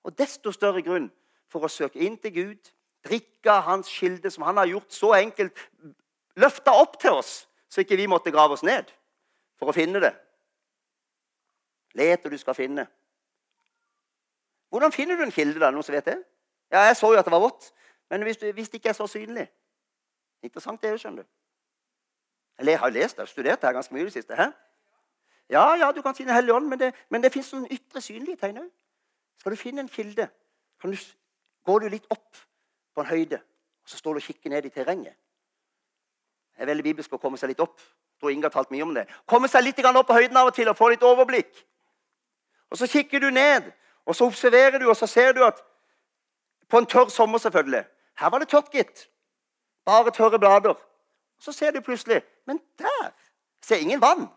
Og 0.04 0.16
desto 0.18 0.52
større 0.56 0.82
grunn 0.86 1.10
for 1.52 1.64
å 1.64 1.72
søke 1.72 2.02
inn 2.04 2.18
til 2.22 2.34
Gud, 2.36 2.72
drikke 3.08 3.62
Hans 3.68 3.90
kilde, 3.92 4.32
som 4.32 4.44
Han 4.44 4.60
har 4.60 4.68
gjort 4.68 4.92
så 4.94 5.14
enkelt, 5.18 5.58
løfta 6.36 6.74
opp 6.76 7.00
til 7.02 7.20
oss, 7.20 7.48
så 7.70 7.82
ikke 7.82 8.00
vi 8.00 8.08
måtte 8.08 8.32
grave 8.32 8.58
oss 8.58 8.66
ned 8.68 8.92
for 9.60 9.72
å 9.72 9.76
finne 9.76 10.02
det. 10.04 10.14
Let, 11.98 12.26
og 12.26 12.32
du 12.32 12.38
skal 12.38 12.56
finne. 12.56 12.88
Hvordan 14.70 14.92
finner 14.92 15.18
du 15.18 15.24
en 15.24 15.32
kilde? 15.32 15.60
da, 15.60 15.72
noen 15.72 15.86
som 15.86 15.96
vet 15.96 16.06
det? 16.06 16.18
Ja, 16.72 16.84
Jeg 16.90 16.98
så 17.00 17.14
jo 17.14 17.20
at 17.20 17.26
det 17.26 17.32
var 17.32 17.42
vått, 17.42 17.72
men 18.12 18.24
hvis, 18.28 18.38
hvis 18.38 18.70
det 18.70 18.82
ikke 18.82 18.90
er 18.90 18.98
så 18.98 19.08
synlig 19.08 19.48
Interessant 20.46 20.82
det 20.82 20.92
òg, 20.94 21.00
skjønner 21.02 21.26
du. 21.26 21.30
Jeg 22.60 22.80
har 22.80 22.90
lest 22.90 23.20
og 23.20 23.28
studert 23.28 23.62
det 23.62 23.68
her 23.68 23.74
ganske 23.74 23.94
mye 23.94 24.02
i 24.02 24.06
det 24.06 24.14
siste. 24.14 24.36
Hæ? 24.36 24.48
Ja, 25.50 25.76
ja, 25.76 25.92
du 25.92 26.02
kan 26.02 26.16
si 26.16 26.24
Den 26.24 26.34
hellige 26.34 26.54
ånd, 26.54 26.68
men 26.68 26.80
det, 26.80 26.94
men 27.10 27.24
det 27.24 27.34
fins 27.34 27.54
noen 27.54 27.68
ytre 27.72 28.02
synlige 28.02 28.38
tegn 28.38 28.58
òg. 28.58 28.70
Skal 29.40 29.52
du 29.52 29.58
finne 29.58 29.82
en 29.82 29.90
kilde, 29.90 30.30
du, 30.84 30.98
går 31.66 31.80
du 31.80 31.88
litt 31.88 32.06
opp 32.10 32.38
på 32.96 33.02
en 33.02 33.08
høyde, 33.08 33.40
og 33.84 33.90
så 33.90 33.98
står 33.98 34.14
du 34.14 34.18
og 34.18 34.24
kikker 34.24 34.50
ned 34.50 34.66
i 34.66 34.70
terrenget. 34.70 35.14
Det 36.56 36.66
er 36.66 36.72
veldig 36.72 36.84
bibelsk 36.84 37.14
å 37.14 37.22
komme 37.22 37.38
seg 37.38 37.54
litt 37.54 37.60
opp. 37.62 37.80
Jeg 37.80 38.22
tror 38.22 38.34
Inge 38.34 38.50
har 38.50 38.54
talt 38.56 38.72
mye 38.74 38.84
om 38.84 38.94
det. 38.96 39.06
Komme 39.30 39.48
seg 39.48 39.64
litt 39.64 39.80
opp 39.86 40.08
på 40.08 40.14
høyden 40.18 40.38
av 40.38 40.50
og 40.50 40.56
til 40.56 40.70
og 40.70 40.78
få 40.78 40.90
litt 40.90 41.04
overblikk. 41.04 41.66
Og 42.72 42.78
Så 42.78 42.88
kikker 42.88 43.20
du 43.20 43.30
ned, 43.30 43.72
og 44.06 44.16
så 44.16 44.26
observerer 44.26 44.80
du, 44.80 44.90
og 44.90 44.98
så 44.98 45.08
ser 45.08 45.34
du 45.34 45.44
at 45.46 45.64
På 46.70 46.78
en 46.78 46.86
tørr 46.86 47.08
sommer, 47.08 47.38
selvfølgelig. 47.38 47.86
Her 48.20 48.30
var 48.30 48.40
det 48.40 48.50
tørt, 48.50 48.72
gitt. 48.72 49.10
Bare 49.86 50.12
tørre 50.12 50.40
blader. 50.40 50.74
Og 50.74 51.44
Så 51.44 51.52
ser 51.52 51.72
du 51.72 51.80
plutselig 51.82 52.24
Men 52.48 52.62
der 52.80 53.12
ser 53.62 53.84
ingen 53.84 54.02
vann. 54.02 54.28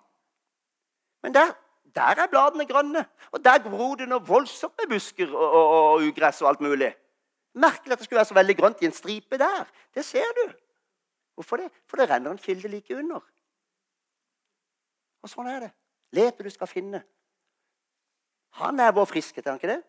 Men 1.23 1.35
der, 1.35 1.53
der 1.95 2.03
er 2.03 2.27
bladene 2.31 2.67
grønne. 2.67 3.05
Og 3.31 3.45
der 3.45 3.59
gror 3.63 3.95
det 3.95 4.09
noe 4.09 4.27
voldsomt 4.27 4.75
med 4.81 4.91
busker 4.95 5.35
og, 5.35 5.51
og, 5.51 5.93
og, 5.93 6.09
ugress 6.09 6.43
og 6.43 6.49
alt 6.49 6.65
mulig. 6.65 6.95
Merkelig 7.55 7.93
at 7.93 7.99
det 7.99 8.07
skulle 8.07 8.19
være 8.19 8.31
så 8.31 8.35
veldig 8.35 8.57
grønt 8.57 8.83
i 8.83 8.89
en 8.91 8.93
stripe 8.93 9.39
der. 9.39 9.65
Det 9.95 10.05
ser 10.05 10.35
du. 10.39 10.53
Hvorfor 11.35 11.57
det? 11.57 11.71
For 11.87 11.97
det 11.97 12.11
renner 12.11 12.31
en 12.31 12.39
kilde 12.39 12.69
like 12.69 12.97
under. 12.97 13.23
Og 15.23 15.31
sånn 15.31 15.49
er 15.51 15.61
det. 15.67 15.71
Let 16.17 16.43
du 16.43 16.51
skal 16.51 16.71
finne. 16.71 17.03
Han 18.59 18.81
er 18.81 18.93
vår 18.93 19.07
friskhet, 19.07 19.47
er 19.47 19.55
han 19.55 19.61
ikke 19.61 19.75
det? 19.75 19.83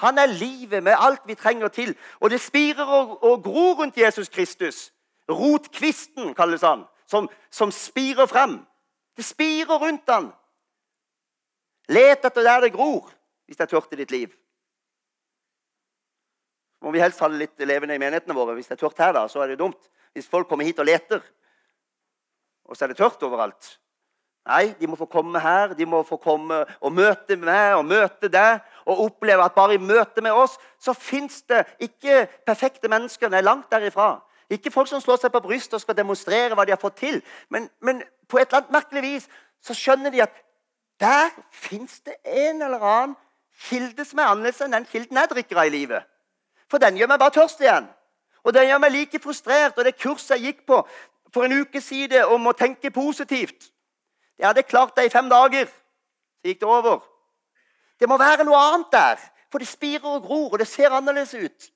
Han 0.00 0.18
er 0.18 0.26
livet 0.26 0.82
med 0.82 0.96
alt 0.98 1.24
vi 1.26 1.34
trenger 1.34 1.68
til. 1.68 1.96
Og 2.20 2.30
det 2.30 2.40
spirer 2.40 2.84
og, 2.84 3.22
og 3.24 3.42
gror 3.44 3.74
rundt 3.80 3.98
Jesus 3.98 4.28
Kristus. 4.28 4.90
Rotkvisten 5.30 6.34
kalles 6.34 6.64
han, 6.66 6.84
som, 7.10 7.28
som 7.50 7.72
spirer 7.74 8.28
frem. 8.30 8.60
Det 9.16 9.26
spirer 9.26 9.82
rundt 9.82 10.06
den. 10.08 10.30
Let 11.90 12.24
etter 12.24 12.46
der 12.46 12.66
det 12.66 12.74
gror, 12.76 13.10
hvis 13.46 13.58
det 13.58 13.66
er 13.66 13.72
tørt 13.72 13.92
i 13.96 13.98
ditt 13.98 14.14
liv. 14.14 14.30
Må 16.80 16.94
vi 16.94 17.02
helst 17.02 17.20
ha 17.20 17.28
det 17.28 17.40
litt 17.42 17.66
levende 17.68 17.96
i 17.96 18.00
menighetene 18.00 18.36
våre. 18.36 18.54
Hvis 18.56 18.70
det 18.70 18.78
er 18.78 18.84
tørt 18.84 19.02
her, 19.02 19.12
da, 19.16 19.26
så 19.28 19.42
er 19.42 19.52
det 19.52 19.60
dumt. 19.60 19.90
Hvis 20.14 20.30
folk 20.30 20.48
kommer 20.48 20.64
hit 20.64 20.78
og 20.80 20.88
leter, 20.88 21.20
og 22.70 22.76
så 22.76 22.86
er 22.86 22.92
det 22.92 23.00
tørt 23.00 23.22
overalt. 23.26 23.74
Nei, 24.48 24.70
de 24.78 24.88
må 24.88 24.96
få 24.96 25.04
komme 25.10 25.42
her, 25.42 25.74
de 25.76 25.84
må 25.86 26.00
få 26.06 26.16
komme 26.22 26.62
og 26.80 26.94
møte 26.96 27.36
meg 27.36 27.74
og 27.76 27.84
møte 27.90 28.30
deg. 28.32 28.62
Og 28.88 29.04
oppleve 29.04 29.44
at 29.44 29.54
bare 29.54 29.76
i 29.76 29.82
møte 29.82 30.22
med 30.24 30.34
oss 30.34 30.56
så 30.80 30.94
fins 30.96 31.42
det 31.50 31.66
ikke 31.82 32.24
perfekte 32.46 32.88
mennesker. 32.90 33.30
Nei, 33.30 33.42
langt 33.44 33.68
derifra. 33.70 34.14
Ikke 34.50 34.72
folk 34.74 34.88
som 34.90 35.00
slår 35.00 35.20
seg 35.22 35.32
på 35.32 35.42
brystet 35.44 35.78
og 35.78 35.82
skal 35.84 35.96
demonstrere 35.96 36.56
hva 36.58 36.66
de 36.66 36.74
har 36.74 36.80
fått 36.80 36.98
til. 36.98 37.20
Men, 37.48 37.68
men 37.80 38.02
på 38.28 38.38
et 38.38 38.48
eller 38.48 38.64
annet 38.64 38.74
merkelig 38.74 39.02
vis 39.04 39.28
så 39.62 39.76
skjønner 39.76 40.10
de 40.10 40.24
at 40.24 40.34
der 41.00 41.30
fins 41.54 42.00
det 42.04 42.16
en 42.24 42.62
eller 42.62 42.82
annen 42.82 43.14
kilde 43.68 44.04
som 44.04 44.18
er 44.18 44.32
annerledes 44.32 44.60
enn 44.64 44.74
den 44.74 44.88
kilden 44.88 45.20
jeg 45.20 45.30
drikker 45.30 45.60
av 45.60 45.70
i 45.70 45.74
livet. 45.74 46.04
For 46.70 46.82
den 46.82 46.98
gjør 46.98 47.10
meg 47.12 47.20
bare 47.22 47.34
tørst 47.34 47.62
igjen. 47.62 47.86
Og 48.44 48.54
den 48.56 48.68
gjør 48.68 48.80
meg 48.82 48.94
like 48.94 49.20
frustrert. 49.22 49.78
Og 49.78 49.84
det 49.84 49.98
kurset 50.00 50.36
jeg 50.36 50.50
gikk 50.50 50.66
på 50.66 50.80
for 51.34 51.46
en 51.46 51.60
uke 51.62 51.80
siden 51.82 52.32
om 52.34 52.50
å 52.50 52.56
tenke 52.58 52.90
positivt 52.90 53.70
Jeg 54.40 54.48
hadde 54.48 54.62
klart 54.64 54.96
det 54.96 55.04
i 55.04 55.12
fem 55.12 55.28
dager. 55.28 55.66
Så 56.40 56.48
gikk 56.48 56.62
det 56.62 56.68
over. 56.68 57.02
Det 58.00 58.08
må 58.08 58.16
være 58.16 58.46
noe 58.48 58.56
annet 58.56 58.92
der. 58.92 59.18
For 59.52 59.60
det 59.60 59.68
spirer 59.68 60.06
og 60.08 60.22
gror, 60.24 60.54
og 60.54 60.58
det 60.58 60.66
ser 60.68 60.94
annerledes 60.96 61.34
ut. 61.34 61.66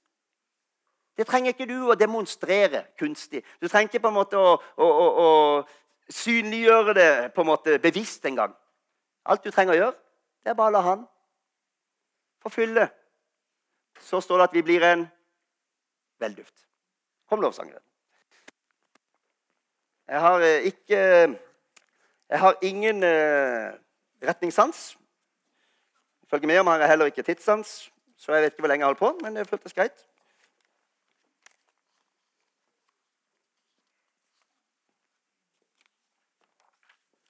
Det 1.17 1.27
trenger 1.27 1.55
ikke 1.55 1.69
du 1.71 1.91
å 1.91 1.97
demonstrere 1.99 2.85
kunstig. 2.99 3.45
Du 3.63 3.69
trenger 3.69 3.93
ikke 3.93 4.03
på 4.03 4.11
en 4.11 4.17
måte 4.17 4.39
å, 4.39 4.57
å, 4.59 4.87
å, 4.87 5.09
å 5.25 6.13
synliggjøre 6.13 6.95
det 6.97 7.11
på 7.35 7.45
en 7.45 7.51
måte 7.53 7.79
bevisst 7.83 8.27
engang. 8.27 8.55
Alt 9.25 9.45
du 9.45 9.51
trenger 9.55 9.77
å 9.77 9.79
gjøre, 9.79 9.99
det 10.45 10.53
er 10.53 10.59
bare 10.59 10.73
å 10.73 10.77
la 10.77 10.83
Han 10.85 11.05
få 12.45 12.51
fylle. 12.53 12.89
Så 14.01 14.21
står 14.21 14.39
det 14.39 14.45
at 14.45 14.55
vi 14.55 14.63
blir 14.63 14.83
en 14.85 15.07
velduft. 16.21 16.67
Kom, 17.29 17.41
lovsangeren. 17.41 17.83
Jeg 20.09 20.21
har 20.21 20.41
eh, 20.41 20.67
ikke 20.69 21.01
Jeg 22.29 22.41
har 22.41 22.57
ingen 22.63 23.03
uh, 23.03 23.73
retningssans. 24.27 24.97
Ifølge 26.23 26.47
meg 26.47 26.65
har 26.67 26.79
jeg 26.81 26.89
heller 26.89 27.07
ikke 27.07 27.23
tidssans, 27.23 27.93
så 28.17 28.33
jeg 28.33 28.43
vet 28.43 28.53
ikke 28.53 28.65
hvor 28.65 28.69
lenge 28.73 28.83
jeg 28.83 28.87
holder 28.87 28.99
på, 28.99 29.11
men 29.23 29.37
det 29.37 29.49
føltes 29.49 29.77
greit. 29.77 30.07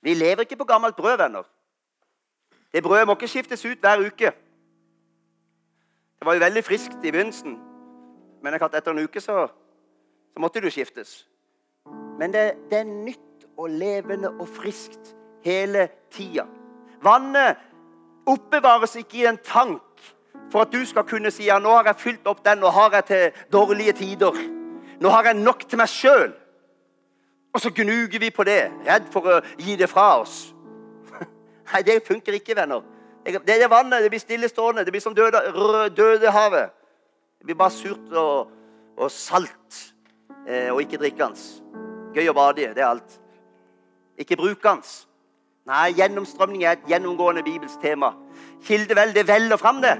Vi 0.04 0.14
lever 0.14 0.40
ikke 0.44 0.56
på 0.56 0.64
gammelt 0.64 0.96
brød, 0.96 1.16
venner. 1.16 1.42
Det 2.72 2.82
brødet 2.82 3.06
må 3.06 3.14
ikke 3.14 3.28
skiftes 3.28 3.64
ut 3.64 3.78
hver 3.80 4.06
uke. 4.06 4.32
Det 6.18 6.26
var 6.26 6.34
jo 6.34 6.44
veldig 6.44 6.64
friskt 6.64 7.04
i 7.04 7.10
begynnelsen, 7.10 7.58
men 8.42 8.54
etter 8.54 8.90
en 8.90 9.04
uke 9.04 9.20
så, 9.20 9.46
så 10.32 10.40
måtte 10.40 10.60
det 10.60 10.72
skiftes. 10.72 11.28
Men 12.18 12.32
det, 12.32 12.52
det, 12.70 12.78
er 12.78 12.84
nytt 12.84 13.48
og 13.56 13.70
levende 13.70 14.30
og 14.30 14.48
friskt 14.48 15.14
hele 15.44 15.88
tida. 16.12 16.44
Vannet 17.02 17.56
oppbevares 18.26 18.96
ikke 18.96 19.18
i 19.22 19.26
en 19.28 19.40
tank 19.44 19.82
for 20.52 20.60
at 20.60 20.72
du 20.72 20.84
skal 20.86 21.08
kunne 21.08 21.30
si 21.32 21.48
ja, 21.48 21.58
nå 21.58 21.72
har 21.76 21.88
jeg 21.90 22.00
fylt 22.00 22.26
opp 22.28 22.44
den, 22.44 22.60
nå 22.60 22.70
har 22.70 22.92
jeg 22.94 23.04
til 23.04 23.44
dårlige 23.52 23.92
tider. 23.92 24.36
Nå 25.00 25.08
har 25.08 25.24
jeg 25.24 25.40
nok 25.40 25.68
til 25.68 25.80
meg 25.80 25.88
sjøl. 25.88 26.32
Og 27.54 27.60
så 27.60 27.70
gnuger 27.70 28.18
vi 28.18 28.30
på 28.34 28.44
det, 28.44 28.72
redd 28.86 29.06
for 29.14 29.30
å 29.30 29.40
gi 29.58 29.76
det 29.78 29.86
fra 29.90 30.08
oss. 30.24 30.48
Nei, 31.70 31.82
det 31.86 32.00
funker 32.06 32.34
ikke, 32.34 32.56
venner. 32.58 32.82
Det 33.24 33.56
er 33.56 33.70
vannet. 33.70 34.02
Det 34.02 34.10
blir 34.10 34.20
stillestående. 34.20 34.84
Det 34.84 34.92
blir 34.92 35.00
som 35.00 35.14
døde, 35.14 36.30
havet. 36.30 36.74
Det 37.38 37.46
blir 37.46 37.56
bare 37.56 37.70
surt 37.70 38.12
og, 38.12 38.50
og 38.96 39.10
salt 39.10 39.78
eh, 40.48 40.72
og 40.72 40.82
ikke 40.82 41.00
drikkende. 41.00 41.38
Gøy 42.14 42.28
å 42.30 42.36
bade 42.36 42.64
i. 42.64 42.68
Det 42.74 42.82
er 42.82 42.90
alt. 42.90 43.18
Ikke 44.18 44.36
brukende. 44.36 44.90
Nei, 45.64 45.94
gjennomstrømning 45.96 46.66
er 46.66 46.76
et 46.76 46.90
gjennomgående 46.90 47.42
bibelsk 47.46 47.80
tema. 47.80 48.12
Kildevel, 48.66 49.14
det 49.16 49.24
veller 49.28 49.56
fram, 49.56 49.80
det. 49.80 49.94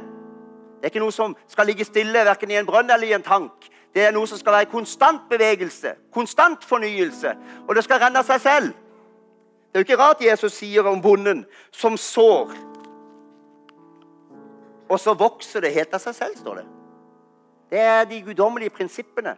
Det 0.77 0.91
er 0.91 0.93
ikke 0.93 1.01
noe 1.01 1.15
som 1.17 1.33
skal 1.49 1.71
ligge 1.71 1.87
stille 1.89 2.27
verken 2.27 2.51
i 2.53 2.59
en 2.61 2.69
brønn 2.69 2.91
eller 2.93 3.09
i 3.09 3.15
en 3.17 3.25
tank. 3.25 3.71
Det 3.95 4.03
er 4.03 4.15
noe 4.15 4.27
som 4.27 4.39
skal 4.39 4.57
være 4.57 4.71
konstant 4.73 5.29
bevegelse, 5.31 5.95
konstant 6.13 6.65
fornyelse. 6.67 7.35
Og 7.69 7.77
det 7.77 7.85
skal 7.87 8.01
renne 8.03 8.25
seg 8.27 8.41
selv. 8.43 8.73
Det 9.71 9.79
er 9.79 9.85
jo 9.85 9.87
ikke 9.87 10.01
rart 10.03 10.23
Jesus 10.23 10.57
sier 10.59 10.87
om 10.91 11.03
bonden 11.03 11.45
som 11.75 11.97
sår. 11.99 12.51
Og 14.91 15.01
så 15.01 15.15
vokser 15.19 15.63
det 15.63 15.73
helt 15.75 15.95
av 15.95 16.03
seg 16.03 16.17
selv, 16.19 16.35
står 16.39 16.61
det. 16.61 16.67
Det 17.71 17.81
er 17.81 18.05
de 18.11 18.21
guddommelige 18.23 18.75
prinsippene 18.75 19.37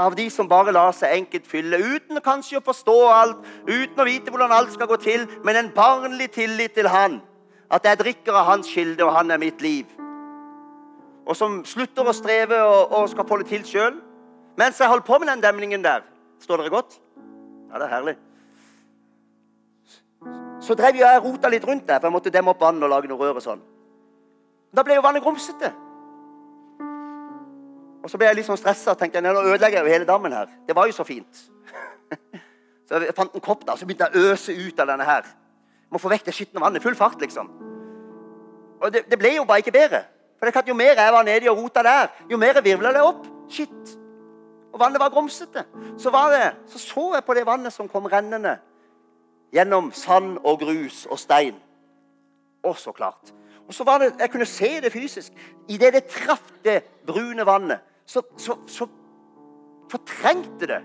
av 0.00 0.14
de 0.16 0.28
som 0.32 0.48
bare 0.48 0.72
lar 0.72 0.92
seg 0.96 1.12
enkelt 1.12 1.48
fylle, 1.48 1.76
uten 1.76 2.20
kanskje 2.24 2.60
å 2.60 2.64
forstå 2.64 2.98
alt, 3.12 3.40
uten 3.68 4.00
å 4.00 4.06
vite 4.08 4.32
hvordan 4.32 4.54
alt 4.56 4.72
skal 4.72 4.88
gå 4.88 4.96
til, 5.02 5.26
men 5.44 5.58
en 5.60 5.72
barnlig 5.74 6.30
tillit 6.36 6.76
til 6.76 6.88
Han. 6.88 7.18
At 7.70 7.84
jeg 7.84 8.00
drikker 8.00 8.36
av 8.36 8.48
Hans 8.48 8.70
kilde, 8.72 9.04
og 9.04 9.12
Han 9.16 9.30
er 9.30 9.42
mitt 9.42 9.60
liv 9.60 9.88
og 11.30 11.36
som 11.38 11.60
slutter 11.66 12.08
å 12.08 12.14
streve 12.16 12.58
og, 12.58 12.90
og 12.96 13.10
skal 13.12 13.26
få 13.28 13.38
det 13.40 13.50
til 13.52 13.62
sjøl. 13.66 14.00
Mens 14.58 14.80
jeg 14.82 14.90
holdt 14.90 15.06
på 15.06 15.18
med 15.22 15.30
den 15.30 15.44
demningen 15.44 15.84
der 15.84 16.02
Står 16.40 16.56
dere 16.56 16.72
godt? 16.72 16.94
Ja, 17.68 17.76
det 17.76 17.84
er 17.84 17.90
herlig. 17.92 18.14
Så 20.64 20.72
drev 20.72 20.96
jeg 20.96 21.18
og 21.18 21.26
rota 21.26 21.50
litt 21.52 21.66
rundt 21.68 21.84
der, 21.84 21.98
for 22.00 22.08
jeg 22.08 22.14
måtte 22.14 22.32
demme 22.32 22.54
opp 22.54 22.62
vann 22.64 22.80
og 22.80 22.88
lage 22.88 23.10
noe 23.10 23.20
rør. 23.20 23.36
og 23.36 23.44
sånn. 23.44 23.60
Da 24.72 24.80
ble 24.86 24.96
jo 24.96 25.02
vannet 25.04 25.20
grumsete. 25.20 25.68
Og 28.00 28.08
så 28.08 28.16
ble 28.16 28.30
jeg 28.30 28.38
litt 28.38 28.48
sånn 28.48 28.56
stressa 28.56 28.94
og 28.94 29.02
tenkte 29.02 29.20
nå 29.20 29.34
ødelegger 29.36 29.82
jeg 29.82 29.84
jo 29.84 29.92
hele 29.92 30.08
dammen 30.08 30.32
her. 30.32 30.48
Det 30.64 30.76
var 30.76 30.88
jo 30.88 30.96
så 30.96 31.04
fint. 31.04 31.42
så 32.88 33.02
jeg 33.04 33.16
fant 33.18 33.36
en 33.36 33.44
kopp 33.44 33.66
da, 33.68 33.76
så 33.76 33.84
begynte 33.84 34.08
jeg 34.08 34.16
å 34.16 34.32
øse 34.32 34.56
ut 34.56 34.80
av 34.80 34.94
denne 34.94 35.08
her. 35.10 35.28
Jeg 35.28 35.92
må 35.92 36.00
få 36.00 36.14
vekk 36.14 36.24
det 36.30 36.36
skitne 36.38 36.64
vannet. 36.64 36.82
Full 36.82 36.96
fart, 36.96 37.20
liksom. 37.20 37.52
Og 38.80 38.88
det, 38.96 39.04
det 39.12 39.20
ble 39.20 39.36
jo 39.36 39.44
bare 39.44 39.60
ikke 39.60 39.76
bedre. 39.76 40.06
For 40.40 40.46
det 40.46 40.54
er 40.54 40.56
klart, 40.56 40.68
Jo 40.68 40.74
mer 40.74 40.96
jeg 40.96 41.12
var 41.12 41.22
nedi 41.22 41.48
og 41.48 41.58
rota 41.58 41.82
der, 41.84 42.06
jo 42.30 42.36
mer 42.40 42.60
virvla 42.64 42.94
det 42.96 43.02
opp. 43.04 43.26
Shit. 43.50 43.90
Og 44.72 44.80
vannet 44.80 45.00
var 45.00 45.10
grumsete. 45.12 45.64
Så, 45.98 46.10
var 46.10 46.30
det, 46.32 46.54
så 46.66 46.78
så 46.78 47.10
jeg 47.14 47.24
på 47.24 47.34
det 47.34 47.46
vannet 47.46 47.72
som 47.72 47.88
kom 47.88 48.06
rennende 48.08 48.56
gjennom 49.52 49.90
sand 49.92 50.38
og 50.44 50.62
grus 50.62 51.04
og 51.10 51.18
stein. 51.18 51.58
Og 52.64 52.78
så 52.78 52.92
klart. 52.92 53.34
Og 53.68 53.74
så 53.74 53.84
var 53.84 53.98
det, 53.98 54.14
Jeg 54.18 54.30
kunne 54.30 54.46
se 54.46 54.80
det 54.80 54.92
fysisk. 54.92 55.32
Idet 55.68 55.92
det 55.92 56.04
traff 56.04 56.52
det 56.64 56.82
brune 57.06 57.46
vannet, 57.46 57.78
så, 58.06 58.22
så, 58.36 58.56
så 58.66 58.86
fortrengte 59.90 60.66
det 60.66 60.80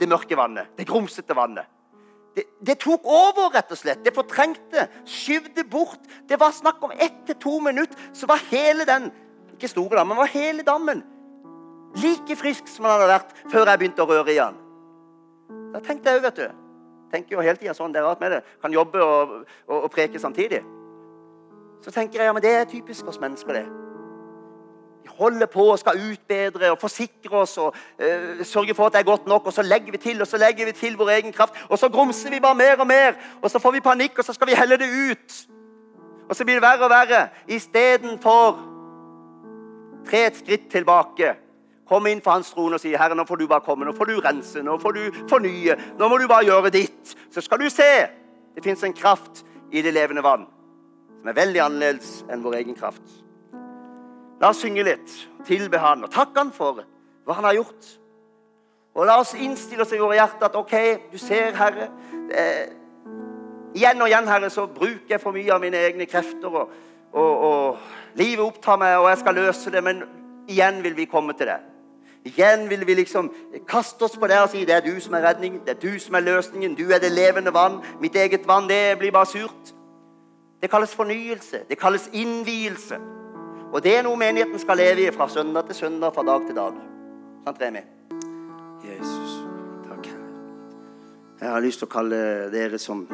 det 0.00 0.08
mørke 0.08 0.36
vannet, 0.36 0.70
det 0.78 0.86
grumsete 0.86 1.34
vannet. 1.36 1.66
Det, 2.36 2.46
det, 2.64 2.78
tok 2.80 3.04
over, 3.04 3.50
rett 3.52 3.72
og 3.74 3.78
slett. 3.78 4.00
Det 4.04 4.14
fortrengte, 4.16 4.86
skyvde 5.04 5.66
bort. 5.68 6.00
Det 6.28 6.38
var 6.40 6.54
snakk 6.56 6.80
om 6.84 6.94
ett 6.96 7.26
til 7.28 7.36
to 7.42 7.58
minutter, 7.60 7.98
så 8.16 8.28
var 8.30 8.40
hele 8.48 8.88
den 8.88 9.10
ikke 9.52 9.68
store 9.68 10.00
dammen, 10.00 10.16
var 10.16 10.32
hele 10.32 10.64
dammen 10.66 11.04
like 12.00 12.36
frisk 12.40 12.70
som 12.72 12.86
den 12.86 12.94
hadde 12.94 13.10
vært 13.10 13.34
før 13.52 13.68
jeg 13.68 13.80
begynte 13.82 14.04
å 14.04 14.08
røre 14.08 14.32
i 14.32 14.40
den. 14.40 14.58
Da 15.74 15.82
tenkte 15.84 16.08
jeg 16.08 16.22
òg, 16.22 16.28
vet 16.30 16.40
du 16.40 16.62
tenker 17.12 17.36
jo 17.36 17.44
hele 17.44 17.60
tiden 17.60 17.76
sånn, 17.76 17.92
det 17.92 18.00
er 18.00 18.08
rart 18.08 18.22
med 18.22 18.32
det. 18.36 18.40
Kan 18.62 18.74
jobbe 18.74 19.02
og, 19.04 19.36
og, 19.68 19.76
og 19.84 19.90
preke 19.92 20.20
samtidig. 20.20 20.62
Så 21.84 21.92
tenker 21.94 22.22
jeg 22.22 22.30
ja, 22.30 22.34
men 22.36 22.44
det 22.44 22.52
er 22.56 22.68
typisk 22.70 23.08
oss 23.10 23.20
mennesker, 23.22 23.58
det. 23.58 23.66
Holder 25.06 25.46
på 25.46 25.64
og 25.72 25.78
skal 25.78 26.00
utbedre 26.10 26.70
og 26.72 26.78
forsikre 26.80 27.42
oss 27.42 27.58
og 27.58 27.74
uh, 27.74 28.44
sørge 28.44 28.74
for 28.74 28.86
at 28.86 28.92
det 28.92 29.00
er 29.00 29.10
godt 29.10 29.26
nok. 29.26 29.46
Og 29.46 29.52
så 29.52 29.62
legger 29.62 29.92
vi 29.92 29.98
til 29.98 30.20
og 30.20 30.26
så 30.26 30.36
legger 30.36 30.64
vi 30.64 30.72
til 30.72 30.96
vår 30.96 31.10
egen 31.18 31.32
kraft. 31.32 31.54
Og 31.68 31.78
så 31.78 31.88
grumser 31.88 32.30
vi 32.30 32.40
bare 32.40 32.54
mer 32.54 32.76
og 32.80 32.86
mer. 32.86 33.12
Og 33.42 33.50
så 33.50 33.58
får 33.58 33.70
vi 33.72 33.80
panikk, 33.80 34.18
og 34.18 34.24
så 34.24 34.32
skal 34.32 34.48
vi 34.48 34.58
helle 34.58 34.76
det 34.76 34.88
ut. 35.10 35.38
Og 36.28 36.36
så 36.36 36.44
blir 36.44 36.54
det 36.54 36.62
verre 36.62 36.84
og 36.84 36.90
verre. 36.90 37.28
Istedenfor 37.48 38.58
tre 40.08 40.26
et 40.26 40.36
skritt 40.36 40.70
tilbake. 40.70 41.34
Kom 41.88 42.06
inn 42.06 42.22
for 42.24 42.32
hans 42.32 42.50
trone 42.50 42.74
og 42.74 42.80
si, 42.80 42.94
'Herre, 42.96 43.14
nå 43.14 43.24
får 43.24 43.36
du 43.36 43.46
bare 43.46 43.60
komme. 43.60 43.84
Nå 43.84 43.92
får 43.92 44.04
du 44.04 44.20
rense. 44.20 44.62
Nå 44.62 44.78
får 44.78 44.92
du 44.92 45.02
fornye. 45.28 45.76
Nå 45.98 46.08
må 46.08 46.18
du 46.18 46.28
bare 46.28 46.44
gjøre 46.44 46.70
ditt.' 46.70 47.16
Så 47.30 47.40
skal 47.40 47.58
du 47.58 47.68
se. 47.70 48.06
Det 48.54 48.64
fins 48.64 48.82
en 48.84 48.92
kraft 48.92 49.44
i 49.72 49.82
det 49.82 49.94
levende 49.94 50.22
vann 50.22 50.46
som 51.22 51.28
er 51.28 51.38
veldig 51.38 51.60
annerledes 51.62 52.24
enn 52.30 52.42
vår 52.42 52.56
egen 52.58 52.74
kraft. 52.74 53.21
La 54.42 54.50
oss 54.50 54.62
synge 54.64 54.82
litt, 54.82 55.10
tilbe 55.46 55.78
Han 55.78 56.02
og 56.02 56.10
takke 56.10 56.40
Han 56.40 56.52
for 56.54 56.82
hva 56.82 57.36
Han 57.38 57.46
har 57.46 57.60
gjort. 57.60 57.90
Og 58.94 59.06
la 59.06 59.16
oss 59.22 59.36
innstille 59.38 59.86
oss 59.86 59.92
i 59.94 60.00
våre 60.00 60.18
hjerter 60.18 60.48
at 60.48 60.56
OK, 60.58 60.74
du 61.12 61.18
ser, 61.20 61.54
Herre 61.56 61.88
eh, 62.34 62.72
Igjen 63.72 64.02
og 64.04 64.10
igjen, 64.10 64.28
Herre, 64.28 64.50
så 64.52 64.66
bruker 64.68 65.14
jeg 65.14 65.20
for 65.22 65.32
mye 65.32 65.48
av 65.54 65.62
mine 65.62 65.78
egne 65.80 66.04
krefter. 66.04 66.52
Og, 66.52 66.72
og, 67.16 67.44
og 67.46 68.18
livet 68.20 68.44
opptar 68.44 68.76
meg, 68.76 68.98
og 69.00 69.08
jeg 69.08 69.20
skal 69.22 69.38
løse 69.40 69.72
det. 69.72 69.80
Men 69.86 70.02
igjen 70.44 70.82
vil 70.84 70.96
vi 70.98 71.06
komme 71.08 71.32
til 71.38 71.48
det. 71.48 71.56
Igjen 72.28 72.66
vil 72.68 72.84
vi 72.86 72.98
liksom 73.00 73.30
kaste 73.64 74.04
oss 74.04 74.18
på 74.20 74.28
det 74.28 74.42
og 74.42 74.52
si 74.52 74.66
det 74.68 74.76
er 74.76 74.84
du 74.84 75.00
som 75.00 75.16
er 75.16 75.24
redningen, 75.24 75.62
det 75.64 75.72
er 75.78 75.80
du 75.80 75.96
som 75.98 76.14
er 76.14 76.26
løsningen. 76.26 76.76
Du 76.76 76.84
er 76.92 77.00
det 77.00 77.14
levende 77.16 77.54
vann. 77.54 77.80
Mitt 78.00 78.16
eget 78.20 78.44
vann, 78.46 78.68
det 78.68 78.98
blir 79.00 79.14
bare 79.14 79.30
surt. 79.32 79.72
Det 80.60 80.70
kalles 80.70 80.92
fornyelse. 80.94 81.64
Det 81.68 81.80
kalles 81.80 82.10
innvielse. 82.12 83.00
Og 83.72 83.80
det 83.80 83.94
er 83.96 84.02
noe 84.04 84.20
menigheten 84.20 84.60
skal 84.60 84.76
leve 84.76 85.06
i 85.06 85.12
fra 85.14 85.24
søndag 85.32 85.64
til 85.70 85.78
søndag, 85.78 86.12
fra 86.12 86.22
dag 86.28 86.44
til 86.44 86.56
dag. 86.56 86.74
Sant, 87.46 87.62
Remi? 87.62 87.80
Jesus, 88.84 89.38
takk, 89.86 90.10
Jeg 91.40 91.48
har 91.48 91.64
lyst 91.64 91.80
til 91.80 91.88
å 91.88 91.92
kalle 91.94 92.18
dere 92.52 92.78
som 92.78 93.06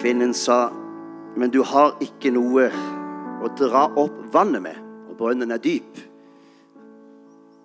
kvinnen 0.00 0.32
sa 0.34 0.70
Men 1.36 1.52
du 1.52 1.60
har 1.68 1.98
ikke 2.00 2.32
noe 2.32 2.70
å 3.44 3.52
dra 3.58 3.84
opp 4.00 4.22
vannet 4.32 4.62
med, 4.64 4.78
og 5.10 5.18
brønnen 5.18 5.52
er 5.52 5.60
dyp. 5.60 5.98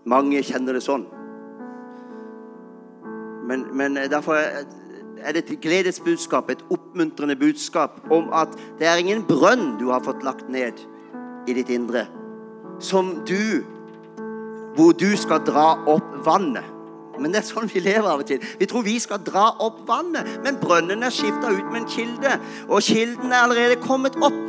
Mange 0.03 0.41
kjenner 0.43 0.76
det 0.76 0.84
sånn. 0.84 1.05
Men, 3.47 3.63
men 3.72 3.95
derfor 4.11 4.41
er 4.41 5.32
det 5.32 5.45
et 5.45 5.61
gledesbudskap, 5.63 6.51
et 6.51 6.65
oppmuntrende 6.67 7.38
budskap 7.39 8.01
om 8.11 8.28
at 8.36 8.51
det 8.82 8.91
er 8.91 8.99
ingen 8.99 9.24
brønn 9.24 9.78
du 9.80 9.88
har 9.93 10.03
fått 10.03 10.28
lagt 10.28 10.51
ned 10.51 10.84
i 11.48 11.56
ditt 11.58 11.70
indre. 11.70 12.08
Som 12.80 13.22
du 13.28 13.64
Hvor 14.76 14.94
du 14.96 15.18
skal 15.20 15.42
dra 15.44 15.74
opp 15.92 16.14
vannet. 16.24 16.64
Men 17.20 17.34
det 17.34 17.42
er 17.42 17.48
sånn 17.50 17.68
vi 17.68 17.82
lever 17.84 18.08
av 18.08 18.22
og 18.24 18.30
til. 18.30 18.39
Vi 18.60 18.68
tror 18.72 18.86
vi 18.86 18.96
skal 19.04 19.20
dra 19.20 19.50
opp 19.60 19.82
vannet, 19.88 20.30
men 20.46 20.60
brønnen 20.62 21.04
er 21.04 21.12
skifta 21.12 21.52
ut 21.52 21.68
med 21.74 21.82
en 21.82 21.89
kilde. 21.92 22.38
Og 22.70 22.80
kilden 22.86 23.34
er 23.34 23.44
allerede 23.44 23.82
kommet 23.84 24.16
opp 24.24 24.39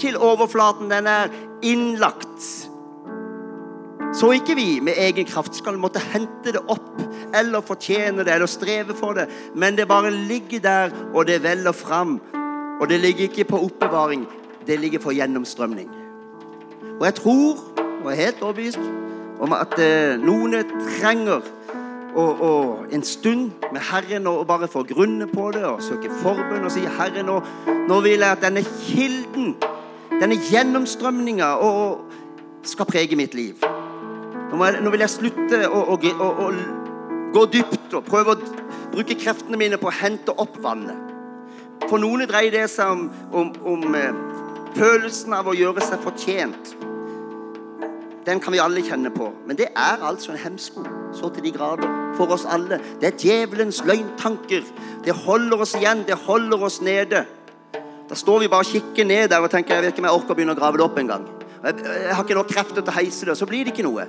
til 0.00 0.16
overflaten. 0.16 0.88
Den 0.88 1.06
er 1.06 1.28
innlagt. 1.62 2.48
Så 4.16 4.32
ikke 4.32 4.56
vi 4.56 4.80
med 4.80 4.96
egen 4.96 5.28
kraft 5.28 5.54
skal 5.60 5.76
måtte 5.78 6.00
hente 6.00 6.54
det 6.56 6.64
opp 6.64 6.96
eller 7.36 7.60
fortjene 7.60 8.24
det 8.24 8.32
eller 8.34 8.48
streve 8.48 8.96
for 8.96 9.18
det, 9.18 9.26
men 9.54 9.76
det 9.76 9.88
bare 9.88 10.10
ligger 10.10 10.62
der, 10.64 10.94
og 11.12 11.26
det 11.28 11.42
veller 11.44 11.76
fram. 11.76 12.16
Og 12.80 12.88
det 12.88 13.00
ligger 13.00 13.28
ikke 13.28 13.44
på 13.44 13.60
oppbevaring, 13.66 14.24
det 14.66 14.80
ligger 14.80 15.02
for 15.02 15.12
gjennomstrømning. 15.12 15.97
Og 16.98 17.04
jeg 17.04 17.14
tror, 17.14 17.56
og 18.04 18.10
er 18.10 18.16
helt 18.16 18.42
overbevist, 18.42 18.80
om 19.40 19.52
at 19.54 19.78
eh, 19.78 20.18
noen 20.18 20.56
trenger 20.98 21.46
og, 22.14 22.40
og, 22.40 22.84
en 22.92 23.02
stund 23.02 23.50
med 23.72 23.80
Herren 23.90 24.26
og 24.26 24.46
bare 24.46 24.68
få 24.68 24.82
grunne 24.82 25.26
på 25.26 25.50
det 25.54 25.64
og 25.64 25.82
søke 25.82 26.10
forbønn 26.22 26.64
og 26.64 26.72
si 26.72 26.80
'Herre, 26.80 27.22
nå, 27.22 27.40
nå 27.88 28.00
vil 28.00 28.18
jeg 28.18 28.30
at 28.30 28.42
denne 28.42 28.62
kilden, 28.62 29.56
denne 30.20 30.38
gjennomstrømninga, 30.50 31.52
skal 32.62 32.86
prege 32.86 33.16
mitt 33.16 33.34
liv'. 33.34 33.62
Nå, 34.50 34.64
jeg, 34.64 34.80
nå 34.82 34.90
vil 34.90 35.00
jeg 35.00 35.10
slutte 35.10 35.68
å, 35.68 35.84
å, 35.94 35.98
å, 36.24 36.52
gå 37.32 37.44
dypt 37.52 37.94
og 37.94 38.04
prøve 38.04 38.34
å 38.34 38.38
bruke 38.92 39.14
kreftene 39.14 39.60
mine 39.60 39.78
på 39.78 39.86
å 39.86 39.94
hente 40.00 40.32
opp 40.32 40.58
vannet. 40.62 40.96
For 41.88 42.00
noen 42.00 42.26
dreier 42.26 42.50
det 42.50 42.70
seg 42.72 42.90
om, 42.90 43.10
om, 43.32 43.52
om 43.64 43.94
eh, 43.94 44.12
følelsen 44.74 45.36
av 45.36 45.46
å 45.46 45.54
gjøre 45.56 45.84
seg 45.84 46.02
fortjent. 46.02 46.77
Den 48.28 48.40
kan 48.44 48.52
vi 48.52 48.60
alle 48.60 48.82
kjenne 48.84 49.10
på. 49.10 49.30
Men 49.46 49.56
det 49.56 49.70
er 49.72 50.02
altså 50.04 50.34
en 50.34 50.42
hemsko 50.42 50.84
så 51.16 51.30
til 51.32 51.46
de 51.46 51.52
grader 51.54 51.88
for 52.16 52.28
oss 52.34 52.44
alle. 52.44 52.76
Det 53.00 53.08
er 53.08 53.16
djevelens 53.16 53.80
løgntanker. 53.88 54.66
Det 55.04 55.14
holder 55.24 55.64
oss 55.64 55.72
igjen, 55.78 56.04
det 56.06 56.18
holder 56.26 56.64
oss 56.68 56.80
nede. 56.84 57.24
Da 58.08 58.14
står 58.14 58.44
vi 58.44 58.50
bare 58.52 58.66
og 58.66 58.72
kikker 58.72 59.08
ned 59.08 59.28
der 59.32 59.40
og 59.40 59.50
tenker 59.50 59.74
jeg 59.74 59.86
vet 59.86 59.94
ikke 59.94 60.04
om 60.04 60.08
jeg 60.10 60.18
orker 60.20 60.34
å 60.34 60.36
begynne 60.36 60.56
å 60.56 60.60
grave 60.60 60.76
det 60.76 60.84
opp 60.84 61.00
engang. 61.00 61.24
Jeg, 61.62 61.80
jeg 61.86 62.14
har 62.14 62.24
ikke 62.24 62.36
nok 62.36 62.52
krefter 62.52 62.82
til 62.82 62.92
å 62.92 62.96
heise 62.98 63.30
det, 63.30 63.38
så 63.40 63.48
blir 63.48 63.64
det 63.64 63.72
ikke 63.72 63.88
noe. 63.88 64.04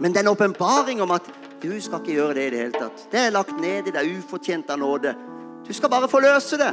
Men 0.00 0.14
den 0.16 0.28
åpenbaring 0.28 1.00
om 1.00 1.16
at 1.16 1.32
du 1.62 1.72
skal 1.80 2.00
ikke 2.00 2.16
gjøre 2.18 2.36
det 2.36 2.46
i 2.46 2.52
det 2.52 2.62
hele 2.64 2.76
tatt. 2.76 3.08
Det 3.12 3.24
er 3.24 3.34
lagt 3.34 3.56
ned 3.60 3.88
i 3.88 3.96
deg 3.96 4.14
ufortjent 4.20 4.70
av 4.72 4.80
nåde. 4.80 5.16
Du 5.64 5.72
skal 5.76 5.92
bare 5.92 6.08
forløse 6.12 6.60
det. 6.60 6.70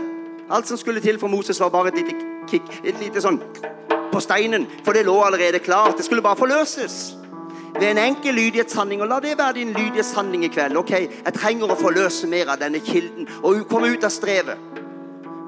Alt 0.51 0.68
som 0.68 0.80
skulle 0.80 1.03
til 1.03 1.20
for 1.20 1.32
Moses, 1.32 1.59
var 1.59 1.72
bare 1.72 1.91
et 1.91 1.99
lite 1.99 2.15
kick, 2.47 2.70
et 2.84 2.99
lite 2.99 3.24
sånn 3.24 3.39
på 4.12 4.22
steinen, 4.24 4.68
for 4.86 4.93
det 4.93 5.05
lå 5.05 5.22
allerede 5.22 5.60
klart. 5.60 5.97
Det 5.97 6.05
skulle 6.05 6.22
bare 6.22 6.36
forløses. 6.36 7.16
Ved 7.80 7.91
en 7.91 7.97
enkel 7.97 8.34
lydighetshandling. 8.34 9.01
Og 9.01 9.08
la 9.08 9.20
det 9.20 9.38
være 9.38 9.53
din 9.53 9.74
lydighetshandling 9.74 10.45
i 10.45 10.47
kveld. 10.47 10.78
Ok, 10.78 10.91
Jeg 10.91 11.34
trenger 11.34 11.72
å 11.72 11.80
forløse 11.80 12.28
mer 12.28 12.49
av 12.53 12.62
denne 12.62 12.80
kilden 12.80 13.28
og 13.43 13.68
komme 13.70 13.91
ut 13.93 14.03
av 14.03 14.14
strevet. 14.14 14.58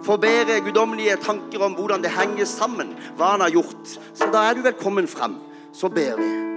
Få 0.06 0.18
bedre 0.18 0.62
guddommelige 0.64 1.18
tanker 1.24 1.64
om 1.64 1.74
hvordan 1.76 2.04
det 2.04 2.14
henger 2.16 2.46
sammen, 2.46 2.96
hva 3.18 3.34
han 3.36 3.42
har 3.42 3.50
gjort. 3.50 3.98
Så 4.14 4.32
da 4.32 4.46
er 4.50 4.54
du 4.54 4.62
velkommen 4.62 5.08
fram. 5.08 5.36
Så 5.74 5.90
ber 5.90 6.16
vi. 6.18 6.49